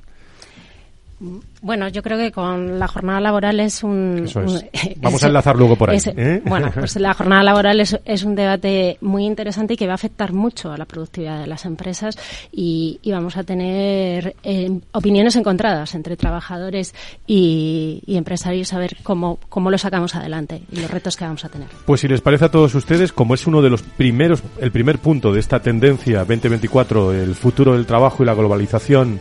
Bueno, 1.62 1.88
yo 1.88 2.02
creo 2.02 2.18
que 2.18 2.30
con 2.30 2.78
la 2.78 2.86
jornada 2.88 3.20
laboral 3.20 3.58
es 3.60 3.82
un... 3.82 4.22
Eso 4.24 4.42
es. 4.42 4.52
un 4.52 4.62
Vamos 4.96 5.20
es, 5.20 5.24
a 5.24 5.28
enlazar 5.28 5.56
luego 5.56 5.76
por 5.76 5.90
ahí. 5.90 5.96
Es, 5.96 6.06
¿eh? 6.08 6.42
Bueno, 6.44 6.70
pues 6.74 6.96
la 6.96 7.14
jornada 7.14 7.42
laboral 7.42 7.80
es, 7.80 7.98
es, 8.04 8.24
un 8.24 8.34
debate 8.34 8.98
muy 9.00 9.24
interesante 9.24 9.74
y 9.74 9.76
que 9.76 9.86
va 9.86 9.92
a 9.92 9.94
afectar 9.94 10.32
mucho 10.32 10.72
a 10.72 10.76
la 10.76 10.84
productividad 10.84 11.40
de 11.40 11.46
las 11.46 11.64
empresas 11.64 12.16
y, 12.52 12.98
y 13.02 13.12
vamos 13.12 13.36
a 13.36 13.44
tener 13.44 14.36
eh, 14.42 14.78
opiniones 14.92 15.36
encontradas 15.36 15.94
entre 15.94 16.16
trabajadores 16.16 16.94
y, 17.26 18.02
y, 18.06 18.16
empresarios 18.16 18.72
a 18.72 18.78
ver 18.78 18.96
cómo, 19.02 19.38
cómo 19.48 19.70
lo 19.70 19.78
sacamos 19.78 20.14
adelante 20.14 20.62
y 20.70 20.80
los 20.80 20.90
retos 20.90 21.16
que 21.16 21.24
vamos 21.24 21.44
a 21.44 21.48
tener. 21.48 21.68
Pues 21.86 22.00
si 22.00 22.08
les 22.08 22.20
parece 22.20 22.46
a 22.46 22.50
todos 22.50 22.74
ustedes, 22.74 23.12
como 23.12 23.34
es 23.34 23.46
uno 23.46 23.62
de 23.62 23.70
los 23.70 23.82
primeros, 23.82 24.42
el 24.60 24.70
primer 24.70 24.98
punto 24.98 25.32
de 25.32 25.40
esta 25.40 25.60
tendencia 25.60 26.20
2024, 26.20 27.12
el 27.12 27.34
futuro 27.34 27.72
del 27.72 27.86
trabajo 27.86 28.22
y 28.22 28.26
la 28.26 28.34
globalización, 28.34 29.20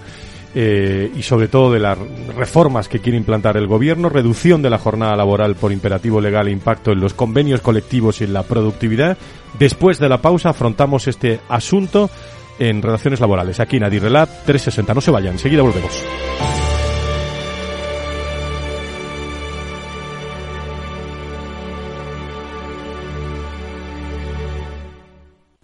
eh, 0.56 1.12
y 1.16 1.24
sobre 1.24 1.48
todo 1.48 1.72
de 1.72 1.80
las 1.80 1.98
reformas 2.36 2.88
que 2.88 3.00
quiere 3.00 3.18
implantar 3.18 3.58
el 3.58 3.68
gobierno, 3.68 4.10
reducción 4.10 4.62
de 4.62 4.70
la 4.70 4.78
jornada 4.78 5.16
laboral 5.16 5.56
por 5.56 5.72
imperativo 5.72 6.22
legal 6.22 6.48
e 6.48 6.52
impacto 6.52 6.92
en 6.92 7.00
los 7.00 7.13
convenios 7.13 7.62
colectivos 7.62 8.22
y 8.22 8.26
en 8.26 8.34
la 8.34 8.44
productividad. 8.44 9.18
Después 9.58 10.00
de 10.00 10.10
la 10.10 10.22
pausa 10.22 10.50
afrontamos 10.50 11.08
este 11.08 11.39
asunto 11.50 12.10
en 12.60 12.82
relaciones 12.82 13.20
laborales. 13.20 13.60
Aquí 13.60 13.78
en 13.78 13.86
Adirrelab 13.86 14.28
360. 14.28 14.94
No 14.94 15.02
se 15.02 15.12
vayan, 15.12 15.34
enseguida 15.34 15.63
volvemos. 15.63 16.04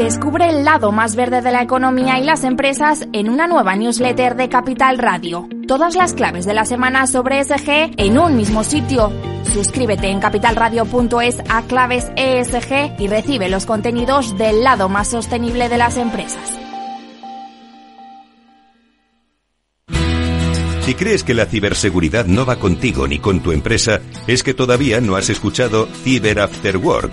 Descubre 0.00 0.48
el 0.48 0.64
lado 0.64 0.92
más 0.92 1.14
verde 1.14 1.42
de 1.42 1.52
la 1.52 1.60
economía 1.60 2.18
y 2.18 2.24
las 2.24 2.42
empresas 2.42 3.06
en 3.12 3.28
una 3.28 3.46
nueva 3.46 3.76
newsletter 3.76 4.34
de 4.34 4.48
Capital 4.48 4.96
Radio. 4.96 5.46
Todas 5.68 5.94
las 5.94 6.14
claves 6.14 6.46
de 6.46 6.54
la 6.54 6.64
semana 6.64 7.06
sobre 7.06 7.40
ESG 7.40 7.92
en 7.98 8.16
un 8.16 8.34
mismo 8.34 8.64
sitio. 8.64 9.12
Suscríbete 9.52 10.08
en 10.08 10.18
capitalradio.es 10.18 11.40
a 11.50 11.62
claves 11.64 12.10
ESG 12.16 12.98
y 12.98 13.08
recibe 13.08 13.50
los 13.50 13.66
contenidos 13.66 14.38
del 14.38 14.64
lado 14.64 14.88
más 14.88 15.08
sostenible 15.08 15.68
de 15.68 15.76
las 15.76 15.98
empresas. 15.98 16.58
Si 20.80 20.94
crees 20.94 21.24
que 21.24 21.34
la 21.34 21.44
ciberseguridad 21.44 22.24
no 22.24 22.46
va 22.46 22.56
contigo 22.56 23.06
ni 23.06 23.18
con 23.18 23.40
tu 23.40 23.52
empresa, 23.52 24.00
es 24.26 24.42
que 24.42 24.54
todavía 24.54 25.02
no 25.02 25.16
has 25.16 25.28
escuchado 25.28 25.88
Cyber 26.02 26.40
After 26.40 26.78
Work 26.78 27.12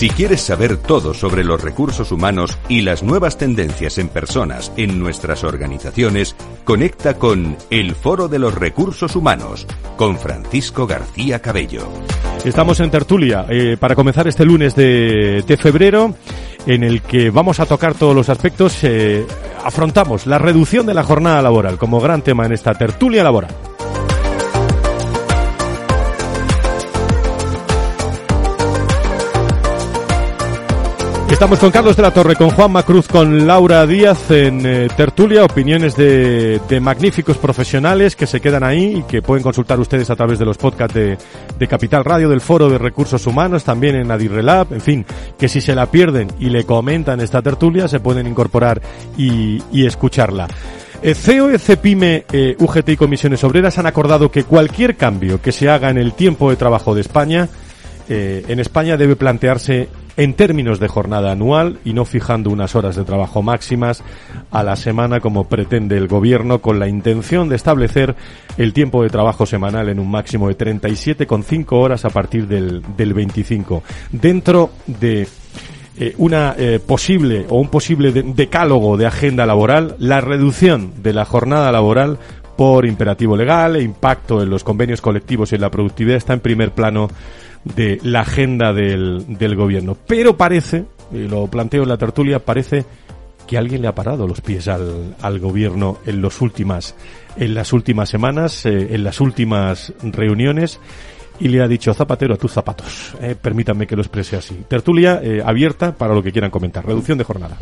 Si 0.00 0.08
quieres 0.08 0.40
saber 0.40 0.78
todo 0.78 1.12
sobre 1.12 1.44
los 1.44 1.60
recursos 1.60 2.10
humanos 2.10 2.56
y 2.70 2.80
las 2.80 3.02
nuevas 3.02 3.36
tendencias 3.36 3.98
en 3.98 4.08
personas 4.08 4.72
en 4.78 4.98
nuestras 4.98 5.44
organizaciones, 5.44 6.34
conecta 6.64 7.18
con 7.18 7.58
El 7.68 7.94
Foro 7.94 8.26
de 8.26 8.38
los 8.38 8.54
Recursos 8.54 9.14
Humanos 9.14 9.66
con 9.98 10.16
Francisco 10.16 10.86
García 10.86 11.42
Cabello. 11.42 11.86
Estamos 12.46 12.80
en 12.80 12.90
tertulia 12.90 13.44
eh, 13.50 13.76
para 13.78 13.94
comenzar 13.94 14.26
este 14.26 14.46
lunes 14.46 14.74
de, 14.74 15.58
febrero 15.60 16.14
en 16.64 16.82
el 16.82 17.02
que 17.02 17.28
vamos 17.28 17.60
a 17.60 17.66
tocar 17.66 17.92
todos 17.92 18.16
los 18.16 18.30
aspectos. 18.30 18.82
Eh, 18.84 19.26
afrontamos 19.62 20.26
la 20.26 20.38
reducción 20.38 20.86
de 20.86 20.94
la 20.94 21.04
jornada 21.04 21.42
laboral 21.42 21.76
como 21.76 22.00
gran 22.00 22.22
tema 22.22 22.46
en 22.46 22.52
esta 22.52 22.72
tertulia 22.72 23.22
laboral. 23.22 23.54
Estamos 31.40 31.58
con 31.58 31.70
Carlos 31.70 31.96
de 31.96 32.02
la 32.02 32.12
Torre, 32.12 32.36
con 32.36 32.50
Juan 32.50 32.70
Macruz, 32.70 33.08
con 33.08 33.46
Laura 33.46 33.86
Díaz 33.86 34.30
en 34.30 34.60
eh, 34.66 34.88
tertulia, 34.94 35.42
opiniones 35.42 35.96
de, 35.96 36.60
de, 36.68 36.80
magníficos 36.80 37.38
profesionales 37.38 38.14
que 38.14 38.26
se 38.26 38.42
quedan 38.42 38.62
ahí 38.62 38.98
y 38.98 39.02
que 39.04 39.22
pueden 39.22 39.42
consultar 39.42 39.80
ustedes 39.80 40.10
a 40.10 40.16
través 40.16 40.38
de 40.38 40.44
los 40.44 40.58
podcasts 40.58 40.92
de, 40.92 41.16
de 41.58 41.66
Capital 41.66 42.04
Radio, 42.04 42.28
del 42.28 42.42
Foro 42.42 42.68
de 42.68 42.76
Recursos 42.76 43.26
Humanos, 43.26 43.64
también 43.64 43.96
en 43.96 44.10
Adirrelab, 44.10 44.70
en 44.74 44.82
fin, 44.82 45.06
que 45.38 45.48
si 45.48 45.62
se 45.62 45.74
la 45.74 45.90
pierden 45.90 46.28
y 46.38 46.50
le 46.50 46.64
comentan 46.64 47.22
esta 47.22 47.40
tertulia 47.40 47.88
se 47.88 48.00
pueden 48.00 48.26
incorporar 48.26 48.82
y, 49.16 49.62
y 49.72 49.86
escucharla. 49.86 50.46
Eh, 51.00 51.14
CEO, 51.14 51.58
CEPIME, 51.58 52.26
eh, 52.30 52.54
UGT 52.58 52.90
y 52.90 52.96
Comisiones 52.98 53.42
Obreras 53.44 53.78
han 53.78 53.86
acordado 53.86 54.30
que 54.30 54.44
cualquier 54.44 54.94
cambio 54.94 55.40
que 55.40 55.52
se 55.52 55.70
haga 55.70 55.88
en 55.88 55.96
el 55.96 56.12
tiempo 56.12 56.50
de 56.50 56.56
trabajo 56.56 56.94
de 56.94 57.00
España, 57.00 57.48
eh, 58.10 58.44
en 58.48 58.60
España 58.60 58.98
debe 58.98 59.16
plantearse 59.16 59.88
en 60.20 60.34
términos 60.34 60.78
de 60.78 60.86
jornada 60.86 61.32
anual 61.32 61.78
y 61.82 61.94
no 61.94 62.04
fijando 62.04 62.50
unas 62.50 62.76
horas 62.76 62.94
de 62.94 63.04
trabajo 63.04 63.40
máximas 63.40 64.04
a 64.50 64.62
la 64.62 64.76
semana 64.76 65.20
como 65.20 65.44
pretende 65.44 65.96
el 65.96 66.08
gobierno 66.08 66.60
con 66.60 66.78
la 66.78 66.88
intención 66.88 67.48
de 67.48 67.56
establecer 67.56 68.14
el 68.58 68.74
tiempo 68.74 69.02
de 69.02 69.08
trabajo 69.08 69.46
semanal 69.46 69.88
en 69.88 69.98
un 69.98 70.10
máximo 70.10 70.48
de 70.48 70.58
37,5 70.58 71.66
horas 71.72 72.04
a 72.04 72.10
partir 72.10 72.46
del, 72.46 72.82
del 72.98 73.14
25. 73.14 73.82
Dentro 74.12 74.72
de 74.86 75.26
eh, 75.96 76.14
una 76.18 76.54
eh, 76.58 76.80
posible 76.86 77.46
o 77.48 77.58
un 77.58 77.68
posible 77.68 78.12
de 78.12 78.22
decálogo 78.22 78.98
de 78.98 79.06
agenda 79.06 79.46
laboral, 79.46 79.96
la 79.98 80.20
reducción 80.20 81.02
de 81.02 81.14
la 81.14 81.24
jornada 81.24 81.72
laboral 81.72 82.18
por 82.58 82.84
imperativo 82.84 83.38
legal 83.38 83.76
e 83.76 83.82
impacto 83.82 84.42
en 84.42 84.50
los 84.50 84.64
convenios 84.64 85.00
colectivos 85.00 85.50
y 85.50 85.54
en 85.54 85.62
la 85.62 85.70
productividad 85.70 86.18
está 86.18 86.34
en 86.34 86.40
primer 86.40 86.72
plano 86.72 87.08
de 87.64 87.98
la 88.02 88.20
agenda 88.20 88.72
del, 88.72 89.24
del 89.38 89.56
gobierno. 89.56 89.96
Pero 90.06 90.36
parece, 90.36 90.84
lo 91.12 91.46
planteo 91.46 91.82
en 91.82 91.88
la 91.88 91.98
tertulia, 91.98 92.38
parece 92.38 92.84
que 93.46 93.58
alguien 93.58 93.82
le 93.82 93.88
ha 93.88 93.94
parado 93.94 94.26
los 94.28 94.40
pies 94.40 94.68
al, 94.68 95.16
al 95.20 95.40
gobierno 95.40 95.98
en 96.06 96.22
los 96.22 96.40
últimas 96.40 96.94
en 97.36 97.54
las 97.54 97.72
últimas 97.72 98.08
semanas, 98.08 98.66
eh, 98.66 98.94
en 98.94 99.04
las 99.04 99.20
últimas 99.20 99.92
reuniones 100.02 100.80
y 101.40 101.48
le 101.48 101.62
ha 101.62 101.68
dicho 101.68 101.92
Zapatero 101.94 102.34
a 102.34 102.36
tus 102.36 102.52
zapatos. 102.52 103.14
Eh, 103.20 103.34
permítanme 103.40 103.86
que 103.86 103.96
lo 103.96 104.02
exprese 104.02 104.36
así. 104.36 104.62
Tertulia 104.68 105.20
eh, 105.22 105.42
abierta 105.44 105.92
para 105.92 106.14
lo 106.14 106.22
que 106.22 106.32
quieran 106.32 106.50
comentar. 106.50 106.86
Reducción 106.86 107.18
de 107.18 107.24
jornada. 107.24 107.56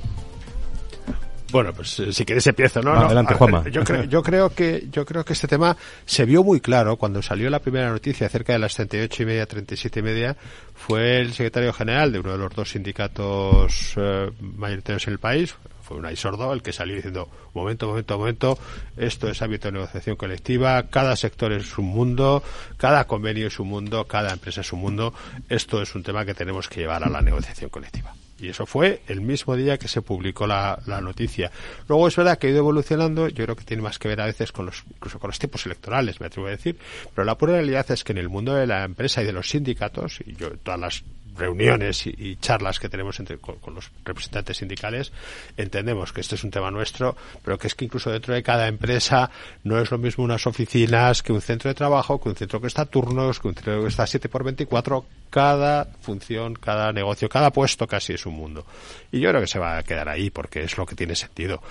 Bueno, 1.51 1.73
pues 1.73 2.03
si 2.11 2.25
quieres 2.25 2.47
empiezo, 2.47 2.83
¿no? 2.83 2.93
Adelante, 2.93 3.33
no, 3.33 3.39
Juanma. 3.39 3.69
Yo 3.69 3.83
creo, 3.83 4.05
yo 4.05 4.23
creo 4.23 4.51
que 4.51 4.89
yo 4.91 5.05
creo 5.07 5.25
que 5.25 5.33
este 5.33 5.49
tema 5.49 5.77
se 6.05 6.25
vio 6.25 6.45
muy 6.45 6.61
claro 6.61 6.97
cuando 6.97 7.23
salió 7.23 7.49
la 7.49 7.61
primera 7.61 7.91
noticia 7.91 8.27
acerca 8.27 8.53
de 8.53 8.59
las 8.59 8.75
38 8.75 9.23
y 9.23 9.27
media, 9.27 9.47
37 9.47 10.01
y 10.01 10.03
media. 10.03 10.37
Fue 10.75 11.21
el 11.21 11.33
secretario 11.33 11.73
general 11.73 12.13
de 12.13 12.21
uno 12.21 12.33
de 12.33 12.39
los 12.39 12.55
dos 12.55 12.71
sindicatos 12.71 13.95
eh, 13.97 14.31
mayoritarios 14.41 15.07
en 15.07 15.13
el 15.15 15.19
país, 15.19 15.57
fue 15.89 15.97
un 15.97 16.17
sordo 16.17 16.53
el 16.53 16.63
que 16.63 16.73
salió 16.73 16.95
diciendo 16.95 17.31
momento, 17.55 17.89
momento, 17.89 18.19
momento, 18.19 18.59
esto 18.99 19.29
es 19.29 19.41
ámbito 19.41 19.69
de 19.69 19.73
negociación 19.73 20.17
colectiva, 20.17 20.83
cada 20.91 21.17
sector 21.17 21.51
es 21.53 21.79
un 21.79 21.87
mundo, 21.87 22.43
cada 22.77 23.07
convenio 23.07 23.47
es 23.47 23.59
un 23.59 23.69
mundo, 23.69 24.05
cada 24.05 24.35
empresa 24.35 24.61
es 24.61 24.71
un 24.75 24.81
mundo, 24.81 25.15
esto 25.49 25.81
es 25.81 25.95
un 25.95 26.03
tema 26.03 26.27
que 26.27 26.35
tenemos 26.35 26.69
que 26.69 26.81
llevar 26.81 27.05
a 27.05 27.09
la 27.09 27.23
negociación 27.23 27.71
colectiva. 27.71 28.15
Y 28.41 28.49
eso 28.49 28.67
fue 28.67 29.03
el 29.09 29.21
mismo 29.21 29.57
día 29.57 29.79
que 29.79 29.89
se 29.89 30.03
publicó 30.03 30.47
la, 30.47 30.81
la, 30.87 31.01
noticia. 31.01 31.51
Luego 31.89 32.07
es 32.07 32.17
verdad 32.17 32.39
que 32.39 32.47
ha 32.47 32.51
ido 32.51 32.61
evolucionando, 32.61 33.29
yo 33.29 33.45
creo 33.45 33.57
que 33.57 33.65
tiene 33.65 33.83
más 33.83 33.99
que 33.99 34.09
ver 34.09 34.21
a 34.21 34.27
veces 34.27 34.53
con 34.53 34.67
los, 34.67 34.85
incluso 34.89 35.19
con 35.19 35.29
los 35.29 35.39
tiempos 35.39 35.67
electorales, 35.67 36.21
me 36.21 36.27
atrevo 36.27 36.47
a 36.47 36.51
decir, 36.51 36.79
pero 37.15 37.25
la 37.25 37.37
pura 37.37 37.55
realidad 37.55 37.91
es 37.91 38.05
que 38.05 38.13
en 38.13 38.19
el 38.19 38.29
mundo 38.29 38.55
de 38.55 38.67
la 38.67 38.85
empresa 38.85 39.23
y 39.23 39.27
de 39.27 39.33
los 39.33 39.49
sindicatos, 39.49 40.21
y 40.25 40.35
yo 40.35 40.51
todas 40.59 40.79
las 40.79 41.05
reuniones 41.39 42.07
y, 42.07 42.37
charlas 42.37 42.79
que 42.79 42.89
tenemos 42.89 43.19
entre, 43.21 43.39
con, 43.39 43.75
los 43.75 43.91
representantes 44.05 44.59
sindicales, 44.59 45.13
entendemos 45.57 46.13
que 46.13 46.21
este 46.21 46.35
es 46.35 46.45
un 46.45 46.51
tema 46.51 46.71
nuestro, 46.71 47.17
pero 47.43 47.59
que 47.59 47.67
es 47.67 47.75
que 47.75 47.85
incluso 47.85 48.11
dentro 48.11 48.35
de 48.35 48.43
cada 48.43 48.69
empresa 48.69 49.31
no 49.65 49.81
es 49.81 49.91
lo 49.91 49.99
mismo 49.99 50.25
unas 50.25 50.47
oficinas 50.47 51.23
que 51.23 51.33
un 51.33 51.41
centro 51.41 51.69
de 51.69 51.75
trabajo, 51.75 52.21
que 52.21 52.29
un 52.29 52.37
centro 52.37 52.61
que 52.61 52.67
está 52.67 52.83
a 52.83 52.87
turnos, 52.87 53.41
que 53.41 53.49
un 53.49 53.55
centro 53.55 53.83
que 53.83 53.89
está 53.89 54.07
7 54.07 54.29
por 54.29 54.45
24 54.45 55.05
cada 55.31 55.85
función, 56.01 56.55
cada 56.55 56.93
negocio, 56.93 57.29
cada 57.29 57.51
puesto 57.51 57.87
casi 57.87 58.15
es 58.15 58.27
un 58.27 58.35
mundo. 58.35 58.65
Y 59.13 59.21
yo 59.21 59.31
creo 59.31 59.41
que 59.41 59.47
se 59.47 59.59
va 59.59 59.79
a 59.79 59.83
quedar 59.83 60.09
ahí 60.09 60.31
porque 60.31 60.63
es 60.63 60.77
lo 60.77 60.87
que 60.87 60.95
tiene 60.95 61.15
sentido. 61.15 61.63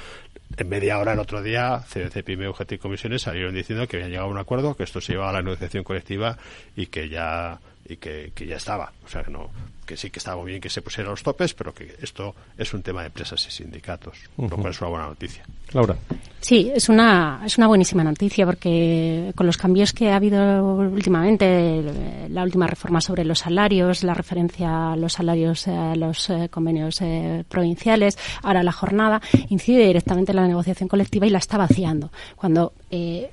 En 0.56 0.70
media 0.70 0.98
hora 0.98 1.14
el 1.14 1.20
otro 1.20 1.42
día, 1.42 1.84
CDC, 1.88 2.24
PYME, 2.24 2.50
UGT 2.50 2.74
y 2.74 2.78
comisiones 2.78 3.24
salieron 3.24 3.54
diciendo 3.54 3.88
que 3.88 3.98
habían 3.98 4.12
llegado 4.12 4.30
a 4.30 4.32
un 4.32 4.38
acuerdo, 4.38 4.76
que 4.76 4.84
esto 4.84 5.02
se 5.02 5.14
llevaba 5.14 5.32
a 5.32 5.34
la 5.34 5.42
negociación 5.42 5.84
colectiva 5.84 6.38
y 6.76 6.88
que 6.88 7.10
ya 7.10 7.60
y 7.88 7.98
que, 7.98 8.32
que, 8.36 8.46
ya 8.46 8.58
estaba. 8.58 8.94
O 9.04 9.08
sea, 9.08 9.24
que, 9.24 9.32
no, 9.32 9.50
que 9.88 9.98
sí 9.98 10.12
que 10.12 10.20
estaba 10.20 10.38
muy 10.40 10.52
bien 10.52 10.62
que 10.62 10.70
se 10.70 10.84
pusieran 10.84 11.10
los 11.10 11.24
topes, 11.24 11.56
pero 11.56 11.74
que 11.74 11.96
esto 12.00 12.36
es 12.58 12.72
un 12.74 12.84
tema 12.84 13.02
de 13.02 13.08
empresas 13.08 13.44
y 13.48 13.52
sindicatos, 13.52 14.18
uh 14.38 14.44
-huh. 14.44 14.50
lo 14.52 14.58
cual 14.58 14.72
es 14.72 14.82
una 14.82 14.90
buena 14.92 15.08
noticia. 15.08 15.44
Laura. 15.74 15.96
Sí, 16.40 16.72
es 16.74 16.88
una, 16.88 17.42
es 17.46 17.58
una 17.58 17.68
buenísima 17.68 18.04
noticia 18.04 18.46
porque 18.46 19.34
con 19.36 19.48
los 19.48 19.58
cambios 19.58 19.92
que 19.92 20.12
ha 20.12 20.18
habido 20.18 20.64
últimamente, 20.78 21.84
la 22.30 22.44
última 22.44 22.68
reforma 22.68 23.02
sobre 23.02 23.26
los 23.26 23.40
salarios, 23.40 24.04
la 24.04 24.14
referencia 24.14 24.94
a 24.94 24.96
los 24.96 25.14
salarios, 25.14 25.68
a 25.68 25.96
los 25.96 26.30
eh, 26.30 26.48
convenios 26.50 27.02
eh, 27.02 27.44
provinciales, 27.50 28.18
ahora 28.44 28.62
la 28.64 28.72
jornada, 28.72 29.22
incide 29.50 29.88
directamente 29.88 30.32
en 30.32 30.38
la 30.38 30.48
negociación 30.48 30.88
colectiva 30.88 31.26
y 31.26 31.32
la 31.32 31.40
está 31.40 31.58
vaciando. 31.58 32.12
Cuando 32.36 32.74
eh, 32.90 33.30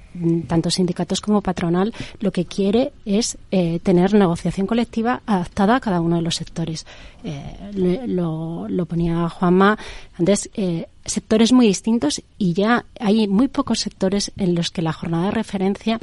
tanto 0.48 0.70
sindicatos 0.70 1.20
como 1.20 1.40
patronal 1.40 1.92
lo 2.20 2.32
que 2.32 2.44
quiere 2.44 2.92
es 3.04 3.38
eh, 3.50 3.78
tener 3.80 4.14
negociación 4.14 4.66
colectiva 4.66 5.22
adaptada 5.26 5.76
a 5.76 5.80
cada 5.80 6.00
uno 6.00 6.16
de 6.16 6.22
los 6.22 6.40
sectores. 6.44 6.86
Eh, 7.24 8.02
lo, 8.06 8.68
lo, 8.68 8.86
ponía 8.86 9.28
Juanma 9.28 9.78
antes, 10.18 10.50
eh, 10.54 10.86
sectores 11.04 11.52
muy 11.52 11.66
distintos 11.66 12.22
y 12.38 12.52
ya 12.52 12.84
hay 13.00 13.26
muy 13.28 13.48
pocos 13.48 13.80
sectores 13.80 14.32
en 14.36 14.54
los 14.54 14.70
que 14.70 14.82
la 14.82 14.92
jornada 14.92 15.26
de 15.26 15.30
referencia 15.32 16.00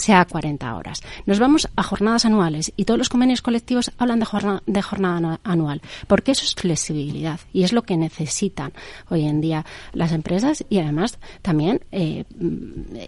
sea 0.00 0.24
40 0.24 0.74
horas. 0.74 1.02
Nos 1.26 1.38
vamos 1.38 1.68
a 1.76 1.82
jornadas 1.82 2.24
anuales 2.24 2.72
y 2.76 2.84
todos 2.84 2.98
los 2.98 3.08
convenios 3.08 3.42
colectivos 3.42 3.92
hablan 3.98 4.20
de 4.20 4.26
jornada, 4.26 4.62
de 4.66 4.82
jornada 4.82 5.40
anual, 5.44 5.80
porque 6.06 6.32
eso 6.32 6.44
es 6.44 6.54
flexibilidad 6.54 7.40
y 7.52 7.62
es 7.62 7.72
lo 7.72 7.82
que 7.82 7.96
necesitan 7.96 8.72
hoy 9.08 9.26
en 9.26 9.40
día 9.40 9.64
las 9.92 10.12
empresas 10.12 10.64
y 10.68 10.78
además 10.78 11.18
también 11.42 11.80
eh, 11.92 12.24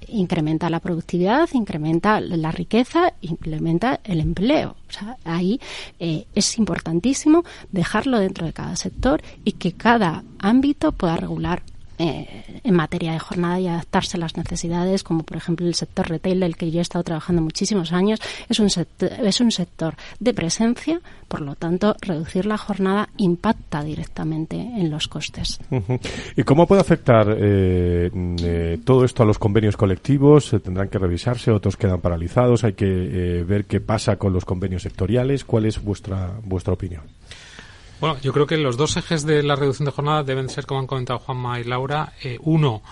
incrementa 0.08 0.70
la 0.70 0.80
productividad, 0.80 1.48
incrementa 1.52 2.20
la 2.20 2.52
riqueza, 2.52 3.14
implementa 3.20 4.00
el 4.04 4.20
empleo. 4.20 4.76
O 4.88 4.92
sea, 4.92 5.16
ahí 5.24 5.60
eh, 5.98 6.26
es 6.34 6.58
importantísimo 6.58 7.44
dejarlo 7.70 8.18
dentro 8.18 8.46
de 8.46 8.52
cada 8.52 8.76
sector 8.76 9.22
y 9.44 9.52
que 9.52 9.72
cada 9.72 10.22
ámbito 10.38 10.92
pueda 10.92 11.16
regular 11.16 11.62
eh, 11.98 12.60
en 12.64 12.74
materia 12.74 13.12
de 13.12 13.18
jornada 13.18 13.60
y 13.60 13.68
adaptarse 13.68 14.16
a 14.16 14.20
las 14.20 14.36
necesidades, 14.36 15.02
como 15.02 15.22
por 15.22 15.36
ejemplo 15.36 15.66
el 15.66 15.74
sector 15.74 16.08
retail 16.08 16.40
del 16.40 16.56
que 16.56 16.70
yo 16.70 16.78
he 16.78 16.82
estado 16.82 17.04
trabajando 17.04 17.42
muchísimos 17.42 17.92
años, 17.92 18.20
es 18.48 18.58
un 18.60 18.70
sector, 18.70 19.10
es 19.12 19.40
un 19.40 19.50
sector 19.50 19.94
de 20.20 20.34
presencia, 20.34 21.00
por 21.28 21.40
lo 21.40 21.54
tanto, 21.54 21.96
reducir 22.00 22.46
la 22.46 22.58
jornada 22.58 23.08
impacta 23.16 23.82
directamente 23.82 24.56
en 24.56 24.90
los 24.90 25.08
costes. 25.08 25.60
¿Y 26.36 26.42
cómo 26.42 26.66
puede 26.66 26.80
afectar 26.80 27.36
eh, 27.38 28.10
eh, 28.42 28.78
todo 28.84 29.04
esto 29.04 29.22
a 29.22 29.26
los 29.26 29.38
convenios 29.38 29.76
colectivos? 29.76 30.46
¿Se 30.46 30.60
tendrán 30.60 30.88
que 30.88 30.98
revisarse? 30.98 31.50
¿Otros 31.50 31.76
quedan 31.76 32.00
paralizados? 32.00 32.64
¿Hay 32.64 32.74
que 32.74 32.86
eh, 32.86 33.44
ver 33.44 33.64
qué 33.64 33.80
pasa 33.80 34.16
con 34.16 34.32
los 34.32 34.44
convenios 34.44 34.82
sectoriales? 34.82 35.44
¿Cuál 35.44 35.66
es 35.66 35.82
vuestra, 35.82 36.32
vuestra 36.44 36.74
opinión? 36.74 37.02
Bueno, 38.02 38.18
yo 38.20 38.32
creo 38.32 38.48
que 38.48 38.56
los 38.56 38.76
dos 38.76 38.96
ejes 38.96 39.24
de 39.24 39.44
la 39.44 39.54
reducción 39.54 39.86
de 39.86 39.92
jornada 39.92 40.24
deben 40.24 40.48
ser, 40.48 40.66
como 40.66 40.80
han 40.80 40.88
comentado 40.88 41.20
Juanma 41.20 41.60
y 41.60 41.62
Laura, 41.62 42.14
eh, 42.20 42.36
uno, 42.40 42.82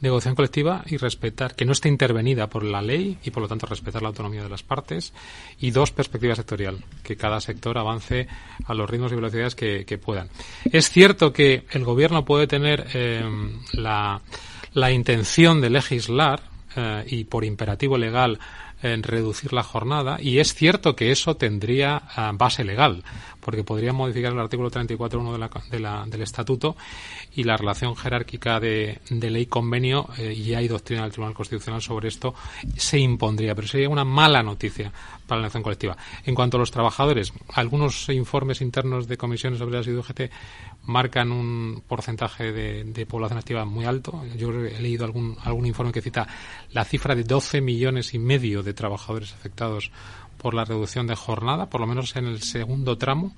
negociación 0.00 0.36
colectiva 0.36 0.84
y 0.86 0.98
respetar, 0.98 1.56
que 1.56 1.64
no 1.64 1.72
esté 1.72 1.88
intervenida 1.88 2.46
por 2.46 2.62
la 2.62 2.80
ley 2.80 3.18
y 3.24 3.32
por 3.32 3.42
lo 3.42 3.48
tanto 3.48 3.66
respetar 3.66 4.02
la 4.02 4.10
autonomía 4.10 4.44
de 4.44 4.48
las 4.48 4.62
partes. 4.62 5.12
Y 5.58 5.72
dos, 5.72 5.90
perspectiva 5.90 6.36
sectorial, 6.36 6.78
que 7.02 7.16
cada 7.16 7.40
sector 7.40 7.76
avance 7.76 8.28
a 8.64 8.72
los 8.72 8.88
ritmos 8.88 9.10
y 9.10 9.16
velocidades 9.16 9.56
que, 9.56 10.00
puedan. 10.00 10.28
Es 10.70 10.90
cierto 10.90 11.32
que 11.32 11.64
el 11.72 11.82
gobierno 11.82 12.24
puede 12.24 12.46
tener 12.46 12.86
eh, 12.94 13.20
la, 13.72 14.20
la 14.74 14.92
intención 14.92 15.60
de 15.60 15.70
legislar 15.70 16.40
eh, 16.76 17.04
y 17.08 17.24
por 17.24 17.44
imperativo 17.44 17.98
legal 17.98 18.38
en 18.82 19.02
reducir 19.02 19.52
la 19.52 19.62
jornada 19.62 20.18
y 20.20 20.38
es 20.38 20.54
cierto 20.54 20.96
que 20.96 21.10
eso 21.10 21.36
tendría 21.36 22.02
ah, 22.14 22.32
base 22.34 22.64
legal 22.64 23.04
porque 23.40 23.64
podría 23.64 23.92
modificar 23.92 24.32
el 24.32 24.38
artículo 24.38 24.70
34.1 24.70 25.32
de 25.32 25.38
la, 25.38 25.50
de 25.70 25.80
la, 25.80 26.04
del 26.06 26.22
estatuto 26.22 26.76
y 27.34 27.44
la 27.44 27.56
relación 27.56 27.96
jerárquica 27.96 28.60
de, 28.60 29.00
de 29.10 29.30
ley 29.30 29.46
convenio 29.46 30.08
eh, 30.18 30.32
y 30.32 30.54
hay 30.54 30.68
doctrina 30.68 31.02
del 31.02 31.12
Tribunal 31.12 31.34
Constitucional 31.34 31.82
sobre 31.82 32.08
esto 32.08 32.34
se 32.76 32.98
impondría 32.98 33.54
pero 33.54 33.66
sería 33.66 33.88
una 33.88 34.04
mala 34.04 34.42
noticia 34.42 34.92
para 35.26 35.40
la 35.40 35.46
nación 35.46 35.62
colectiva. 35.62 35.96
En 36.24 36.34
cuanto 36.34 36.56
a 36.56 36.60
los 36.60 36.70
trabajadores 36.70 37.32
algunos 37.54 38.08
informes 38.08 38.60
internos 38.60 39.08
de 39.08 39.16
comisiones 39.16 39.58
sobre 39.58 39.80
la 39.80 39.98
UGT 40.00 40.20
marcan 40.84 41.32
un 41.32 41.82
porcentaje 41.86 42.52
de, 42.52 43.06
población 43.06 43.38
activa 43.38 43.64
muy 43.64 43.84
alto. 43.84 44.22
Yo 44.36 44.50
he 44.50 44.80
leído 44.80 45.04
algún, 45.04 45.36
algún 45.42 45.66
informe 45.66 45.92
que 45.92 46.02
cita 46.02 46.26
la 46.72 46.84
cifra 46.84 47.14
de 47.14 47.24
12 47.24 47.60
millones 47.60 48.14
y 48.14 48.18
medio 48.18 48.62
de 48.62 48.74
trabajadores 48.74 49.32
afectados 49.32 49.90
por 50.38 50.54
la 50.54 50.64
reducción 50.64 51.06
de 51.06 51.14
jornada, 51.14 51.66
por 51.70 51.80
lo 51.80 51.86
menos 51.86 52.16
en 52.16 52.26
el 52.26 52.42
segundo 52.42 52.98
tramo. 52.98 53.34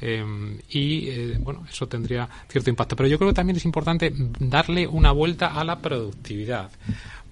Eh, 0.00 0.58
y 0.70 1.08
eh, 1.08 1.38
bueno, 1.40 1.64
eso 1.68 1.86
tendría 1.86 2.28
cierto 2.48 2.70
impacto. 2.70 2.96
Pero 2.96 3.08
yo 3.08 3.18
creo 3.18 3.30
que 3.30 3.34
también 3.34 3.56
es 3.56 3.64
importante 3.64 4.12
darle 4.38 4.86
una 4.86 5.12
vuelta 5.12 5.48
a 5.48 5.64
la 5.64 5.78
productividad, 5.78 6.70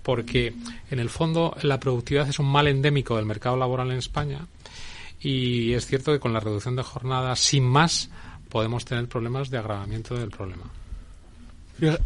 porque 0.03 0.55
en 0.91 0.99
el 1.01 1.09
fondo 1.09 1.57
la 1.63 1.81
productividad 1.81 2.29
es 2.29 2.39
un 2.39 2.47
mal 2.47 2.69
endémico 2.69 3.17
del 3.17 3.27
mercado 3.27 3.57
laboral 3.57 3.91
en 3.91 3.99
España 3.99 4.47
y 5.21 5.73
es 5.73 5.87
cierto 5.87 6.13
que 6.13 6.21
con 6.21 6.33
la 6.33 6.41
reducción 6.41 6.77
de 6.77 6.83
jornada 6.83 7.35
sin 7.35 7.65
más 7.65 8.11
podemos 8.49 8.85
tener 8.85 9.09
problemas 9.09 9.51
de 9.51 9.59
agravamiento 9.59 10.15
del 10.17 10.31
problema. 10.31 10.65
Yo, 11.79 11.97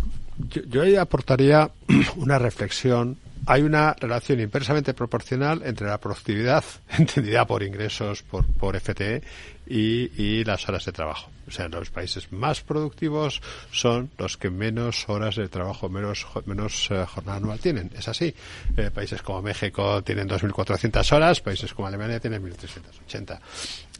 yo 0.68 0.82
ahí 0.82 0.96
aportaría 0.96 1.70
una 2.16 2.38
reflexión. 2.38 3.16
Hay 3.46 3.62
una 3.62 3.94
relación 3.94 4.40
inversamente 4.40 4.94
proporcional 4.94 5.62
entre 5.64 5.86
la 5.86 5.98
productividad, 5.98 6.64
entendida 6.98 7.46
por 7.46 7.62
ingresos 7.62 8.22
por, 8.22 8.46
por 8.46 8.78
FTE, 8.78 9.22
y, 9.66 10.10
y, 10.20 10.44
las 10.44 10.68
horas 10.68 10.84
de 10.84 10.92
trabajo. 10.92 11.30
O 11.46 11.50
sea, 11.50 11.68
los 11.68 11.90
países 11.90 12.30
más 12.32 12.60
productivos 12.60 13.40
son 13.70 14.10
los 14.18 14.36
que 14.36 14.50
menos 14.50 15.08
horas 15.08 15.36
de 15.36 15.48
trabajo, 15.48 15.88
menos, 15.88 16.26
menos 16.46 16.90
uh, 16.90 17.06
jornada 17.06 17.38
anual 17.38 17.58
tienen. 17.58 17.90
Es 17.96 18.08
así. 18.08 18.34
Eh, 18.76 18.90
países 18.90 19.22
como 19.22 19.40
México 19.40 20.02
tienen 20.02 20.28
2.400 20.28 21.12
horas, 21.12 21.40
países 21.40 21.72
como 21.72 21.88
Alemania 21.88 22.20
tienen 22.20 22.42
1.380 22.42 23.38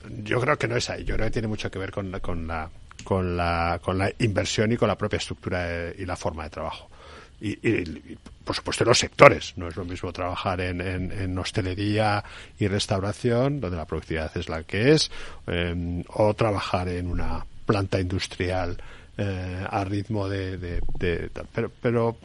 yo 0.09 0.41
creo 0.41 0.59
que 0.59 0.69
no 0.69 0.77
es 0.77 0.91
ahí. 0.91 1.05
Yo 1.05 1.15
creo 1.15 1.27
que 1.27 1.33
tiene 1.33 1.49
mucho 1.49 1.71
que 1.71 1.79
ver 1.79 1.91
con 1.91 2.11
con 2.21 2.47
la, 2.47 2.71
con 3.05 3.37
la, 3.37 3.81
con 3.83 3.99
la 3.99 4.13
inversión 4.19 4.73
y 4.73 4.77
con 4.77 4.89
la 4.89 4.97
propia 4.97 5.19
estructura 5.19 5.93
y 5.97 6.05
la 6.05 6.17
forma 6.17 6.45
de 6.45 6.51
trabajo. 6.51 6.89
Y, 7.45 7.59
y, 7.69 8.19
por 8.45 8.55
supuesto 8.55 8.85
en 8.85 8.89
los 8.89 8.99
sectores. 8.99 9.55
No 9.57 9.67
es 9.67 9.77
lo 9.77 9.85
mismo 9.85 10.13
trabajar 10.13 10.61
en, 10.61 10.81
en, 10.81 11.11
en, 11.11 11.37
hostelería 11.39 12.23
y 12.59 12.69
restauración, 12.69 13.61
donde 13.61 13.77
la 13.77 13.85
productividad 13.85 14.31
es 14.37 14.49
la 14.49 14.63
que 14.63 14.93
es, 14.93 15.11
eh, 15.49 16.05
o 16.09 16.35
trabajar 16.35 16.89
en 16.89 17.09
una 17.09 17.45
planta 17.67 18.01
industrial 18.01 18.77
eh, 19.19 19.67
a 19.69 19.85
ritmo 19.85 20.29
de, 20.29 20.57
de, 20.57 20.81
de, 20.99 21.31
pero, 21.53 21.71
pero 21.81 22.17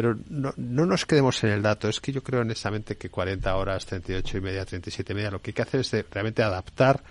pero 0.00 0.16
no, 0.30 0.54
no, 0.56 0.86
nos 0.86 1.04
quedemos 1.04 1.44
en 1.44 1.50
el 1.50 1.60
dato. 1.60 1.86
Es 1.86 2.00
que 2.00 2.10
yo 2.10 2.22
creo 2.22 2.40
honestamente 2.40 2.96
que 2.96 3.10
40 3.10 3.54
horas, 3.54 3.84
38 3.84 4.38
y 4.38 4.40
media, 4.40 4.64
37 4.64 5.12
y 5.12 5.16
media, 5.16 5.30
lo 5.30 5.42
que 5.42 5.50
hay 5.50 5.54
que 5.54 5.60
hacer 5.60 5.80
es 5.80 5.90
de 5.90 6.06
realmente 6.10 6.42
adaptar 6.42 7.02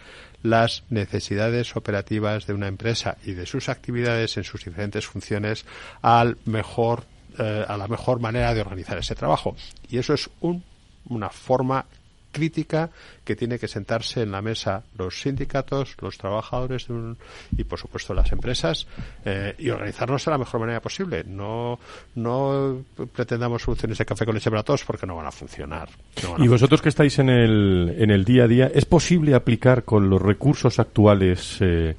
las 0.42 0.84
necesidades 0.90 1.76
operativas 1.76 2.48
de 2.48 2.54
una 2.54 2.68
empresa 2.68 3.18
y 3.24 3.34
de 3.34 3.46
sus 3.46 3.70
actividades 3.70 4.38
en 4.38 4.44
sus 4.44 4.66
diferentes 4.66 5.06
funciones 5.06 5.66
al 6.02 6.38
mejor, 6.46 7.04
eh, 7.40 7.66
a 7.68 7.78
la 7.78 7.88
mejor 7.88 8.20
manera 8.20 8.54
de 8.54 8.62
organizar 8.62 8.98
ese 8.98 9.16
trabajo. 9.16 9.56
Y 9.90 9.98
eso 9.98 10.14
es 10.14 10.30
un, 10.42 10.64
una 11.10 11.30
forma 11.30 11.86
crítica 12.32 12.90
que 13.24 13.36
tiene 13.36 13.60
que 13.60 13.68
sentarse 13.68 14.22
en 14.22 14.32
la 14.32 14.42
mesa 14.42 14.84
los 14.98 15.22
sindicatos, 15.22 15.96
los 16.02 16.18
trabajadores 16.18 16.88
de 16.88 16.94
un, 16.94 17.18
y 17.58 17.64
por 17.64 17.80
supuesto 17.80 18.14
las 18.14 18.32
empresas 18.32 18.88
eh, 19.26 19.56
y 19.58 19.70
organizarnos 19.70 20.24
de 20.24 20.32
la 20.32 20.38
mejor 20.38 20.60
manera 20.60 20.82
posible. 20.82 21.24
No, 21.26 21.80
no 22.16 22.84
pretendamos 23.14 23.64
soluciones 23.64 23.98
de 23.98 24.06
café 24.06 24.26
con 24.26 24.36
leche 24.36 24.50
para 24.50 24.64
todos 24.64 24.84
porque 24.84 25.06
no 25.06 25.16
van 25.16 25.28
a 25.28 25.32
funcionar. 25.32 25.90
No 26.24 26.34
van 26.34 26.42
a 26.42 26.46
y 26.46 26.48
vosotros 26.48 26.82
que 26.82 26.90
estáis 26.90 27.20
en 27.20 27.30
el, 27.30 27.96
en 27.98 28.12
el 28.12 28.24
día 28.26 28.44
a 28.44 28.48
día, 28.48 28.72
¿es 28.74 28.86
posible 28.86 29.36
aplicar 29.36 29.84
con 29.84 30.10
los 30.10 30.22
recursos 30.22 30.80
actuales 30.80 31.58
eh, 31.62 31.96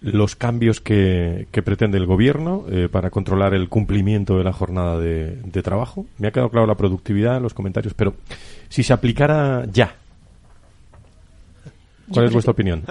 los 0.00 0.36
cambios 0.36 0.80
que, 0.80 1.48
que, 1.50 1.62
pretende 1.62 1.98
el 1.98 2.06
gobierno 2.06 2.64
eh, 2.70 2.88
para 2.90 3.10
controlar 3.10 3.54
el 3.54 3.68
cumplimiento 3.68 4.36
de 4.38 4.44
la 4.44 4.52
jornada 4.52 4.98
de, 4.98 5.36
de, 5.42 5.62
trabajo. 5.62 6.06
Me 6.18 6.28
ha 6.28 6.30
quedado 6.30 6.50
claro 6.50 6.66
la 6.66 6.76
productividad, 6.76 7.40
los 7.40 7.54
comentarios, 7.54 7.94
pero 7.94 8.14
si 8.68 8.82
se 8.82 8.92
aplicara 8.92 9.64
ya, 9.72 9.94
¿cuál 12.12 12.26
es 12.26 12.32
vuestra 12.32 12.52
opinión? 12.52 12.82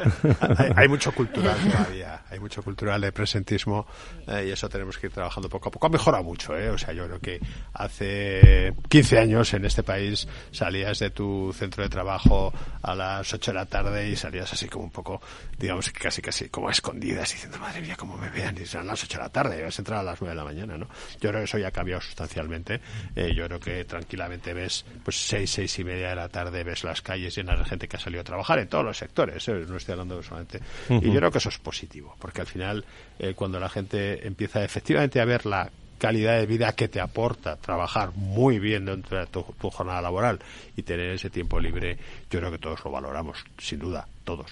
hay, 0.57 0.71
hay, 0.75 0.87
mucho 0.87 1.11
cultural 1.13 1.55
todavía, 1.71 2.14
hay 2.29 2.39
mucho 2.39 2.63
cultural 2.63 3.01
de 3.01 3.11
presentismo 3.11 3.85
eh, 4.27 4.45
y 4.47 4.51
eso 4.51 4.67
tenemos 4.69 4.97
que 4.97 5.07
ir 5.07 5.13
trabajando 5.13 5.49
poco 5.49 5.69
a 5.69 5.71
poco. 5.71 5.87
Ha 5.87 5.89
mejorado 5.89 6.23
mucho, 6.23 6.57
¿eh? 6.57 6.69
O 6.69 6.77
sea, 6.77 6.93
yo 6.93 7.05
creo 7.05 7.19
que 7.19 7.39
hace 7.73 8.73
15 8.89 9.19
años 9.19 9.53
en 9.53 9.65
este 9.65 9.83
país 9.83 10.27
salías 10.51 10.99
de 10.99 11.09
tu 11.11 11.53
centro 11.53 11.83
de 11.83 11.89
trabajo 11.89 12.53
a 12.81 12.95
las 12.95 13.33
8 13.33 13.51
de 13.51 13.55
la 13.55 13.65
tarde 13.65 14.09
y 14.09 14.15
salías 14.15 14.51
así 14.51 14.67
como 14.67 14.85
un 14.85 14.91
poco, 14.91 15.21
digamos, 15.57 15.89
casi 15.91 16.21
casi 16.21 16.49
como 16.49 16.69
a 16.69 16.71
escondidas 16.71 17.31
diciendo, 17.31 17.57
madre 17.59 17.81
mía, 17.81 17.95
cómo 17.97 18.17
me 18.17 18.29
vean, 18.29 18.55
y 18.61 18.65
serán 18.65 18.87
las 18.87 19.03
8 19.03 19.17
de 19.17 19.23
la 19.23 19.29
tarde, 19.29 19.59
y 19.59 19.63
vas 19.63 19.77
a 19.77 19.81
entrar 19.81 19.99
a 19.99 20.03
las 20.03 20.19
9 20.19 20.31
de 20.31 20.35
la 20.35 20.43
mañana, 20.43 20.77
¿no? 20.77 20.87
Yo 21.19 21.29
creo 21.29 21.41
que 21.41 21.43
eso 21.43 21.57
ya 21.57 21.67
ha 21.67 21.71
cambiado 21.71 22.01
sustancialmente. 22.01 22.81
Eh, 23.15 23.33
yo 23.35 23.45
creo 23.47 23.59
que 23.59 23.85
tranquilamente 23.85 24.53
ves, 24.53 24.85
pues 25.03 25.27
6, 25.27 25.49
6 25.49 25.79
y 25.79 25.83
media 25.83 26.09
de 26.09 26.15
la 26.15 26.29
tarde, 26.29 26.63
ves 26.63 26.83
las 26.83 27.01
calles 27.01 27.35
llenas 27.35 27.59
de 27.59 27.65
gente 27.65 27.87
que 27.87 27.97
ha 27.97 27.99
salido 27.99 28.21
a 28.21 28.23
trabajar 28.23 28.59
en 28.59 28.67
todos 28.67 28.85
los 28.85 28.97
sectores, 28.97 29.47
¿eh? 29.47 29.65
no 29.67 29.77
estoy 29.77 29.93
hablando 29.93 30.21
solamente. 30.21 30.59
Uh 30.89 30.93
-huh. 30.93 31.03
Y 31.03 31.11
yo 31.11 31.19
creo 31.19 31.31
que 31.31 31.37
eso 31.37 31.49
es 31.49 31.57
positivo, 31.57 32.14
porque 32.19 32.41
al 32.41 32.47
final, 32.47 32.85
eh, 33.19 33.33
cuando 33.35 33.59
la 33.59 33.69
gente 33.69 34.27
empieza 34.27 34.63
efectivamente 34.63 35.19
a 35.19 35.25
ver 35.25 35.45
la 35.45 35.69
calidad 35.97 36.37
de 36.37 36.45
vida 36.45 36.73
que 36.73 36.87
te 36.87 36.99
aporta 36.99 37.55
trabajar 37.55 38.11
muy 38.15 38.59
bien 38.59 38.85
dentro 38.85 39.17
de 39.17 39.25
tu, 39.27 39.43
tu, 39.59 39.69
jornada 39.69 40.01
laboral 40.01 40.39
y 40.75 40.83
tener 40.83 41.11
ese 41.11 41.29
tiempo 41.29 41.59
libre, 41.59 41.97
yo 42.29 42.39
creo 42.39 42.51
que 42.51 42.57
todos 42.57 42.83
lo 42.83 42.91
valoramos, 42.91 43.43
sin 43.57 43.79
duda, 43.79 44.07
todos. 44.23 44.51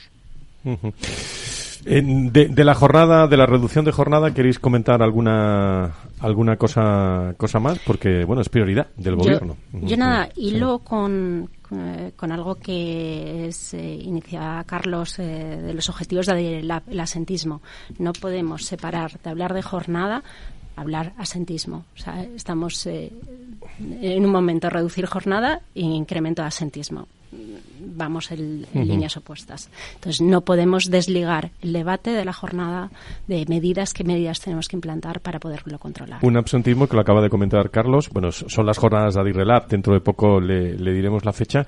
Uh 0.65 0.77
-huh. 0.77 2.31
de, 2.31 2.47
de, 2.47 2.63
la 2.63 2.73
jornada, 2.73 3.27
de 3.27 3.35
la 3.35 3.45
reducción 3.45 3.83
de 3.83 3.91
jornada, 3.91 4.33
¿queréis 4.33 4.59
comentar 4.59 5.03
alguna 5.03 5.93
alguna 6.21 6.55
cosa 6.55 7.33
cosa 7.35 7.59
más? 7.59 7.79
Porque, 7.79 8.23
bueno, 8.23 8.41
es 8.41 8.47
prioridad 8.47 8.87
del 8.95 9.17
gobierno. 9.17 9.57
Yo, 9.73 9.87
yo 9.87 9.97
nada, 9.97 10.29
hilo 10.37 10.77
sí. 10.77 10.83
con, 10.87 11.49
con 12.15 12.31
algo 12.31 12.55
que 12.55 13.47
es, 13.47 13.73
eh, 13.73 13.95
inicia 13.95 14.63
Carlos 14.65 15.19
eh, 15.19 15.23
de 15.23 15.73
los 15.73 15.89
objetivos 15.89 16.25
del 16.25 16.67
de 16.67 17.01
asentismo. 17.01 17.61
No 17.99 18.13
podemos 18.13 18.65
separar 18.65 19.19
de 19.21 19.29
hablar 19.29 19.53
de 19.53 19.61
jornada 19.61 20.23
hablar 20.75 21.13
asentismo. 21.17 21.85
O 21.95 21.97
sea, 21.99 22.23
estamos 22.23 22.85
eh, 22.87 23.11
en 23.79 24.25
un 24.25 24.31
momento 24.31 24.69
reducir 24.69 25.05
jornada 25.05 25.61
e 25.75 25.81
incremento 25.81 26.41
de 26.41 26.47
asentismo. 26.47 27.07
Vamos 27.95 28.31
en, 28.31 28.39
en 28.39 28.81
uh 28.81 28.83
-huh. 28.83 28.87
líneas 28.87 29.17
opuestas. 29.17 29.69
Entonces, 29.95 30.21
no 30.21 30.41
podemos 30.41 30.89
desligar 30.89 31.51
el 31.61 31.73
debate 31.73 32.11
de 32.11 32.25
la 32.25 32.33
jornada 32.33 32.89
de 33.27 33.45
medidas, 33.47 33.93
qué 33.93 34.03
medidas 34.03 34.39
tenemos 34.39 34.67
que 34.67 34.75
implantar 34.75 35.19
para 35.19 35.39
poderlo 35.39 35.77
controlar. 35.79 36.19
Un 36.23 36.37
absentismo 36.37 36.87
que 36.87 36.95
lo 36.95 37.01
acaba 37.01 37.21
de 37.21 37.29
comentar 37.29 37.69
Carlos. 37.69 38.09
Bueno, 38.09 38.31
son 38.31 38.65
las 38.65 38.77
jornadas 38.77 39.15
de 39.15 39.21
Adirrelab. 39.21 39.67
Dentro 39.67 39.93
de 39.93 39.99
poco 39.99 40.39
le, 40.39 40.77
le 40.77 40.93
diremos 40.93 41.25
la 41.25 41.33
fecha 41.33 41.65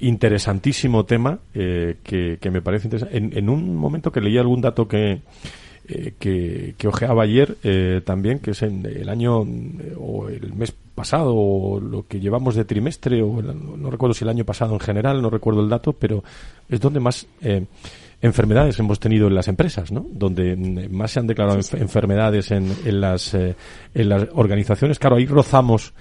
interesantísimo 0.00 1.04
tema 1.04 1.38
eh, 1.54 1.98
que, 2.02 2.38
que, 2.40 2.50
me 2.50 2.62
parece 2.62 2.86
interesante. 2.86 3.16
En, 3.16 3.36
en, 3.36 3.48
un 3.48 3.76
momento 3.76 4.10
que 4.10 4.20
leí 4.20 4.38
algún 4.38 4.60
dato 4.60 4.88
que, 4.88 5.20
eh, 5.92 6.14
que, 6.18 6.74
que, 6.78 6.88
ojeaba 6.88 7.24
ayer 7.24 7.56
eh, 7.64 8.00
también, 8.04 8.38
que 8.38 8.52
es 8.52 8.62
en 8.62 8.84
el 8.86 9.08
año 9.08 9.42
eh, 9.42 9.94
o 9.98 10.28
el 10.28 10.54
mes 10.54 10.72
pasado 11.00 11.34
o 11.34 11.80
lo 11.80 12.06
que 12.06 12.20
llevamos 12.20 12.54
de 12.54 12.64
trimestre, 12.64 13.22
o 13.22 13.40
el, 13.40 13.46
no 13.80 13.90
recuerdo 13.90 14.12
si 14.12 14.24
el 14.24 14.28
año 14.28 14.44
pasado 14.44 14.74
en 14.74 14.80
general, 14.80 15.22
no 15.22 15.30
recuerdo 15.30 15.62
el 15.62 15.68
dato, 15.68 15.92
pero 15.92 16.22
es 16.68 16.78
donde 16.78 17.00
más 17.00 17.26
eh, 17.40 17.64
enfermedades 18.20 18.78
hemos 18.78 19.00
tenido 19.00 19.28
en 19.28 19.34
las 19.34 19.48
empresas, 19.48 19.90
¿no? 19.90 20.06
Donde 20.12 20.56
más 20.90 21.10
se 21.12 21.20
han 21.20 21.26
declarado 21.26 21.62
sí, 21.62 21.70
sí. 21.70 21.76
enfermedades 21.80 22.50
en, 22.50 22.70
en, 22.84 23.00
las, 23.00 23.32
eh, 23.34 23.56
en 23.94 24.08
las 24.08 24.28
organizaciones. 24.34 24.98
Claro, 24.98 25.16
ahí 25.16 25.26
rozamos 25.26 25.94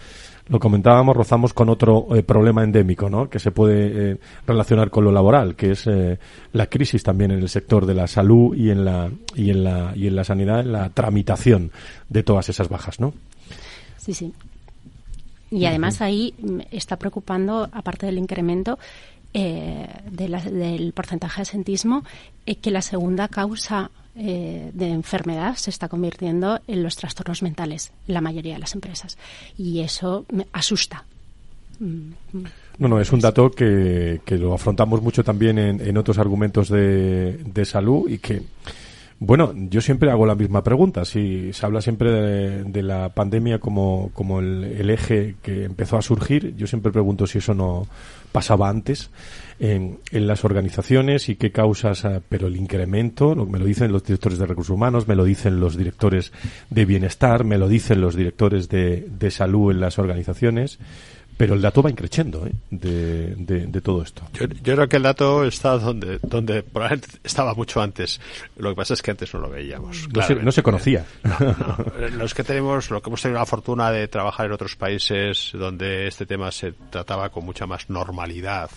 lo 0.50 0.60
comentábamos, 0.60 1.16
rozamos 1.16 1.54
con 1.54 1.70
otro 1.70 2.08
eh, 2.16 2.24
problema 2.24 2.64
endémico, 2.64 3.10
¿no? 3.10 3.30
Que 3.30 3.38
se 3.40 3.52
puede 3.52 4.14
eh, 4.14 4.18
relacionar 4.48 4.90
con 4.90 5.04
lo 5.04 5.12
laboral, 5.12 5.56
que 5.56 5.72
es 5.72 5.86
eh, 5.86 6.18
la 6.54 6.66
crisis 6.66 7.04
también 7.04 7.32
en 7.32 7.40
el 7.40 7.50
sector 7.50 7.86
de 7.86 7.94
la 7.94 8.08
salud 8.08 8.56
y 8.56 8.72
en 8.72 8.84
la 8.84 9.12
y 9.36 9.52
en 9.52 9.64
la 9.64 9.94
y 9.96 10.08
en 10.08 10.16
la 10.16 10.24
sanidad, 10.24 10.62
en 10.62 10.72
la 10.72 10.90
tramitación 10.90 11.72
de 12.10 12.24
todas 12.24 12.50
esas 12.50 12.68
bajas, 12.68 13.00
¿no? 13.00 13.14
Sí, 13.98 14.14
sí. 14.14 14.34
Y 15.52 15.66
además 15.66 16.02
ahí 16.02 16.34
está 16.72 16.98
preocupando, 16.98 17.70
aparte 17.72 18.06
del 18.06 18.18
incremento 18.18 18.78
eh, 19.34 19.88
de 20.10 20.28
la, 20.28 20.42
del 20.42 20.92
porcentaje 20.94 21.38
de 21.38 21.42
asentismo, 21.44 22.04
eh, 22.46 22.56
que 22.56 22.72
la 22.72 22.82
segunda 22.82 23.28
causa 23.28 23.92
eh, 24.16 24.72
de 24.74 24.90
enfermedad 24.90 25.56
se 25.56 25.70
está 25.70 25.88
convirtiendo 25.88 26.60
en 26.68 26.84
los 26.84 26.96
trastornos 26.96 27.44
mentales 27.44 27.92
en 28.08 28.16
la 28.16 28.22
mayoría 28.22 28.54
de 28.54 28.60
las 28.60 28.74
empresas. 28.74 29.18
Y 29.58 29.82
eso 29.82 30.26
me 30.32 30.48
asusta. 30.52 31.06
No, 31.80 32.88
no, 32.88 33.00
es 33.00 33.12
un 33.12 33.20
dato 33.22 33.52
que, 33.52 34.20
que 34.26 34.38
lo 34.38 34.54
afrontamos 34.54 35.02
mucho 35.02 35.24
también 35.24 35.58
en, 35.58 35.80
en 35.80 35.98
otros 35.98 36.18
argumentos 36.18 36.68
de, 36.68 37.38
de 37.38 37.66
salud 37.66 38.10
y 38.10 38.18
que 38.18 38.42
bueno, 39.22 39.54
yo 39.54 39.82
siempre 39.82 40.12
hago 40.12 40.26
la 40.26 40.36
misma 40.36 40.64
pregunta. 40.64 41.04
Si 41.04 41.52
se 41.52 41.66
habla 41.66 41.82
siempre 41.82 42.10
de, 42.12 42.84
la 42.84 43.10
pandemia 43.10 43.60
como, 43.60 44.12
como 44.14 44.40
el, 44.40 44.90
eje 44.90 45.36
que 45.42 45.66
empezó 45.66 45.98
a 45.98 46.02
surgir, 46.02 46.56
yo 46.56 46.68
siempre 46.68 46.92
pregunto 46.92 47.28
si 47.28 47.40
eso 47.40 47.54
no 47.54 47.86
pasaba 48.32 48.70
antes 48.70 49.10
en, 49.60 50.00
las 50.12 50.46
organizaciones 50.46 51.28
y 51.28 51.36
qué 51.36 51.52
causas, 51.52 52.06
eh, 52.06 52.22
pero 52.30 52.48
el 52.48 52.56
incremento, 52.56 53.36
me 53.46 53.60
lo 53.60 53.66
dicen 53.66 53.92
los 53.92 54.06
directores 54.06 54.40
de 54.40 54.46
recursos 54.46 54.74
humanos, 54.74 55.06
me 55.06 55.16
lo 55.16 55.26
dicen 55.26 55.60
los 55.60 55.76
directores 55.76 56.32
de 56.70 56.86
bienestar, 56.86 57.44
me 57.44 57.58
lo 57.58 57.68
dicen 57.68 58.00
los 58.00 58.16
directores 58.16 58.70
de, 58.70 59.06
de 59.10 59.32
salud 59.32 59.72
en 59.72 59.82
las 59.82 60.00
organizaciones 60.00 60.80
pero 61.40 61.54
el 61.54 61.62
dato 61.62 61.82
va 61.82 61.90
increciendo 61.90 62.46
¿eh? 62.46 62.52
de, 62.70 63.34
de, 63.38 63.68
de, 63.68 63.80
todo 63.80 64.04
esto. 64.04 64.24
Yo, 64.34 64.46
yo, 64.46 64.76
creo 64.76 64.90
que 64.90 64.98
el 64.98 65.04
dato 65.04 65.46
está 65.46 65.78
donde, 65.78 66.20
donde 66.22 66.64
probablemente 66.64 67.08
estaba 67.24 67.54
mucho 67.54 67.82
antes. 67.82 68.20
Lo 68.58 68.72
que 68.72 68.76
pasa 68.76 68.94
es 68.94 69.02
que 69.02 69.12
antes 69.12 69.34
no 69.34 69.40
lo 69.40 69.50
veíamos. 69.50 70.10
No, 70.14 70.22
se, 70.22 70.36
no 70.36 70.52
se, 70.52 70.62
conocía. 70.62 71.06
No, 71.24 71.38
no. 71.40 72.08
Los 72.18 72.34
que 72.34 72.44
tenemos, 72.44 72.92
lo 72.92 73.02
que 73.02 73.10
hemos 73.10 73.22
tenido 73.22 73.40
la 73.40 73.46
fortuna 73.46 73.90
de 73.90 74.10
trabajar 74.10 74.48
en 74.48 74.52
otros 74.52 74.76
países 74.76 75.52
donde 75.54 76.08
este 76.08 76.26
tema 76.26 76.52
se 76.52 76.74
trataba 76.74 77.30
con 77.30 77.46
mucha 77.46 77.66
más 77.66 77.90
normalidad. 77.90 78.70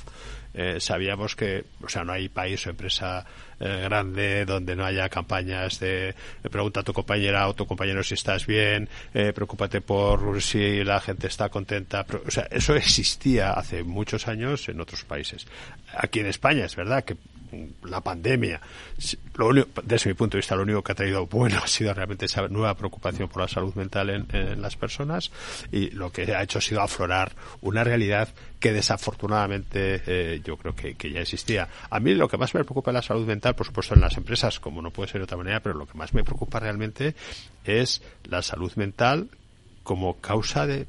Eh, 0.54 0.80
sabíamos 0.80 1.34
que, 1.34 1.64
o 1.82 1.88
sea, 1.88 2.04
no 2.04 2.12
hay 2.12 2.28
país 2.28 2.66
o 2.66 2.70
empresa 2.70 3.24
eh, 3.58 3.82
grande 3.84 4.44
donde 4.44 4.76
no 4.76 4.84
haya 4.84 5.08
campañas 5.08 5.78
de 5.78 6.14
pregunta 6.50 6.80
a 6.80 6.82
tu 6.82 6.92
compañera 6.92 7.48
o 7.48 7.54
tu 7.54 7.66
compañero 7.66 8.02
si 8.02 8.14
estás 8.14 8.46
bien, 8.46 8.88
eh, 9.14 9.32
preocúpate 9.32 9.80
por 9.80 10.42
si 10.42 10.84
la 10.84 11.00
gente 11.00 11.28
está 11.28 11.48
contenta. 11.48 12.04
O 12.26 12.30
sea, 12.30 12.48
eso 12.50 12.74
existía 12.74 13.52
hace 13.52 13.82
muchos 13.82 14.28
años 14.28 14.68
en 14.68 14.80
otros 14.80 15.04
países. 15.04 15.46
Aquí 15.94 16.20
en 16.20 16.26
España 16.26 16.64
es 16.64 16.76
verdad 16.76 17.04
que 17.04 17.16
la 17.84 18.00
pandemia, 18.00 18.60
lo 19.34 19.48
único, 19.48 19.82
desde 19.82 20.10
mi 20.10 20.14
punto 20.14 20.36
de 20.36 20.40
vista, 20.40 20.56
lo 20.56 20.62
único 20.62 20.82
que 20.82 20.92
ha 20.92 20.94
traído 20.94 21.26
bueno 21.26 21.58
ha 21.62 21.66
sido 21.66 21.92
realmente 21.94 22.26
esa 22.26 22.48
nueva 22.48 22.74
preocupación 22.74 23.28
por 23.28 23.42
la 23.42 23.48
salud 23.48 23.74
mental 23.74 24.10
en, 24.10 24.62
las 24.62 24.76
personas 24.76 25.30
y 25.70 25.90
lo 25.90 26.10
que 26.12 26.34
ha 26.34 26.42
hecho 26.42 26.58
ha 26.58 26.62
sido 26.62 26.80
aflorar 26.80 27.32
una 27.60 27.84
realidad 27.84 28.28
que 28.60 28.72
desafortunadamente 28.72 30.02
eh, 30.06 30.40
yo 30.44 30.56
creo 30.56 30.74
que, 30.74 30.94
que, 30.94 31.10
ya 31.10 31.20
existía. 31.20 31.68
A 31.90 32.00
mí 32.00 32.14
lo 32.14 32.28
que 32.28 32.36
más 32.36 32.54
me 32.54 32.64
preocupa 32.64 32.90
es 32.90 32.94
la 32.94 33.02
salud 33.02 33.26
mental, 33.26 33.54
por 33.54 33.66
supuesto, 33.66 33.94
en 33.94 34.00
las 34.00 34.16
empresas, 34.16 34.60
como 34.60 34.82
no 34.82 34.90
puede 34.90 35.10
ser 35.10 35.20
de 35.20 35.24
otra 35.24 35.36
manera, 35.36 35.60
pero 35.60 35.74
lo 35.74 35.86
que 35.86 35.98
más 35.98 36.14
me 36.14 36.24
preocupa 36.24 36.60
realmente 36.60 37.14
es 37.64 38.02
la 38.24 38.42
salud 38.42 38.72
mental 38.76 39.28
como 39.82 40.20
causa 40.20 40.66
de 40.66 40.86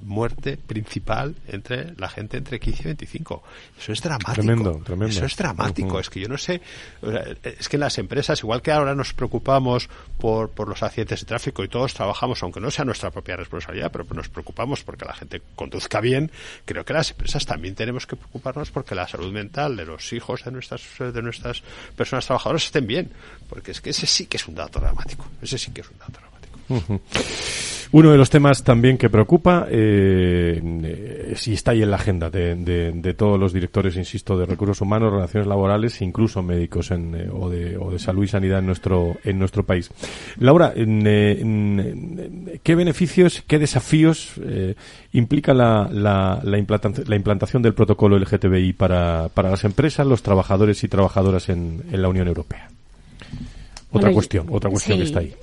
muerte 0.00 0.56
principal 0.56 1.34
entre 1.46 1.94
la 1.96 2.08
gente 2.08 2.36
entre 2.36 2.60
15 2.60 2.82
y 2.82 2.84
25. 2.86 3.42
Eso 3.78 3.92
es 3.92 4.02
dramático. 4.02 4.32
Tremendo, 4.32 4.80
tremendo. 4.84 5.14
Eso 5.14 5.24
es 5.24 5.36
dramático. 5.36 5.88
Uh 5.88 5.92
-huh. 5.96 6.00
Es 6.00 6.10
que 6.10 6.20
yo 6.20 6.28
no 6.28 6.38
sé, 6.38 6.60
es 7.42 7.68
que 7.68 7.78
las 7.78 7.98
empresas, 7.98 8.40
igual 8.40 8.62
que 8.62 8.72
ahora 8.72 8.94
nos 8.94 9.12
preocupamos 9.14 9.88
por, 10.18 10.50
por 10.50 10.68
los 10.68 10.82
accidentes 10.82 11.20
de 11.20 11.26
tráfico 11.26 11.64
y 11.64 11.68
todos 11.68 11.94
trabajamos, 11.94 12.42
aunque 12.42 12.60
no 12.60 12.70
sea 12.70 12.84
nuestra 12.84 13.10
propia 13.10 13.36
responsabilidad, 13.36 13.90
pero 13.92 14.04
nos 14.14 14.28
preocupamos 14.28 14.82
porque 14.84 15.04
la 15.04 15.14
gente 15.14 15.42
conduzca 15.54 16.00
bien, 16.00 16.30
creo 16.64 16.84
que 16.84 16.92
las 16.92 17.10
empresas 17.10 17.44
también 17.46 17.74
tenemos 17.74 18.06
que 18.06 18.16
preocuparnos 18.16 18.70
porque 18.70 18.94
la 18.94 19.06
salud 19.08 19.32
mental 19.32 19.76
de 19.76 19.84
los 19.84 20.12
hijos 20.12 20.44
de 20.44 20.50
nuestras, 20.50 20.82
de 20.98 21.22
nuestras 21.22 21.62
personas 21.96 22.26
trabajadoras 22.26 22.64
estén 22.64 22.86
bien. 22.86 23.10
Porque 23.48 23.70
es 23.70 23.80
que 23.80 23.90
ese 23.90 24.06
sí 24.06 24.26
que 24.26 24.36
es 24.36 24.46
un 24.46 24.54
dato 24.54 24.80
dramático. 24.80 25.26
Ese 25.40 25.58
sí 25.58 25.70
que 25.72 25.80
es 25.80 25.90
un 25.90 25.98
dato 25.98 26.12
dramático. 26.12 26.37
Uno 27.90 28.10
de 28.10 28.18
los 28.18 28.28
temas 28.28 28.62
también 28.64 28.98
que 28.98 29.08
preocupa, 29.08 29.66
eh, 29.70 31.32
si 31.36 31.54
está 31.54 31.70
ahí 31.70 31.82
en 31.82 31.90
la 31.90 31.96
agenda 31.96 32.28
de, 32.28 32.54
de, 32.54 32.92
de, 32.92 33.14
todos 33.14 33.40
los 33.40 33.54
directores, 33.54 33.96
insisto, 33.96 34.36
de 34.36 34.44
recursos 34.44 34.82
humanos, 34.82 35.10
relaciones 35.10 35.46
laborales, 35.46 36.02
incluso 36.02 36.42
médicos 36.42 36.90
en, 36.90 37.14
eh, 37.14 37.30
o, 37.32 37.48
de, 37.48 37.78
o, 37.78 37.90
de, 37.90 37.98
salud 37.98 38.24
y 38.24 38.28
sanidad 38.28 38.58
en 38.58 38.66
nuestro, 38.66 39.16
en 39.24 39.38
nuestro 39.38 39.64
país. 39.64 39.90
Laura, 40.38 40.74
en, 40.76 42.60
¿qué 42.62 42.74
beneficios, 42.74 43.42
qué 43.46 43.58
desafíos 43.58 44.32
eh, 44.42 44.74
implica 45.14 45.54
la, 45.54 45.88
la, 45.90 46.40
la, 46.42 46.58
implantación, 46.58 47.08
la, 47.08 47.16
implantación, 47.16 47.62
del 47.62 47.72
protocolo 47.72 48.18
LGTBI 48.18 48.74
para, 48.74 49.30
para 49.32 49.48
las 49.48 49.64
empresas, 49.64 50.06
los 50.06 50.22
trabajadores 50.22 50.84
y 50.84 50.88
trabajadoras 50.88 51.48
en, 51.48 51.84
en 51.90 52.02
la 52.02 52.08
Unión 52.08 52.28
Europea? 52.28 52.68
Otra 53.90 54.00
bueno, 54.00 54.12
cuestión, 54.12 54.46
otra 54.50 54.68
cuestión 54.68 54.98
sí. 54.98 55.02
que 55.02 55.06
está 55.06 55.20
ahí. 55.20 55.34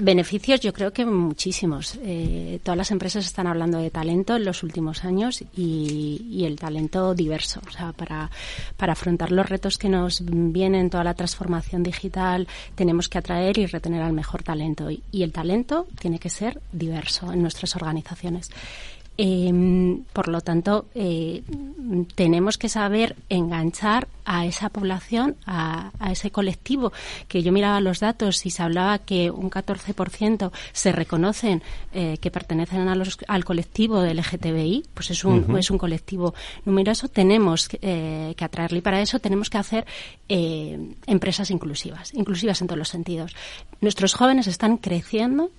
Beneficios 0.00 0.60
yo 0.60 0.72
creo 0.72 0.92
que 0.92 1.04
muchísimos. 1.04 1.98
Eh, 2.02 2.58
todas 2.62 2.78
las 2.78 2.90
empresas 2.90 3.26
están 3.26 3.46
hablando 3.46 3.78
de 3.78 3.90
talento 3.90 4.36
en 4.36 4.44
los 4.44 4.62
últimos 4.62 5.04
años 5.04 5.42
y, 5.54 6.26
y, 6.30 6.44
el 6.46 6.58
talento 6.58 7.14
diverso. 7.14 7.60
O 7.68 7.70
sea, 7.70 7.92
para, 7.92 8.30
para 8.78 8.94
afrontar 8.94 9.30
los 9.30 9.48
retos 9.48 9.76
que 9.76 9.90
nos 9.90 10.22
vienen, 10.24 10.88
toda 10.88 11.04
la 11.04 11.14
transformación 11.14 11.82
digital, 11.82 12.48
tenemos 12.74 13.08
que 13.10 13.18
atraer 13.18 13.58
y 13.58 13.66
retener 13.66 14.02
al 14.02 14.14
mejor 14.14 14.42
talento. 14.42 14.90
Y, 14.90 15.02
y 15.12 15.22
el 15.22 15.32
talento 15.32 15.86
tiene 15.98 16.18
que 16.18 16.30
ser 16.30 16.60
diverso 16.72 17.32
en 17.32 17.42
nuestras 17.42 17.76
organizaciones. 17.76 18.50
Eh, 19.22 19.52
por 20.14 20.28
lo 20.28 20.40
tanto, 20.40 20.86
eh, 20.94 21.42
tenemos 22.14 22.56
que 22.56 22.70
saber 22.70 23.16
enganchar 23.28 24.08
a 24.24 24.46
esa 24.46 24.70
población, 24.70 25.36
a, 25.44 25.90
a, 25.98 26.12
ese 26.12 26.30
colectivo, 26.30 26.90
que 27.28 27.42
yo 27.42 27.52
miraba 27.52 27.82
los 27.82 28.00
datos 28.00 28.46
y 28.46 28.50
se 28.50 28.62
hablaba 28.62 28.96
que 28.98 29.30
un 29.30 29.50
14% 29.50 30.52
se 30.72 30.92
reconocen 30.92 31.62
eh, 31.92 32.16
que 32.18 32.30
pertenecen 32.30 32.88
a 32.88 32.94
los, 32.94 33.18
al 33.28 33.44
colectivo 33.44 34.00
del 34.00 34.18
LGTBI, 34.18 34.84
pues 34.94 35.10
es 35.10 35.22
un, 35.24 35.40
uh 35.40 35.46
-huh. 35.48 35.58
es 35.58 35.70
un 35.70 35.76
colectivo 35.76 36.32
numeroso, 36.64 37.08
tenemos 37.08 37.68
eh, 37.82 38.32
que 38.38 38.44
atraerle 38.44 38.78
y 38.78 38.82
para 38.82 39.02
eso 39.02 39.18
tenemos 39.18 39.50
que 39.50 39.58
hacer 39.58 39.84
eh, 40.30 40.94
empresas 41.06 41.50
inclusivas, 41.50 42.14
inclusivas 42.14 42.60
en 42.62 42.68
todos 42.68 42.78
los 42.78 42.88
sentidos. 42.88 43.34
Nuestros 43.82 44.14
jóvenes 44.14 44.46
están 44.46 44.78
creciendo 44.78 45.50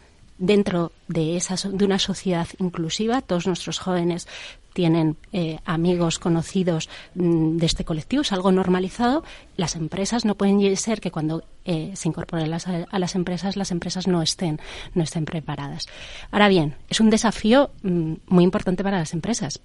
dentro 0.41 0.91
de, 1.07 1.37
esa, 1.37 1.55
de 1.69 1.85
una 1.85 1.99
sociedad 1.99 2.47
inclusiva. 2.57 3.21
Todos 3.21 3.45
nuestros 3.47 3.79
jóvenes 3.79 4.27
tienen 4.73 5.17
eh, 5.33 5.59
amigos 5.65 6.17
conocidos 6.17 6.89
mmm, 7.13 7.57
de 7.57 7.65
este 7.65 7.85
colectivo, 7.85 8.23
es 8.23 8.31
algo 8.31 8.51
normalizado. 8.51 9.23
Las 9.55 9.75
empresas 9.75 10.25
no 10.25 10.35
pueden 10.35 10.75
ser 10.77 10.99
que 10.99 11.11
cuando 11.11 11.43
eh, 11.63 11.91
se 11.95 12.07
incorporen 12.07 12.49
las, 12.49 12.67
a 12.67 12.99
las 12.99 13.15
empresas, 13.15 13.55
las 13.55 13.71
empresas 13.71 14.07
no 14.07 14.21
estén, 14.21 14.59
no 14.95 15.03
estén 15.03 15.25
preparadas. 15.25 15.87
Ahora 16.31 16.47
bien, 16.47 16.75
es 16.89 16.99
un 16.99 17.09
desafío 17.09 17.69
mmm, 17.83 18.13
muy 18.27 18.43
importante 18.43 18.83
para 18.83 18.99
las 18.99 19.13
empresas, 19.13 19.61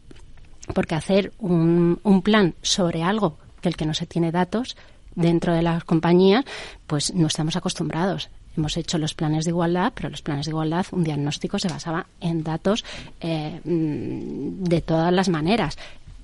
porque 0.75 0.95
hacer 0.95 1.33
un, 1.39 2.01
un 2.03 2.23
plan 2.23 2.55
sobre 2.61 3.03
algo 3.03 3.39
del 3.63 3.77
que 3.77 3.87
no 3.87 3.95
se 3.95 4.07
tiene 4.07 4.31
datos 4.31 4.77
dentro 5.15 5.55
de 5.55 5.63
las 5.63 5.85
compañías, 5.85 6.45
pues 6.87 7.15
no 7.15 7.29
estamos 7.29 7.57
acostumbrados 7.57 8.29
hemos 8.57 8.77
hecho 8.77 8.99
los 8.99 9.15
planes 9.15 9.45
de 9.45 9.51
igualdad, 9.51 9.93
pero 9.95 10.09
los 10.09 10.23
planes 10.23 10.47
de 10.47 10.51
igualdad, 10.51 10.87
un 10.93 11.05
diagnóstico 11.05 11.59
se 11.59 11.69
basaba 11.69 12.07
en 12.21 12.43
datos 12.43 12.85
eh, 13.21 13.61
de 13.65 14.81
todas 14.81 15.13
las 15.13 15.29
maneras. 15.29 15.79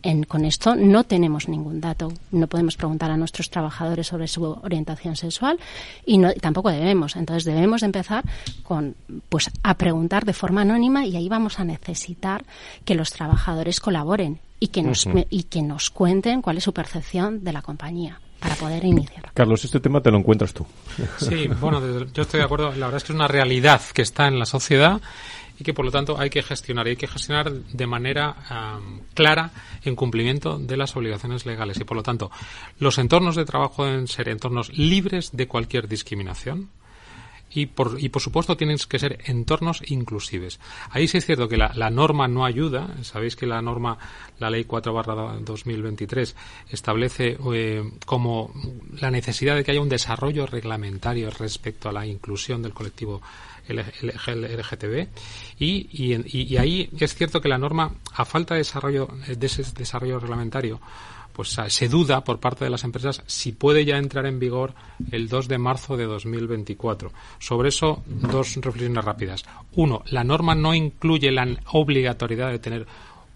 En, 0.05 0.25
con 0.25 0.45
esto 0.45 0.75
no 0.75 1.05
tenemos 1.05 1.49
ningún 1.49 1.81
dato. 1.81 2.13
No 2.33 2.49
podemos 2.49 2.77
preguntar 2.77 3.13
a 3.13 3.17
nuestros 3.17 3.51
trabajadores 3.51 4.09
sobre 4.09 4.27
su 4.27 4.43
orientación 4.45 5.15
sexual 5.15 5.61
y 6.05 6.19
no, 6.19 6.33
tampoco 6.35 6.71
debemos. 6.71 7.15
Entonces 7.15 7.45
debemos 7.45 7.85
empezar 7.85 8.25
con, 8.65 8.97
pues, 9.29 9.49
a 9.63 9.75
preguntar 9.75 10.25
de 10.25 10.33
forma 10.33 10.63
anónima 10.63 11.07
y 11.07 11.15
ahí 11.15 11.29
vamos 11.29 11.61
a 11.61 11.65
necesitar 11.65 12.45
que 12.85 12.97
los 12.97 13.13
trabajadores 13.13 13.79
colaboren 13.79 14.41
y 14.59 14.69
que 14.69 14.83
nos, 14.83 15.07
uh 15.07 15.11
-huh. 15.11 15.27
y 15.31 15.45
que 15.45 15.63
nos 15.63 15.91
cuenten 15.91 16.43
cuál 16.43 16.59
es 16.59 16.65
su 16.65 16.73
percepción 16.73 17.45
de 17.45 17.53
la 17.53 17.63
compañía 17.63 18.22
para 18.43 18.57
poder 18.57 18.85
iniciar. 18.85 19.31
Carlos, 19.33 19.65
este 19.65 19.79
tema 19.79 20.01
te 20.01 20.11
lo 20.11 20.19
encuentras 20.19 20.53
tú. 20.53 20.67
Sí, 21.19 21.49
bueno, 21.61 21.81
yo 22.13 22.23
estoy 22.23 22.39
de 22.39 22.45
acuerdo. 22.45 22.73
La 22.73 22.87
verdad 22.87 22.97
es 22.97 23.05
que 23.05 23.13
es 23.13 23.17
una 23.17 23.29
realidad 23.29 23.81
que 23.95 24.03
está 24.03 24.27
en 24.27 24.39
la 24.39 24.47
sociedad 24.47 25.01
y 25.59 25.65
que 25.65 25.73
por 25.73 25.85
lo 25.85 25.93
tanto 25.93 26.19
hay 26.19 26.29
que 26.29 26.43
gestionar. 26.43 26.87
Y 26.89 26.91
hay 26.91 26.97
que 26.97 27.07
gestionar 27.07 27.53
de 27.53 27.87
manera 27.87 28.35
um, 28.51 29.01
clara 29.15 29.53
en 29.85 29.95
cumplimiento 29.95 30.59
de 30.59 30.77
las 30.77 30.97
obligaciones 30.97 31.47
legales. 31.47 31.79
Y 31.79 31.85
por 31.85 31.97
lo 31.97 32.03
tanto, 32.03 32.33
los 32.81 32.99
entornos 32.99 33.37
de 33.37 33.45
trabajo 33.45 33.85
deben 33.85 34.09
ser 34.09 34.29
entornos 34.29 34.77
libres 34.77 35.31
de 35.33 35.47
cualquier 35.47 35.87
discriminación 35.87 36.69
y 37.55 37.67
por, 37.67 37.97
y 37.99 38.09
por 38.09 38.23
supuesto 38.23 38.57
tienen 38.57 38.79
que 38.89 38.99
ser 38.99 39.19
entornos 39.27 39.83
inclusives. 39.87 40.61
Ahí 40.91 41.09
sí 41.09 41.19
es 41.19 41.27
cierto 41.27 41.49
que 41.49 41.57
la, 41.57 41.73
la 41.75 41.91
norma 41.91 42.29
no 42.29 42.45
ayuda. 42.45 42.89
Sabéis 43.03 43.37
que 43.37 43.47
la 43.47 43.61
norma, 43.63 43.99
la 44.39 44.51
ley 44.51 44.65
4 44.65 44.93
barra 44.93 45.15
2023, 45.41 46.35
establece 46.71 47.39
eh, 47.55 47.91
como 48.07 48.53
la 49.01 49.11
necesidad 49.11 49.57
de 49.57 49.65
que 49.65 49.73
haya 49.73 49.81
un 49.81 49.89
desarrollo 49.89 50.47
reglamentario 50.47 51.31
respecto 51.31 51.89
a 51.89 51.93
la 51.93 52.07
inclusión 52.07 52.63
del 52.63 52.73
colectivo 52.73 53.21
LGTB 53.69 55.07
y, 55.59 55.89
y, 55.93 56.53
y, 56.53 56.57
ahí 56.57 56.91
es 56.99 57.15
cierto 57.15 57.41
que 57.41 57.49
la 57.49 57.59
norma, 57.59 57.95
a 58.15 58.25
falta 58.25 58.55
de 58.55 58.59
desarrollo, 58.59 59.09
de 59.29 59.47
ese 59.47 59.63
desarrollo 59.77 60.19
reglamentario, 60.19 60.81
pues 61.33 61.57
se 61.69 61.89
duda 61.89 62.25
por 62.25 62.39
parte 62.41 62.65
de 62.65 62.71
las 62.71 62.85
empresas 62.85 63.23
si 63.27 63.53
puede 63.53 63.85
ya 63.85 63.97
entrar 63.97 64.27
en 64.27 64.39
vigor 64.39 64.75
el 65.11 65.29
2 65.29 65.49
de 65.49 65.59
marzo 65.59 65.97
de 65.97 66.05
2024. 66.05 67.13
Sobre 67.39 67.71
eso, 67.71 68.03
dos 68.07 68.55
reflexiones 68.57 69.05
rápidas. 69.05 69.45
Uno, 69.73 70.03
la 70.07 70.25
norma 70.25 70.55
no 70.55 70.75
incluye 70.75 71.31
la 71.31 71.47
obligatoriedad 71.73 72.51
de 72.51 72.59
tener 72.59 72.87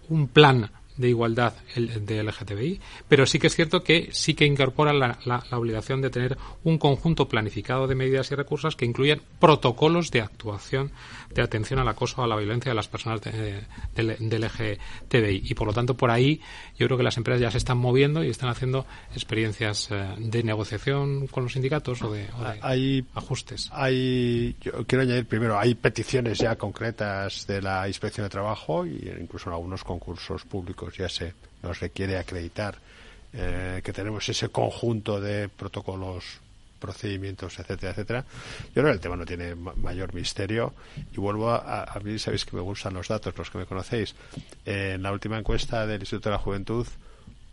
un 0.09 0.27
plan 0.27 0.69
de 0.97 1.09
igualdad 1.09 1.53
de 1.75 2.23
LGTBI, 2.23 2.81
pero 3.07 3.25
sí 3.25 3.39
que 3.39 3.47
es 3.47 3.55
cierto 3.55 3.83
que 3.83 4.09
sí 4.11 4.33
que 4.33 4.45
incorpora 4.45 4.93
la, 4.93 5.19
la, 5.25 5.43
obligación 5.51 6.01
de 6.01 6.09
tener 6.09 6.37
un 6.63 6.77
conjunto 6.77 7.27
planificado 7.27 7.87
de 7.87 7.95
medidas 7.95 8.31
y 8.31 8.35
recursos 8.35 8.75
que 8.75 8.85
incluyan 8.85 9.21
protocolos 9.39 10.11
de 10.11 10.21
actuación 10.21 10.91
de 11.33 11.41
atención 11.41 11.79
al 11.79 11.87
acoso, 11.87 12.23
a 12.23 12.27
la 12.27 12.35
violencia 12.35 12.71
de 12.71 12.75
las 12.75 12.87
personas 12.87 13.21
de, 13.21 13.63
del 13.95 14.17
LGTBI. 14.19 15.43
Y 15.45 15.53
por 15.53 15.67
lo 15.67 15.73
tanto, 15.73 15.95
por 15.95 16.09
ahí 16.09 16.41
yo 16.77 16.87
creo 16.87 16.97
que 16.97 17.03
las 17.03 17.17
empresas 17.17 17.41
ya 17.41 17.51
se 17.51 17.57
están 17.57 17.77
moviendo 17.77 18.23
y 18.23 18.29
están 18.29 18.49
haciendo 18.49 18.85
experiencias 19.13 19.89
eh, 19.91 20.15
de 20.17 20.43
negociación 20.43 21.27
con 21.27 21.43
los 21.43 21.53
sindicatos 21.53 22.01
o 22.01 22.11
de, 22.11 22.27
hay, 22.61 23.05
ajustes. 23.13 23.69
Hay, 23.71 24.55
yo 24.61 24.85
quiero 24.85 25.03
añadir 25.03 25.27
primero, 25.27 25.59
hay 25.59 25.75
peticiones 25.75 26.39
ya 26.39 26.55
concretas 26.55 27.45
de 27.47 27.61
la 27.61 27.87
Inspección 27.87 28.25
de 28.25 28.29
Trabajo 28.29 28.85
y 28.85 29.11
incluso 29.19 29.49
en 29.49 29.53
algunos 29.53 29.83
concursos 29.83 30.43
públicos 30.43 30.86
ya 30.95 31.09
se 31.09 31.33
nos 31.63 31.79
requiere 31.79 32.17
acreditar 32.17 32.77
eh, 33.33 33.81
que 33.83 33.93
tenemos 33.93 34.27
ese 34.29 34.49
conjunto 34.49 35.19
de 35.19 35.49
protocolos 35.49 36.39
procedimientos, 36.79 37.57
etcétera, 37.59 37.91
etcétera. 37.91 38.25
Yo 38.67 38.81
creo 38.81 38.85
que 38.85 38.91
el 38.91 38.99
tema 38.99 39.15
no 39.15 39.25
tiene 39.25 39.55
mayor 39.55 40.13
misterio 40.13 40.73
y 41.11 41.17
vuelvo 41.17 41.49
a, 41.49 41.83
a 41.83 41.99
mí 41.99 42.19
sabéis 42.19 42.45
que 42.45 42.55
me 42.55 42.61
gustan 42.61 42.93
los 42.93 43.07
datos, 43.07 43.35
los 43.37 43.49
que 43.49 43.57
me 43.57 43.65
conocéis. 43.65 44.15
en 44.65 45.01
la 45.01 45.11
última 45.11 45.37
encuesta 45.39 45.87
del 45.87 46.01
Instituto 46.01 46.29
de 46.29 46.35
la 46.35 46.41
Juventud, 46.41 46.87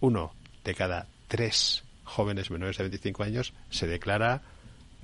uno 0.00 0.32
de 0.62 0.74
cada 0.74 1.06
tres 1.26 1.82
jóvenes 2.04 2.50
menores 2.50 2.76
de 2.76 2.84
25 2.84 3.22
años 3.22 3.52
se 3.70 3.86
declara 3.86 4.42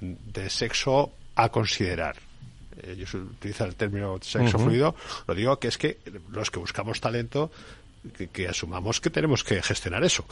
de 0.00 0.50
sexo 0.50 1.12
a 1.34 1.48
considerar. 1.48 2.16
Eh, 2.82 2.96
yo 2.96 3.18
utilizo 3.18 3.64
el 3.64 3.74
término 3.74 4.18
sexo 4.22 4.58
fluido, 4.58 4.94
lo 5.26 5.34
digo 5.34 5.58
que 5.58 5.68
es 5.68 5.78
que 5.78 5.98
los 6.30 6.50
que 6.50 6.58
buscamos 6.58 7.00
talento 7.00 7.50
que, 8.32 8.48
asumamos 8.48 9.00
que 9.00 9.10
tenemos 9.10 9.44
que 9.44 9.62
gestionar 9.62 10.02
eso. 10.04 10.24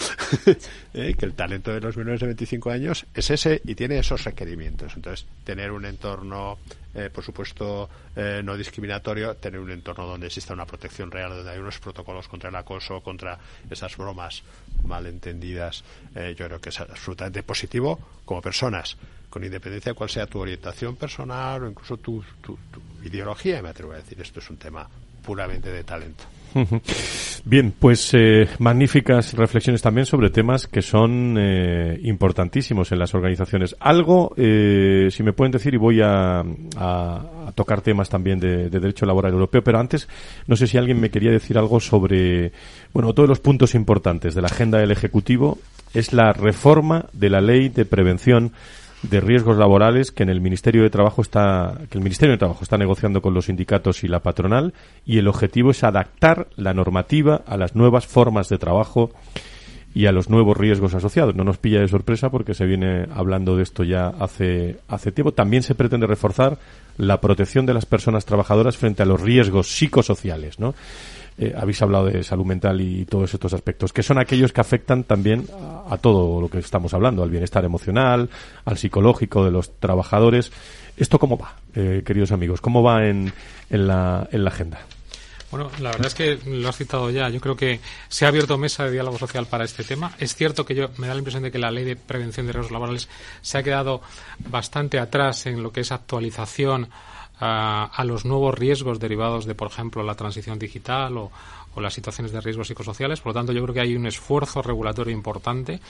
¿Eh? 0.94 1.14
Que 1.18 1.26
el 1.26 1.34
talento 1.34 1.72
de 1.72 1.80
los 1.80 1.96
menores 1.96 2.20
de 2.20 2.26
25 2.26 2.70
años 2.70 3.06
es 3.14 3.30
ese 3.30 3.60
y 3.64 3.74
tiene 3.74 3.98
esos 3.98 4.24
requerimientos. 4.24 4.94
Entonces, 4.96 5.26
tener 5.44 5.70
un 5.70 5.84
entorno, 5.84 6.58
eh, 6.94 7.10
por 7.12 7.24
supuesto, 7.24 7.88
eh, 8.16 8.40
no 8.42 8.56
discriminatorio, 8.56 9.36
tener 9.36 9.60
un 9.60 9.70
entorno 9.70 10.06
donde 10.06 10.28
exista 10.28 10.54
una 10.54 10.66
protección 10.66 11.10
real, 11.10 11.30
donde 11.30 11.50
hay 11.50 11.58
unos 11.58 11.78
protocolos 11.78 12.28
contra 12.28 12.48
el 12.48 12.56
acoso, 12.56 13.02
contra 13.02 13.38
esas 13.70 13.96
bromas 13.96 14.42
malentendidas, 14.84 15.82
yo 16.14 16.46
creo 16.46 16.60
que 16.60 16.68
es 16.68 16.80
absolutamente 16.80 17.42
positivo 17.42 17.98
como 18.24 18.40
personas 18.40 18.96
con 19.28 19.44
independencia 19.44 19.92
de 19.92 19.96
cuál 19.96 20.08
sea 20.08 20.26
tu 20.26 20.38
orientación 20.38 20.96
personal 20.96 21.64
o 21.64 21.68
incluso 21.68 21.96
tu 21.96 22.24
ideología, 23.02 23.60
me 23.60 23.68
atrevo 23.68 23.92
a 23.92 23.96
decir, 23.96 24.20
esto 24.20 24.38
es 24.40 24.48
un 24.48 24.56
tema 24.56 24.88
puramente 25.22 25.70
de 25.70 25.84
talento. 25.84 26.24
Bien, 27.44 27.72
pues 27.78 28.10
eh, 28.12 28.48
magníficas 28.58 29.32
reflexiones 29.34 29.80
también 29.80 30.06
sobre 30.06 30.30
temas 30.30 30.66
que 30.66 30.82
son 30.82 31.36
eh, 31.38 31.98
importantísimos 32.02 32.92
en 32.92 32.98
las 32.98 33.14
organizaciones. 33.14 33.74
Algo, 33.80 34.34
eh, 34.36 35.08
si 35.10 35.22
me 35.22 35.32
pueden 35.32 35.52
decir, 35.52 35.74
y 35.74 35.78
voy 35.78 36.00
a, 36.02 36.44
tocar 37.54 37.80
temas 37.80 38.08
también 38.08 38.38
de, 38.38 38.68
de, 38.68 38.80
derecho 38.80 39.06
laboral 39.06 39.32
europeo, 39.32 39.62
pero 39.62 39.78
antes, 39.78 40.08
no 40.46 40.56
sé 40.56 40.66
si 40.66 40.76
alguien 40.76 41.00
me 41.00 41.10
quería 41.10 41.30
decir 41.30 41.56
algo 41.58 41.80
sobre, 41.80 42.52
bueno, 42.92 43.14
todos 43.14 43.28
los 43.28 43.40
puntos 43.40 43.74
importantes 43.74 44.34
de 44.34 44.42
la 44.42 44.48
agenda 44.48 44.78
del 44.78 44.90
Ejecutivo 44.90 45.58
es 45.94 46.12
la 46.12 46.32
reforma 46.32 47.06
de 47.12 47.30
la 47.30 47.40
ley 47.40 47.68
de 47.68 47.84
prevención 47.84 48.52
de 49.02 49.20
riesgos 49.20 49.56
laborales 49.56 50.10
que 50.10 50.24
en 50.24 50.28
el 50.28 50.40
Ministerio 50.40 50.82
de 50.82 50.90
Trabajo 50.90 51.22
está 51.22 51.78
que 51.90 51.98
el 51.98 52.04
Ministerio 52.04 52.32
de 52.32 52.38
Trabajo 52.38 52.62
está 52.62 52.78
negociando 52.78 53.22
con 53.22 53.34
los 53.34 53.46
sindicatos 53.46 54.02
y 54.04 54.08
la 54.08 54.20
patronal 54.20 54.74
y 55.06 55.18
el 55.18 55.28
objetivo 55.28 55.70
es 55.70 55.84
adaptar 55.84 56.48
la 56.56 56.74
normativa 56.74 57.42
a 57.46 57.56
las 57.56 57.76
nuevas 57.76 58.06
formas 58.06 58.48
de 58.48 58.58
trabajo 58.58 59.10
y 59.94 60.06
a 60.06 60.12
los 60.12 60.28
nuevos 60.28 60.56
riesgos 60.56 60.94
asociados. 60.94 61.34
No 61.34 61.44
nos 61.44 61.58
pilla 61.58 61.80
de 61.80 61.88
sorpresa 61.88 62.30
porque 62.30 62.54
se 62.54 62.66
viene 62.66 63.06
hablando 63.14 63.56
de 63.56 63.62
esto 63.62 63.84
ya 63.84 64.08
hace 64.08 64.78
hace 64.88 65.12
tiempo. 65.12 65.32
También 65.32 65.62
se 65.62 65.74
pretende 65.74 66.06
reforzar 66.06 66.58
la 66.96 67.20
protección 67.20 67.66
de 67.66 67.74
las 67.74 67.86
personas 67.86 68.24
trabajadoras 68.24 68.76
frente 68.76 69.02
a 69.02 69.06
los 69.06 69.20
riesgos 69.20 69.68
psicosociales, 69.68 70.58
¿no? 70.58 70.74
Eh, 71.40 71.54
habéis 71.56 71.80
hablado 71.82 72.06
de 72.06 72.24
salud 72.24 72.44
mental 72.44 72.80
y 72.80 73.04
todos 73.04 73.32
estos 73.32 73.52
aspectos, 73.52 73.92
que 73.92 74.02
son 74.02 74.18
aquellos 74.18 74.52
que 74.52 74.60
afectan 74.60 75.04
también 75.04 75.46
a, 75.88 75.96
todo 75.98 76.40
lo 76.40 76.48
que 76.48 76.58
estamos 76.58 76.92
hablando, 76.94 77.22
al 77.22 77.30
bienestar 77.30 77.64
emocional, 77.64 78.28
al 78.64 78.76
psicológico 78.76 79.44
de 79.44 79.52
los 79.52 79.78
trabajadores. 79.78 80.50
¿Esto 80.96 81.20
cómo 81.20 81.38
va, 81.38 81.54
eh, 81.76 82.02
queridos 82.04 82.32
amigos? 82.32 82.60
¿Cómo 82.60 82.82
va 82.82 83.06
en, 83.06 83.32
en, 83.70 83.86
la, 83.86 84.28
en 84.32 84.42
la 84.42 84.50
agenda? 84.50 84.80
Bueno, 85.50 85.70
la 85.80 85.90
verdad 85.92 86.08
es 86.08 86.14
que 86.14 86.38
lo 86.44 86.68
has 86.68 86.76
citado 86.76 87.08
ya. 87.10 87.28
Yo 87.30 87.40
creo 87.40 87.56
que 87.56 87.80
se 88.08 88.24
ha 88.24 88.28
abierto 88.28 88.58
mesa 88.58 88.84
de 88.84 88.90
diálogo 88.90 89.16
social 89.16 89.46
para 89.46 89.64
este 89.64 89.82
tema. 89.82 90.12
Es 90.18 90.34
cierto 90.34 90.66
que 90.66 90.74
yo 90.74 90.90
me 90.98 91.06
da 91.06 91.14
la 91.14 91.20
impresión 91.20 91.42
de 91.42 91.50
que 91.50 91.58
la 91.58 91.70
ley 91.70 91.84
de 91.84 91.96
prevención 91.96 92.46
de 92.46 92.52
riesgos 92.52 92.72
laborales 92.72 93.08
se 93.40 93.56
ha 93.56 93.62
quedado 93.62 94.02
bastante 94.40 94.98
atrás 94.98 95.46
en 95.46 95.62
lo 95.62 95.72
que 95.72 95.80
es 95.80 95.92
actualización 95.92 96.90
a, 97.40 98.04
los 98.04 98.24
nuevos 98.24 98.54
riesgos 98.54 98.98
derivados 98.98 99.44
de, 99.44 99.54
por 99.54 99.68
ejemplo, 99.68 100.02
la 100.02 100.14
transición 100.14 100.58
digital 100.58 101.16
o, 101.16 101.30
o 101.74 101.80
las 101.80 101.94
situaciones 101.94 102.32
de 102.32 102.40
riesgos 102.40 102.68
psicosociales. 102.68 103.20
Por 103.20 103.30
lo 103.30 103.34
tanto, 103.34 103.52
yo 103.52 103.62
creo 103.62 103.74
que 103.74 103.80
hay 103.80 103.96
un 103.96 104.06
esfuerzo 104.06 104.62
regulatorio 104.62 105.12
importante 105.12 105.80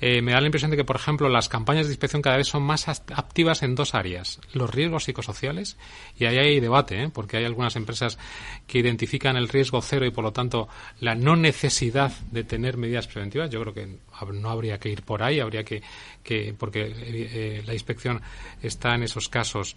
eh, 0.00 0.20
me 0.20 0.32
da 0.32 0.40
la 0.40 0.46
impresión 0.46 0.70
de 0.70 0.76
que, 0.76 0.84
por 0.84 0.96
ejemplo, 0.96 1.28
las 1.28 1.48
campañas 1.48 1.86
de 1.86 1.92
inspección 1.92 2.20
cada 2.20 2.36
vez 2.36 2.46
son 2.46 2.62
más 2.62 2.88
activas 2.88 3.62
en 3.62 3.74
dos 3.74 3.94
áreas, 3.94 4.40
los 4.52 4.70
riesgos 4.70 5.04
psicosociales, 5.04 5.78
y 6.18 6.26
ahí 6.26 6.38
hay 6.38 6.60
debate, 6.60 7.02
¿eh? 7.02 7.10
porque 7.12 7.38
hay 7.38 7.44
algunas 7.44 7.76
empresas 7.76 8.18
que 8.66 8.78
identifican 8.78 9.36
el 9.36 9.48
riesgo 9.48 9.80
cero 9.80 10.04
y, 10.04 10.10
por 10.10 10.24
lo 10.24 10.32
tanto, 10.32 10.68
la 11.00 11.14
no 11.14 11.34
necesidad 11.34 12.12
de 12.30 12.44
tener 12.44 12.76
medidas 12.76 13.06
preventivas. 13.06 13.48
Yo 13.50 13.60
creo 13.62 13.74
que 13.74 13.98
no 14.32 14.50
habría 14.50 14.78
que 14.78 14.90
ir 14.90 15.02
por 15.02 15.22
ahí, 15.22 15.40
habría 15.40 15.64
que, 15.64 15.82
que 16.22 16.54
porque 16.58 16.92
eh, 16.94 17.62
la 17.66 17.72
inspección 17.72 18.20
está 18.62 18.94
en 18.94 19.02
esos 19.02 19.28
casos 19.28 19.76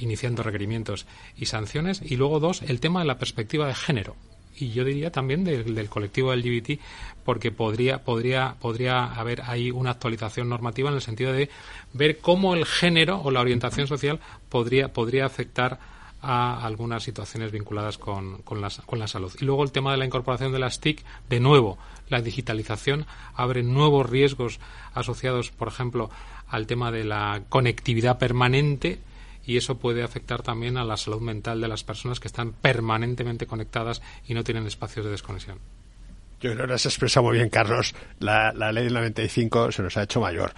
iniciando 0.00 0.42
requerimientos 0.42 1.06
y 1.36 1.44
sanciones. 1.44 2.00
Y 2.02 2.16
luego, 2.16 2.40
dos, 2.40 2.62
el 2.62 2.80
tema 2.80 3.00
de 3.00 3.06
la 3.06 3.18
perspectiva 3.18 3.66
de 3.66 3.74
género 3.74 4.16
y 4.56 4.70
yo 4.70 4.84
diría 4.84 5.10
también 5.10 5.44
del, 5.44 5.74
del 5.74 5.88
colectivo 5.88 6.34
LGBT 6.34 6.80
porque 7.24 7.50
podría 7.50 8.04
podría 8.04 8.56
podría 8.60 9.04
haber 9.06 9.42
ahí 9.42 9.70
una 9.70 9.90
actualización 9.90 10.48
normativa 10.48 10.88
en 10.88 10.96
el 10.96 11.02
sentido 11.02 11.32
de 11.32 11.48
ver 11.92 12.18
cómo 12.18 12.54
el 12.54 12.66
género 12.66 13.20
o 13.22 13.30
la 13.30 13.40
orientación 13.40 13.86
social 13.86 14.20
podría 14.48 14.92
podría 14.92 15.26
afectar 15.26 15.78
a 16.22 16.64
algunas 16.64 17.02
situaciones 17.02 17.50
vinculadas 17.50 17.98
con, 17.98 18.42
con, 18.42 18.60
la, 18.60 18.70
con 18.86 19.00
la 19.00 19.08
salud. 19.08 19.32
Y 19.40 19.44
luego 19.44 19.64
el 19.64 19.72
tema 19.72 19.90
de 19.90 19.98
la 19.98 20.06
incorporación 20.06 20.52
de 20.52 20.60
las 20.60 20.78
TIC, 20.78 21.04
de 21.28 21.40
nuevo, 21.40 21.78
la 22.08 22.22
digitalización 22.22 23.06
abre 23.34 23.64
nuevos 23.64 24.08
riesgos 24.08 24.60
asociados, 24.94 25.50
por 25.50 25.66
ejemplo, 25.66 26.10
al 26.46 26.68
tema 26.68 26.92
de 26.92 27.02
la 27.02 27.42
conectividad 27.48 28.18
permanente 28.18 29.00
y 29.44 29.56
eso 29.56 29.78
puede 29.78 30.02
afectar 30.02 30.42
también 30.42 30.76
a 30.76 30.84
la 30.84 30.96
salud 30.96 31.20
mental 31.20 31.60
de 31.60 31.68
las 31.68 31.84
personas 31.84 32.20
que 32.20 32.28
están 32.28 32.52
permanentemente 32.52 33.46
conectadas 33.46 34.02
y 34.26 34.34
no 34.34 34.44
tienen 34.44 34.66
espacios 34.66 35.04
de 35.04 35.12
desconexión. 35.12 35.58
Yo 36.42 36.50
creo 36.50 36.62
que 36.62 36.66
lo 36.66 36.74
has 36.74 36.86
expresado 36.86 37.26
muy 37.26 37.36
bien, 37.36 37.48
Carlos. 37.48 37.94
La, 38.18 38.52
la 38.52 38.72
ley 38.72 38.84
del 38.84 38.94
95 38.94 39.70
se 39.70 39.80
nos 39.80 39.96
ha 39.96 40.02
hecho 40.02 40.20
mayor. 40.20 40.52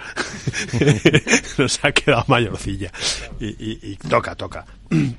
nos 1.59 1.85
ha 1.85 1.93
quedado 1.93 2.24
mayorcilla. 2.26 2.91
Y, 3.39 3.49
y, 3.49 3.78
y, 3.82 3.97
toca, 3.97 4.35
toca. 4.35 4.64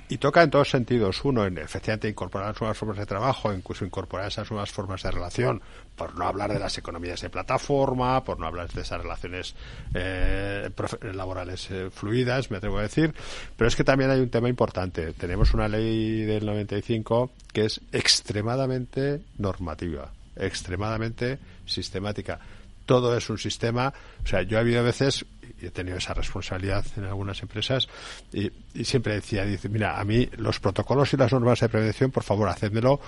y 0.09 0.17
toca 0.17 0.41
en 0.41 0.49
todos 0.49 0.71
sentidos. 0.71 1.23
Uno, 1.23 1.45
en 1.45 1.59
efectivamente 1.59 2.09
incorporar 2.09 2.59
nuevas 2.59 2.75
formas 2.75 2.97
de 2.97 3.05
trabajo, 3.05 3.53
incluso 3.53 3.85
incorporar 3.85 4.27
esas 4.27 4.49
nuevas 4.49 4.71
formas 4.71 5.03
de 5.03 5.11
relación, 5.11 5.61
por 5.95 6.17
no 6.17 6.25
hablar 6.25 6.51
de 6.51 6.57
las 6.57 6.75
economías 6.79 7.21
de 7.21 7.29
plataforma, 7.29 8.23
por 8.23 8.39
no 8.39 8.47
hablar 8.47 8.67
de 8.67 8.81
esas 8.81 8.99
relaciones 8.99 9.53
eh, 9.93 10.67
laborales 11.13 11.69
eh, 11.69 11.91
fluidas, 11.93 12.49
me 12.49 12.57
atrevo 12.57 12.79
a 12.79 12.81
decir. 12.81 13.13
Pero 13.55 13.67
es 13.67 13.75
que 13.75 13.83
también 13.83 14.09
hay 14.09 14.19
un 14.19 14.29
tema 14.29 14.49
importante. 14.49 15.13
Tenemos 15.13 15.53
una 15.53 15.67
ley 15.67 16.23
del 16.23 16.43
95 16.43 17.29
que 17.53 17.65
es 17.65 17.81
extremadamente 17.91 19.21
normativa 19.37 20.09
extremadamente 20.35 21.39
sistemática. 21.65 22.39
Todo 22.85 23.17
es 23.17 23.29
un 23.29 23.37
sistema. 23.37 23.93
O 24.23 24.27
sea, 24.27 24.43
yo 24.43 24.57
he 24.57 24.61
habido 24.61 24.83
veces, 24.83 25.25
y 25.61 25.67
he 25.67 25.71
tenido 25.71 25.97
esa 25.97 26.13
responsabilidad 26.13 26.85
en 26.97 27.05
algunas 27.05 27.41
empresas, 27.41 27.87
y, 28.31 28.51
siempre 28.83 29.15
decía, 29.15 29.45
dice, 29.45 29.69
mira, 29.69 29.99
a 29.99 30.03
mí 30.03 30.29
los 30.37 30.59
protocolos 30.59 31.13
y 31.13 31.17
las 31.17 31.31
normas 31.31 31.59
de 31.59 31.69
prevención, 31.69 32.11
por 32.11 32.23
favor, 32.23 32.49
hacedmelo 32.49 32.99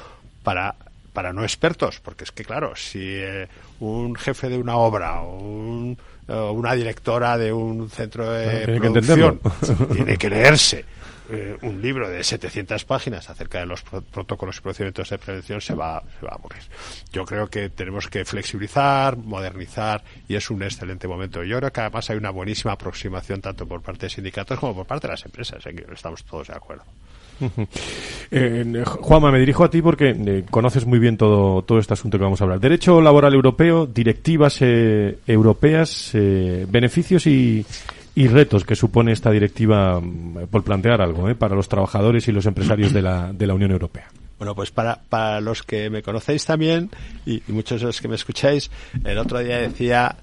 para 0.44 0.76
para 1.14 1.34
no 1.34 1.42
expertos, 1.42 2.00
porque 2.00 2.26
es 2.26 2.32
que 2.32 2.44
claro, 2.46 2.76
si 2.76 3.00
eh, 3.02 3.48
un 3.80 4.16
jefe 4.16 4.50
de 4.50 4.58
una 4.60 4.78
obra 4.78 5.24
o 5.24 5.96
una 6.28 6.74
directora 6.76 7.40
de 7.40 7.52
un 7.52 7.90
centro 7.90 8.32
de 8.32 8.78
producción 8.78 9.40
tiene 9.94 10.16
que 10.16 10.30
leerse 10.30 10.86
eh, 11.30 11.58
un 11.62 11.82
libro 11.82 12.10
de 12.10 12.24
700 12.24 12.86
páginas 12.86 13.30
acerca 13.30 13.60
de 13.60 13.66
los 13.66 13.84
protocolos 13.84 14.58
y 14.58 14.62
procedimientos 14.62 15.10
de 15.10 15.18
prevención 15.18 15.62
se 15.62 15.76
va, 15.76 16.04
se 16.20 16.26
va 16.26 16.32
a 16.32 16.36
aburrir. 16.36 16.64
Yo 17.12 17.26
creo 17.26 17.50
que 17.50 17.70
tenemos 17.70 18.08
que 18.08 18.24
flexibilizar, 18.26 19.18
modernizar 19.18 20.04
y 20.28 20.36
es 20.36 20.50
un 20.50 20.64
excelente 20.64 21.08
momento. 21.08 21.44
Yo 21.44 21.58
creo 21.58 21.72
que 21.72 21.82
además 21.82 22.10
hay 22.10 22.18
una 22.18 22.30
buenísima 22.30 22.74
aproximación 22.74 23.42
tanto 23.42 23.68
por 23.68 23.82
parte 23.82 24.06
de 24.06 24.10
sindicatos 24.10 24.60
como 24.60 24.76
por 24.76 24.86
parte 24.86 25.08
de 25.08 25.14
las 25.14 25.26
empresas, 25.26 25.66
en 25.66 25.76
que 25.76 25.86
estamos 25.94 26.24
todos 26.24 26.48
de 26.48 26.56
acuerdo. 26.56 26.86
Eh, 28.30 28.84
Juanma, 28.86 29.32
me 29.32 29.40
dirijo 29.40 29.64
a 29.64 29.70
ti 29.70 29.82
porque 29.82 30.10
eh, 30.10 30.44
conoces 30.50 30.86
muy 30.86 31.00
bien 31.00 31.16
todo, 31.16 31.62
todo 31.62 31.80
este 31.80 31.94
asunto 31.94 32.18
que 32.18 32.24
vamos 32.26 32.42
a 32.42 32.44
hablar. 32.44 32.60
Derecho 32.60 33.00
laboral 33.00 33.34
europeo, 33.34 33.86
directivas 33.86 34.58
eh, 34.62 35.20
europeas, 35.26 36.12
beneficios 36.14 37.26
y, 37.28 37.66
y 38.18 38.28
retos 38.28 38.66
que 38.66 38.76
supone 38.76 39.12
esta 39.12 39.30
directiva, 39.30 40.02
mm, 40.02 40.48
por 40.50 40.64
plantear 40.64 41.02
algo, 41.02 41.32
para 41.36 41.56
los 41.56 41.70
trabajadores 41.70 42.28
y 42.28 42.32
los 42.32 42.48
empresarios 42.48 42.92
de 42.92 43.04
la, 43.04 43.32
de 43.32 43.46
la 43.46 43.54
Unión 43.54 43.70
Europea. 43.70 44.08
Bueno, 44.40 44.56
pues 44.56 44.72
para, 44.72 45.02
para 45.08 45.40
los 45.40 45.62
que 45.62 45.92
me 45.92 46.02
conocéis 46.02 46.44
también 46.44 46.90
y, 47.28 47.44
y 47.48 47.52
muchos 47.52 47.80
de 47.80 47.86
los 47.86 48.02
que 48.02 48.08
me 48.08 48.16
escucháis, 48.16 48.72
el 49.04 49.20
otro 49.20 49.38
día 49.38 49.60
decía 49.60 50.16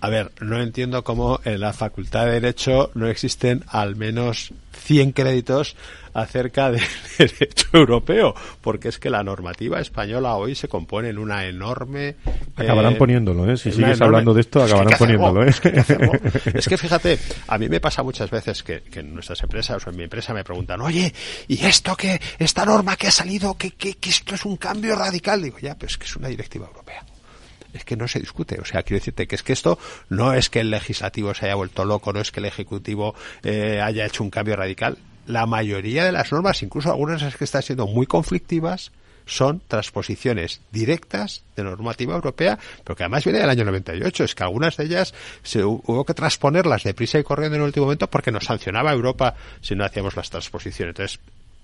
a 0.00 0.08
ver, 0.08 0.30
no 0.40 0.60
entiendo 0.60 1.02
cómo 1.02 1.40
en 1.44 1.60
la 1.60 1.72
Facultad 1.72 2.26
de 2.26 2.32
Derecho 2.32 2.90
no 2.94 3.08
existen 3.08 3.64
al 3.68 3.96
menos 3.96 4.52
100 4.84 5.12
créditos 5.12 5.76
acerca 6.14 6.70
del 6.70 6.82
derecho 7.18 7.66
europeo, 7.72 8.34
porque 8.60 8.88
es 8.88 8.98
que 8.98 9.10
la 9.10 9.22
normativa 9.22 9.80
española 9.80 10.36
hoy 10.36 10.54
se 10.54 10.68
compone 10.68 11.08
en 11.08 11.18
una 11.18 11.46
enorme... 11.46 12.16
Acabarán 12.56 12.94
eh, 12.94 12.96
poniéndolo, 12.96 13.50
¿eh? 13.50 13.56
Si 13.56 13.72
sigues 13.72 14.00
hablando 14.00 14.32
de 14.34 14.40
esto, 14.40 14.62
acabarán 14.62 14.98
poniéndolo, 14.98 15.44
¿eh? 15.44 15.50
Es 16.54 16.68
que, 16.68 16.78
fíjate, 16.78 17.18
a 17.48 17.58
mí 17.58 17.68
me 17.68 17.80
pasa 17.80 18.02
muchas 18.02 18.30
veces 18.30 18.62
que, 18.62 18.82
en 18.94 19.14
nuestras 19.14 19.42
empresas 19.42 19.84
o 19.86 19.90
en 19.90 19.96
mi 19.96 20.04
empresa 20.04 20.32
me 20.32 20.44
preguntan, 20.44 20.80
oye, 20.80 21.12
¿y 21.46 21.64
esto 21.64 21.96
que, 21.96 22.20
esta 22.38 22.64
norma 22.64 22.96
que 22.96 23.08
ha 23.08 23.12
salido, 23.12 23.56
que, 23.56 23.72
que, 23.72 23.94
que 23.94 24.10
esto 24.10 24.34
es 24.34 24.44
un 24.44 24.56
cambio 24.56 24.94
radical? 24.96 25.42
Digo, 25.42 25.58
ya, 25.58 25.74
pero 25.74 25.88
es 25.88 25.98
que 25.98 26.04
es 26.04 26.16
una 26.16 26.28
directiva 26.28 26.66
europea 26.66 27.04
es 27.78 27.84
que 27.84 27.96
no 27.96 28.06
se 28.06 28.20
discute. 28.20 28.60
O 28.60 28.64
sea, 28.64 28.82
quiero 28.82 29.00
decirte 29.00 29.26
que 29.26 29.34
es 29.34 29.42
que 29.42 29.52
esto 29.52 29.78
no 30.08 30.34
es 30.34 30.50
que 30.50 30.60
el 30.60 30.70
legislativo 30.70 31.34
se 31.34 31.46
haya 31.46 31.54
vuelto 31.54 31.84
loco, 31.84 32.12
no 32.12 32.20
es 32.20 32.30
que 32.30 32.40
el 32.40 32.46
ejecutivo 32.46 33.14
eh, 33.42 33.80
haya 33.80 34.06
hecho 34.06 34.22
un 34.22 34.30
cambio 34.30 34.56
radical. 34.56 34.98
La 35.26 35.46
mayoría 35.46 36.04
de 36.04 36.12
las 36.12 36.32
normas, 36.32 36.62
incluso 36.62 36.90
algunas 36.90 37.36
que 37.36 37.44
están 37.44 37.62
siendo 37.62 37.86
muy 37.86 38.06
conflictivas, 38.06 38.92
son 39.28 39.60
transposiciones 39.68 40.62
directas 40.72 41.42
de 41.54 41.62
normativa 41.62 42.14
europea, 42.14 42.58
pero 42.82 42.96
que 42.96 43.04
además 43.04 43.24
viene 43.24 43.40
del 43.40 43.50
año 43.50 43.64
98. 43.64 44.24
Es 44.24 44.34
que 44.34 44.42
algunas 44.42 44.76
de 44.76 44.84
ellas 44.84 45.14
se 45.42 45.64
hubo 45.64 46.04
que 46.04 46.14
transponerlas 46.14 46.82
deprisa 46.82 47.18
y 47.18 47.24
corriendo 47.24 47.56
en 47.56 47.62
el 47.62 47.66
último 47.66 47.86
momento 47.86 48.08
porque 48.08 48.32
nos 48.32 48.44
sancionaba 48.44 48.92
Europa 48.92 49.34
si 49.60 49.76
no 49.76 49.84
hacíamos 49.84 50.16
las 50.16 50.30
transposiciones. 50.30 50.92
Entonces, 50.92 51.20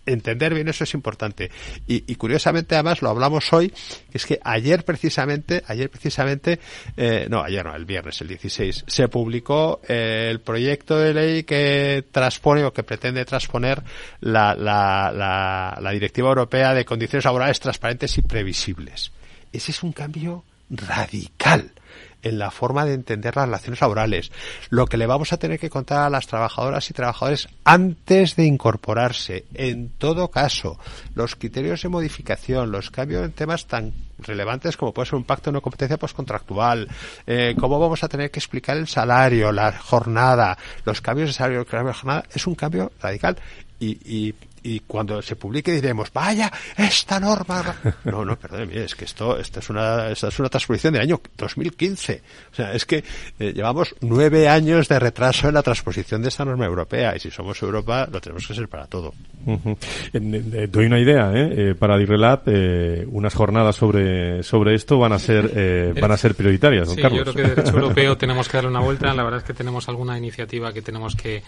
entender 0.07 0.55
bien 0.55 0.69
eso 0.69 0.85
es 0.85 0.95
importante. 0.95 1.51
Y, 1.87 2.15
curiosamente, 2.17 2.75
además, 2.75 3.03
lo 3.03 3.11
hablamos 3.11 3.53
hoy, 3.53 3.71
que 3.71 4.19
es 4.19 4.27
que 4.27 4.41
ayer 4.43 4.85
precisamente, 4.85 5.63
ayer 5.67 5.91
precisamente, 5.91 6.61
eh, 6.97 7.27
no, 7.29 7.43
ayer 7.43 7.65
no, 7.65 7.75
el 7.75 7.85
viernes, 7.85 8.21
el 8.21 8.29
16, 8.29 8.85
se 8.87 9.09
publicó 9.09 9.81
eh, 9.89 10.29
el 10.31 10.41
proyecto 10.41 10.99
de 10.99 11.15
ley 11.15 11.43
que 11.45 12.05
transpone 12.11 12.65
o 12.65 12.73
que 12.73 12.83
pretende 12.83 13.25
transponer 13.25 13.83
la, 14.21 14.55
la, 14.55 15.79
la 15.81 15.91
Directiva 15.91 16.29
Europea 16.29 16.75
de 16.75 16.85
Condiciones 16.85 17.25
Laborales 17.25 17.61
Transparentes 17.61 18.17
y 18.19 18.23
Previsibles. 18.23 19.13
Ese 19.53 19.71
es 19.71 19.83
un 19.83 19.93
cambio 19.93 20.45
radical 20.71 21.73
en 22.25 22.39
la 22.39 22.51
forma 22.51 22.85
de 22.85 22.95
entender 22.95 23.37
las 23.37 23.47
relaciones 23.47 23.81
laborales, 23.81 24.33
lo 24.71 24.87
que 24.87 24.97
le 24.97 25.07
vamos 25.07 25.33
a 25.33 25.37
tener 25.37 25.61
que 25.61 25.71
contar 25.71 26.07
a 26.07 26.11
las 26.11 26.27
trabajadoras 26.27 26.91
y 26.91 26.95
trabajadores 26.95 27.49
antes 27.63 28.35
de 28.35 28.47
incorporarse. 28.47 29.45
En 29.55 29.91
todo 29.91 30.31
caso, 30.31 30.79
los 31.15 31.37
criterios 31.37 31.83
de 31.83 31.89
modificación, 31.89 32.73
los 32.73 32.91
cambios 32.91 33.25
en 33.25 33.33
temas 33.33 33.67
tan 33.67 33.93
relevantes 34.19 34.77
como 34.77 34.95
puede 34.95 35.07
ser 35.07 35.17
un 35.17 35.25
pacto 35.25 35.51
de 35.51 35.55
no 35.55 35.61
competencia 35.61 35.99
postcontractual, 35.99 36.89
eh, 37.27 37.55
cómo 37.59 37.79
vamos 37.79 38.03
a 38.03 38.09
tener 38.09 38.31
que 38.31 38.39
explicar 38.39 38.77
el 38.77 38.89
salario, 38.89 39.53
la 39.53 39.73
jornada, 39.73 40.57
los 40.85 41.01
cambios 41.01 41.29
de 41.29 41.35
salario, 41.35 41.65
de 41.65 41.93
jornada, 41.93 42.25
es 42.33 42.47
un 42.47 42.55
cambio 42.55 42.93
radical. 43.01 43.37
Y, 43.79 43.99
y, 44.05 44.35
y 44.65 44.81
cuando 44.81 45.21
se 45.23 45.37
publique 45.37 45.71
diremos, 45.71 46.11
vaya, 46.13 46.51
esta 46.77 47.21
norma. 47.21 47.77
No, 48.05 48.25
no, 48.25 48.39
perdóneme, 48.39 48.85
es 48.85 48.95
que 48.95 49.05
esto, 49.05 49.39
esto 49.39 49.61
es 49.61 49.71
una, 49.71 50.11
esta 50.11 50.29
es 50.29 50.39
una 50.39 50.49
transposición 50.49 50.93
del 50.95 51.03
año 51.03 51.21
2015. 51.37 52.23
O 52.53 52.55
sea, 52.55 52.73
es 52.73 52.85
que 52.85 53.05
eh, 53.39 53.53
llevamos 53.53 53.95
nueve 54.01 54.49
años 54.49 54.89
de 54.89 54.99
retraso 54.99 55.49
en 55.49 55.55
la 55.55 55.63
transposición 55.63 56.23
de 56.23 56.29
esta 56.29 56.45
norma 56.45 56.67
europea 56.67 57.15
y 57.17 57.21
si 57.21 57.31
somos 57.31 57.61
Europa 57.63 58.09
lo 58.11 58.21
tenemos 58.21 58.47
que 58.47 58.55
ser 58.55 58.69
para 58.69 58.87
todo. 58.87 59.15
Doy 59.45 60.87
una 60.87 60.99
idea, 60.99 61.33
¿eh? 61.35 61.71
eh 61.71 61.75
para 61.79 61.99
Dirrelab, 61.99 62.43
eh, 62.47 63.07
unas 63.11 63.35
jornadas 63.35 63.77
sobre, 63.77 64.43
sobre 64.43 64.75
esto 64.75 64.99
van 64.99 65.13
a 65.13 65.19
ser, 65.19 65.51
eh, 65.55 65.95
van 66.01 66.13
a 66.13 66.17
ser 66.17 66.35
prioritarias, 66.35 66.89
sí, 66.89 67.01
Carlos. 67.01 67.27
Yo 67.27 67.33
creo 67.33 67.35
que 67.35 67.51
el 67.51 67.57
derecho 67.57 67.77
europeo 67.79 68.17
tenemos 68.17 68.49
que 68.49 68.57
darle 68.57 68.71
una 68.71 68.81
vuelta. 68.81 69.13
La 69.13 69.23
verdad 69.23 69.41
es 69.41 69.45
que 69.45 69.55
tenemos 69.55 69.89
alguna 69.89 70.17
iniciativa 70.17 70.73
que 70.73 70.83
tenemos 70.83 71.15
que 71.15 71.43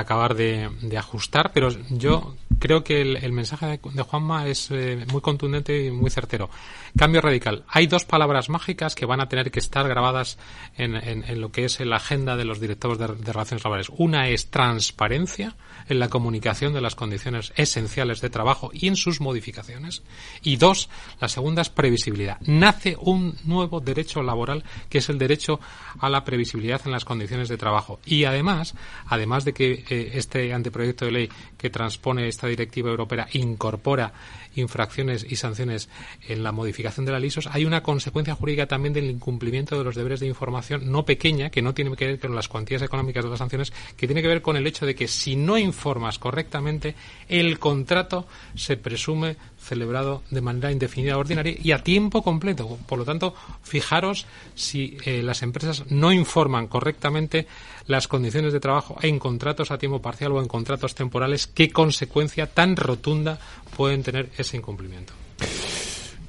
acabar 0.00 0.34
de, 0.34 0.70
de 0.82 0.98
ajustar, 0.98 1.52
pero 1.52 1.70
yo 1.90 2.34
creo 2.58 2.84
que 2.84 3.00
el, 3.00 3.32
mensaje 3.32 3.80
de, 3.82 4.02
Juanma 4.02 4.46
es 4.46 4.70
eh, 4.70 5.04
muy 5.12 5.20
contundente 5.20 5.86
y 5.86 5.90
muy 5.90 6.10
certero. 6.10 6.50
Cambio 6.96 7.20
radical. 7.20 7.64
Hay 7.68 7.86
dos 7.86 8.04
palabras 8.04 8.48
mágicas 8.48 8.94
que 8.94 9.06
van 9.06 9.20
a 9.20 9.28
tener 9.28 9.50
que 9.50 9.60
estar 9.60 9.86
grabadas 9.88 10.38
en, 10.76 10.96
en, 10.96 11.40
lo 11.40 11.52
que 11.52 11.64
es 11.64 11.78
la 11.80 11.96
agenda 11.96 12.36
de 12.36 12.44
los 12.44 12.60
directores 12.60 12.98
de, 12.98 13.06
de 13.08 13.32
relaciones 13.32 13.64
laborales. 13.64 13.90
Una 13.96 14.28
es 14.28 14.50
transparencia 14.50 15.54
en 15.88 15.98
la 15.98 16.08
comunicación 16.08 16.72
de 16.72 16.80
las 16.80 16.94
condiciones 16.94 17.52
esenciales 17.56 18.20
de 18.20 18.30
trabajo 18.30 18.70
y 18.72 18.88
en 18.88 18.96
sus 18.96 19.20
modificaciones. 19.20 20.02
Y 20.42 20.56
dos, 20.56 20.88
la 21.20 21.28
segunda 21.28 21.62
es 21.62 21.70
previsibilidad. 21.70 22.40
Nace 22.42 22.96
un 23.00 23.36
nuevo 23.44 23.80
derecho 23.80 24.22
laboral 24.22 24.64
que 24.88 24.98
es 24.98 25.08
el 25.08 25.18
derecho 25.18 25.60
a 26.00 26.08
la 26.08 26.24
previsibilidad 26.24 26.80
en 26.84 26.92
las 26.92 27.04
condiciones 27.04 27.48
de 27.48 27.56
trabajo. 27.56 28.00
Y 28.04 28.24
además, 28.24 28.74
además 29.06 29.44
de 29.44 29.52
que 29.52 29.84
eh, 29.88 30.10
este 30.14 30.52
anteproyecto 30.52 31.04
de 31.04 31.12
ley 31.12 31.28
que 31.56 31.70
transpone 31.70 32.28
esta 32.28 32.46
directiva 32.46 32.90
europea 32.90 33.26
incorpora 33.32 34.12
infracciones 34.54 35.26
y 35.28 35.36
sanciones 35.36 35.88
en 36.26 36.42
la 36.42 36.52
modificación 36.52 37.06
de 37.06 37.12
la 37.12 37.20
LISOS, 37.20 37.48
hay 37.48 37.64
una 37.64 37.82
consecuencia 37.82 38.34
jurídica 38.34 38.66
también 38.66 38.92
del 38.92 39.10
incumplimiento 39.10 39.76
de 39.76 39.84
los 39.84 39.94
deberes 39.94 40.20
de 40.20 40.26
información 40.26 40.90
no 40.90 41.04
pequeña, 41.04 41.50
que 41.50 41.62
no 41.62 41.74
tiene 41.74 41.94
que 41.96 42.06
ver 42.06 42.20
con 42.20 42.34
las 42.34 42.48
cuantías 42.48 42.82
económicas 42.82 43.24
de 43.24 43.30
las 43.30 43.38
sanciones, 43.38 43.72
que 43.96 44.06
tiene 44.06 44.22
que 44.22 44.28
ver 44.28 44.42
con 44.42 44.56
el 44.56 44.66
hecho 44.66 44.86
de 44.86 44.94
que 44.94 45.08
si 45.08 45.36
no 45.36 45.58
informas 45.58 46.18
correctamente, 46.18 46.94
el 47.28 47.58
contrato 47.58 48.26
se 48.54 48.76
presume 48.76 49.36
celebrado 49.58 50.22
de 50.30 50.40
manera 50.40 50.72
indefinida 50.72 51.18
ordinaria 51.18 51.54
y 51.60 51.72
a 51.72 51.82
tiempo 51.82 52.22
completo. 52.22 52.78
Por 52.86 52.98
lo 52.98 53.04
tanto, 53.04 53.34
fijaros 53.62 54.26
si 54.54 54.96
eh, 55.04 55.22
las 55.22 55.42
empresas 55.42 55.84
no 55.90 56.12
informan 56.12 56.68
correctamente 56.68 57.46
las 57.86 58.06
condiciones 58.06 58.52
de 58.52 58.60
trabajo 58.60 58.98
en 59.02 59.18
contratos 59.18 59.70
a 59.70 59.78
tiempo 59.78 60.00
parcial 60.00 60.32
o 60.32 60.40
en 60.40 60.48
contratos 60.48 60.94
temporales, 60.94 61.46
qué 61.46 61.70
consecuencia 61.70 62.46
tan 62.46 62.76
rotunda 62.76 63.38
pueden 63.76 64.02
tener 64.02 64.30
ese 64.48 64.56
incumplimiento. 64.56 65.12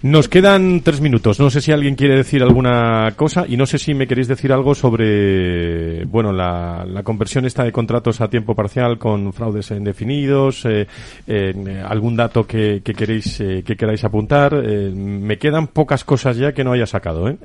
Nos 0.01 0.29
quedan 0.29 0.79
tres 0.79 1.01
minutos. 1.01 1.41
No 1.41 1.49
sé 1.49 1.59
si 1.59 1.73
alguien 1.73 1.95
quiere 1.95 2.15
decir 2.15 2.41
alguna 2.41 3.11
cosa 3.17 3.43
y 3.45 3.57
no 3.57 3.65
sé 3.65 3.77
si 3.77 3.93
me 3.93 4.07
queréis 4.07 4.29
decir 4.29 4.53
algo 4.53 4.73
sobre, 4.73 6.05
bueno, 6.05 6.31
la, 6.31 6.85
conversión 7.03 7.45
esta 7.45 7.65
de 7.65 7.73
contratos 7.73 8.21
a 8.21 8.29
tiempo 8.29 8.55
parcial 8.55 8.97
con 8.97 9.33
fraudes 9.33 9.71
indefinidos, 9.71 10.63
eh, 10.65 10.87
eh, 11.27 11.83
algún 11.85 12.15
dato 12.15 12.47
que, 12.47 12.81
queréis 12.81 13.41
eh, 13.41 13.61
que 13.65 13.75
queráis 13.75 14.05
apuntar. 14.05 14.53
me 14.53 15.37
quedan 15.37 15.67
pocas 15.67 16.05
cosas 16.05 16.37
ya 16.37 16.53
que 16.53 16.63
no 16.63 16.71
haya 16.71 16.85
sacado 16.85 17.37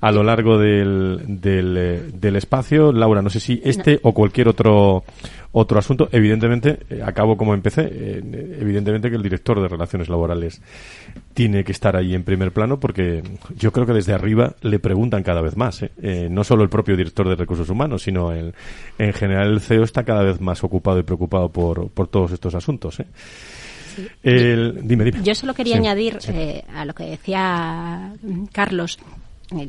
a 0.00 0.12
lo 0.12 0.22
largo 0.22 0.58
del, 0.58 1.20
del, 1.26 2.12
del 2.14 2.36
espacio. 2.36 2.92
Laura, 2.92 3.22
no 3.22 3.30
sé 3.30 3.40
si 3.40 3.60
este 3.64 3.98
o 4.04 4.14
cualquier 4.14 4.46
otro 4.46 5.02
otro 5.54 5.78
asunto, 5.78 6.08
evidentemente, 6.12 6.78
eh, 6.88 7.02
acabo 7.04 7.36
como 7.36 7.52
empecé, 7.52 7.82
eh, 7.82 8.56
evidentemente 8.58 9.10
que 9.10 9.16
el 9.16 9.22
director 9.22 9.60
de 9.60 9.68
relaciones 9.68 10.08
laborales 10.08 10.62
tiene 11.34 11.62
que 11.62 11.72
estar 11.72 11.94
ahí 11.94 12.14
en 12.14 12.24
primer 12.24 12.52
plano 12.52 12.80
porque 12.80 13.22
yo 13.56 13.70
creo 13.70 13.84
que 13.84 13.92
desde 13.92 14.14
arriba 14.14 14.54
le 14.62 14.78
preguntan 14.78 15.22
cada 15.22 15.42
vez 15.42 15.56
más. 15.56 15.82
¿eh? 15.82 16.28
no 16.30 16.42
solo 16.42 16.62
el 16.62 16.70
propio 16.70 16.96
director 16.96 17.28
de 17.28 17.36
recursos 17.36 17.68
humanos, 17.68 18.02
sino 18.02 18.32
el, 18.32 18.54
en 18.98 19.12
general 19.12 19.52
el 19.52 19.60
CEO 19.60 19.84
está 19.84 20.04
cada 20.04 20.22
vez 20.22 20.40
más 20.40 20.64
ocupado 20.64 20.98
y 20.98 21.02
preocupado 21.02 21.50
por, 21.50 21.90
por 21.90 22.08
todos 22.08 22.32
estos 22.32 22.54
asuntos. 22.54 23.02
dime, 24.22 25.04
dime. 25.04 25.22
Yo 25.22 25.34
solo 25.34 25.52
quería 25.52 25.76
añadir 25.76 26.18
a 26.74 26.84
lo 26.86 26.94
que 26.94 27.04
decía 27.04 28.14
Carlos 28.52 28.98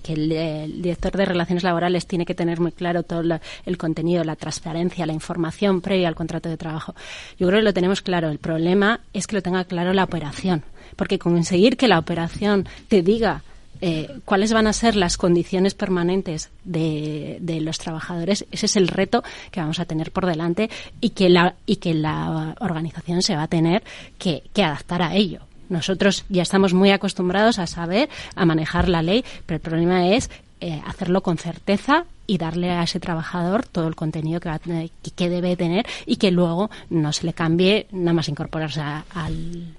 que 0.02 0.14
el, 0.14 0.82
director 0.82 1.12
de 1.16 1.26
relaciones 1.26 1.64
laborales 1.64 2.08
tiene 2.08 2.26
que 2.26 2.36
tener 2.36 2.60
muy 2.60 2.72
claro 2.72 3.04
todo 3.04 3.24
el 3.66 3.78
contenido, 3.78 4.24
la 4.24 4.36
transparencia, 4.36 5.06
la 5.06 5.14
información 5.14 5.82
previa 5.82 6.08
al 6.08 6.16
contrato 6.16 6.50
de 6.50 6.58
trabajo. 6.58 6.96
Yo 7.38 7.48
creo 7.48 7.60
que 7.60 7.66
lo 7.66 7.74
tenemos 7.74 8.02
claro. 8.02 8.30
El 8.30 8.40
problema 8.40 9.02
es 9.14 9.28
que 9.28 9.36
lo 9.36 9.42
tenga 9.42 9.64
claro 9.66 9.94
la 9.94 10.04
operación, 10.04 10.64
porque 10.96 11.20
conseguir 11.20 11.78
que 11.78 11.88
la 11.88 12.00
operación 12.00 12.68
te 12.88 13.02
diga 13.02 13.44
eh, 13.82 14.08
cuáles 14.24 14.54
van 14.54 14.68
a 14.68 14.74
ser 14.74 14.96
las 14.96 15.18
condiciones 15.18 15.74
permanentes 15.74 16.50
de, 16.64 17.40
los 17.62 17.80
trabajadores, 17.80 18.46
ese 18.52 18.66
es 18.68 18.76
el 18.78 18.88
reto 18.88 19.24
que 19.52 19.60
vamos 19.60 19.80
a 19.80 19.86
tener 19.86 20.12
por 20.12 20.26
delante 20.26 20.70
y 21.02 21.10
que 21.10 21.30
la, 21.30 21.56
y 21.66 21.78
que 21.78 21.94
la 21.94 22.56
organización 22.60 23.22
se 23.22 23.36
va 23.36 23.44
a 23.44 23.48
tener 23.48 23.84
que 24.18 24.64
adaptar 24.64 25.02
a 25.02 25.16
ello. 25.16 25.42
Nosotros 25.74 26.24
ya 26.30 26.44
estamos 26.44 26.76
muy 26.76 26.92
acostumbrados 26.92 27.58
a 27.58 27.66
saber, 27.66 28.08
a 28.36 28.46
manejar 28.46 28.88
la 28.88 29.02
ley, 29.02 29.26
pero 29.48 29.56
el 29.56 29.62
problema 29.62 30.08
es 30.10 30.30
eh, 30.62 30.82
hacerlo 30.86 31.24
con 31.24 31.40
certeza 31.40 32.06
y 32.28 32.38
darle 32.38 32.70
a 32.70 32.84
ese 32.84 33.00
trabajador 33.00 33.66
todo 33.66 33.88
el 33.88 33.96
contenido 33.96 34.40
que, 34.40 34.50
va 34.50 34.56
a 34.56 34.60
tener, 34.60 34.92
que 35.16 35.30
debe 35.30 35.58
tener 35.58 35.86
y 36.06 36.18
que 36.18 36.30
luego 36.30 36.70
no 36.92 37.12
se 37.12 37.26
le 37.26 37.34
cambie 37.34 37.88
nada 37.92 38.14
más 38.14 38.30
incorporarse 38.30 38.82
al, 38.82 39.74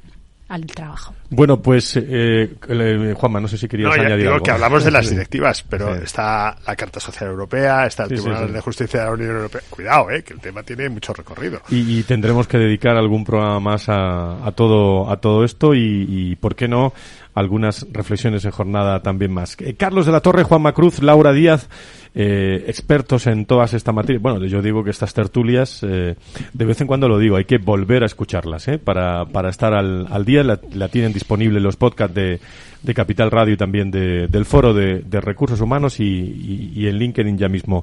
al 0.55 0.67
trabajo. 0.67 1.15
Bueno, 1.31 1.61
pues 1.61 1.97
eh, 1.97 2.57
eh, 2.69 3.15
Juanma, 3.17 3.41
no 3.41 3.49
sé 3.49 3.59
si 3.59 3.67
querías 3.67 3.89
no, 3.89 4.03
añadir 4.03 4.19
digo 4.19 4.35
algo. 4.35 4.45
que 4.45 4.51
hablamos 4.53 4.85
de 4.85 4.91
las 4.93 5.11
directivas, 5.11 5.65
pero 5.69 5.97
está 5.97 6.57
la 6.65 6.77
Carta 6.77 7.01
Social 7.01 7.31
Europea, 7.31 7.87
está 7.87 8.05
el 8.05 8.11
sí, 8.11 8.15
Tribunal 8.17 8.47
sí, 8.47 8.53
de 8.53 8.61
Justicia 8.61 9.01
de 9.01 9.07
la 9.07 9.13
Unión 9.13 9.31
Europea. 9.31 9.61
Cuidado, 9.69 10.11
eh, 10.11 10.23
que 10.23 10.33
el 10.35 10.41
tema 10.41 10.63
tiene 10.63 10.89
mucho 10.89 11.13
recorrido. 11.13 11.61
Y, 11.71 11.99
y 11.99 12.03
tendremos 12.05 12.47
que 12.47 12.59
dedicar 12.59 12.97
algún 12.97 13.25
programa 13.25 13.59
más 13.59 13.89
a, 13.89 14.47
a 14.47 14.53
todo 14.53 15.11
a 15.11 15.17
todo 15.17 15.45
esto 15.45 15.75
y, 15.75 16.07
y, 16.09 16.37
¿por 16.37 16.55
qué 16.55 16.69
no? 16.69 16.93
algunas 17.35 17.87
reflexiones 17.91 18.45
en 18.45 18.53
jornada 18.53 19.03
también 19.03 19.33
más. 19.33 19.57
Eh, 19.61 19.75
Carlos 19.75 20.07
de 20.07 20.13
la 20.13 20.21
Torre, 20.21 20.45
Juanma 20.45 20.73
Cruz, 20.73 21.03
Laura 21.03 21.33
Díaz, 21.33 21.69
eh, 22.15 22.65
expertos 22.69 23.27
en 23.27 23.45
todas 23.45 23.75
estas 23.75 23.95
materias. 23.95 24.23
Bueno, 24.23 24.45
yo 24.47 24.63
digo 24.63 24.85
que 24.85 24.91
estas 24.91 25.13
tertulias, 25.15 25.83
eh, 25.83 26.15
de 26.53 26.65
vez 26.65 26.81
en 26.81 26.87
cuando 26.87 27.09
lo 27.09 27.19
digo, 27.19 27.37
hay 27.37 27.45
que 27.45 27.59
volver 27.59 28.03
a 28.03 28.07
escucharlas, 28.07 28.69
¿eh? 28.69 28.79
Para, 28.79 29.25
para 29.27 29.49
estar 29.49 29.75
al, 29.75 30.07
al 30.11 30.25
día. 30.25 30.45
La, 30.45 30.61
la, 30.75 30.89
tienen 30.89 31.13
disponible 31.13 31.59
los 31.61 31.77
podcasts 31.77 32.15
de, 32.15 32.39
de 32.83 32.95
Capital 32.95 33.31
Radio 33.31 33.55
y 33.55 33.57
también 33.57 33.91
de, 33.91 34.29
del 34.29 34.45
Foro 34.45 34.73
de, 34.73 35.01
de 35.01 35.21
Recursos 35.21 35.61
Humanos 35.61 35.99
y, 35.99 36.05
y, 36.05 36.73
y, 36.77 36.87
en 36.87 36.99
LinkedIn 36.99 37.37
ya 37.37 37.49
mismo. 37.49 37.83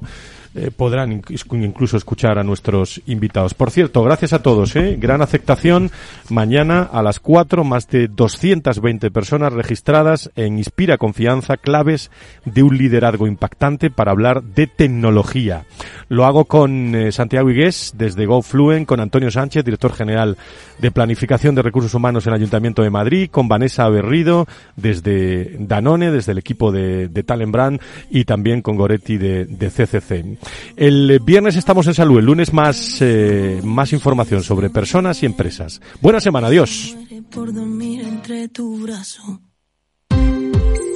Eh, 0.54 0.70
podrán 0.70 1.12
incluso 1.12 1.96
escuchar 1.96 2.38
a 2.38 2.42
nuestros 2.42 3.00
invitados. 3.06 3.54
Por 3.54 3.70
cierto, 3.70 4.02
gracias 4.02 4.34
a 4.34 4.42
todos, 4.42 4.76
¿eh? 4.76 4.96
gran 5.00 5.22
aceptación. 5.22 5.90
Mañana 6.28 6.82
a 6.82 7.02
las 7.02 7.20
4, 7.20 7.64
más 7.64 7.88
de 7.88 8.08
220 8.08 9.10
personas 9.10 9.52
registradas 9.54 10.30
en 10.36 10.58
Inspira 10.58 10.98
Confianza, 10.98 11.56
claves 11.56 12.10
de 12.44 12.62
un 12.62 12.76
liderazgo 12.76 13.26
impactante 13.26 13.90
para 13.90 14.12
hablar 14.12 14.42
de 14.42 14.66
tecnología. 14.66 15.64
Lo 16.08 16.26
hago 16.26 16.44
con 16.44 16.94
eh, 16.94 17.12
Santiago 17.12 17.48
Igués 17.48 17.94
desde 17.96 18.26
GoFluent, 18.26 18.86
con 18.86 19.00
Antonio 19.00 19.30
Sánchez, 19.30 19.64
director 19.64 19.94
general 19.94 20.36
de 20.78 20.90
Planificación 20.90 21.54
de 21.54 21.62
Recursos 21.62 21.94
Humanos 21.94 22.26
en 22.26 22.34
el 22.34 22.40
Ayuntamiento 22.40 22.82
de 22.82 22.90
Madrid, 22.90 23.30
con 23.30 23.48
Vanessa 23.48 23.88
Berrido 23.88 24.46
desde 24.76 25.56
Danone, 25.58 26.10
desde 26.10 26.32
el 26.32 26.38
equipo 26.38 26.70
de, 26.70 27.08
de 27.08 27.22
Talent 27.22 27.52
Brand 27.52 27.80
y 28.10 28.24
también 28.26 28.60
con 28.60 28.76
Goretti 28.76 29.16
de, 29.16 29.46
de 29.46 29.70
CCC. 29.70 30.41
El 30.76 31.20
viernes 31.20 31.56
estamos 31.56 31.86
en 31.86 31.94
salud, 31.94 32.18
el 32.18 32.26
lunes 32.26 32.52
más, 32.52 32.98
eh, 33.00 33.60
más 33.62 33.92
información 33.92 34.42
sobre 34.42 34.70
personas 34.70 35.22
y 35.22 35.26
empresas. 35.26 35.80
Buena 36.00 36.20
semana, 36.20 36.48
adiós. 36.48 36.96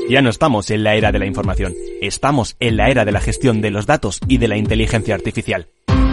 Ya 0.09 0.22
no 0.22 0.30
estamos 0.30 0.70
en 0.70 0.84
la 0.84 0.94
era 0.94 1.11
de 1.11 1.18
la 1.18 1.26
información, 1.26 1.74
estamos 2.01 2.57
en 2.61 2.76
la 2.76 2.90
era 2.90 3.05
de 3.05 3.12
la 3.12 3.20
gestión 3.20 3.61
de 3.61 3.72
los 3.72 3.86
datos 3.86 4.20
y 4.28 4.38
de 4.38 4.47
la 4.49 4.57
inteligencia 4.57 5.14
artificial. 5.14 5.68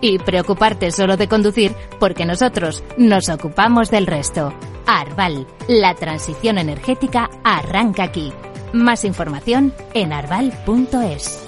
y 0.00 0.18
preocuparte 0.18 0.90
solo 0.90 1.16
de 1.16 1.28
conducir 1.28 1.72
porque 1.98 2.24
nosotros 2.26 2.82
nos 2.96 3.28
ocupamos 3.28 3.90
del 3.90 4.06
resto. 4.06 4.52
Arval, 4.86 5.46
la 5.68 5.94
transición 5.94 6.58
energética 6.58 7.30
arranca 7.42 8.04
aquí. 8.04 8.32
Más 8.72 9.04
información 9.04 9.72
en 9.94 10.12
arval.es. 10.12 11.46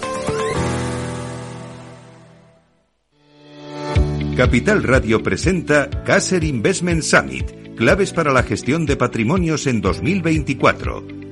Capital 4.37 4.83
Radio 4.83 5.23
presenta 5.23 5.89
Caser 6.05 6.45
Investment 6.45 7.03
Summit, 7.03 7.75
claves 7.75 8.13
para 8.13 8.33
la 8.33 8.43
gestión 8.43 8.85
de 8.85 8.97
patrimonios 8.97 9.67
en 9.67 9.81
2024 9.81 11.26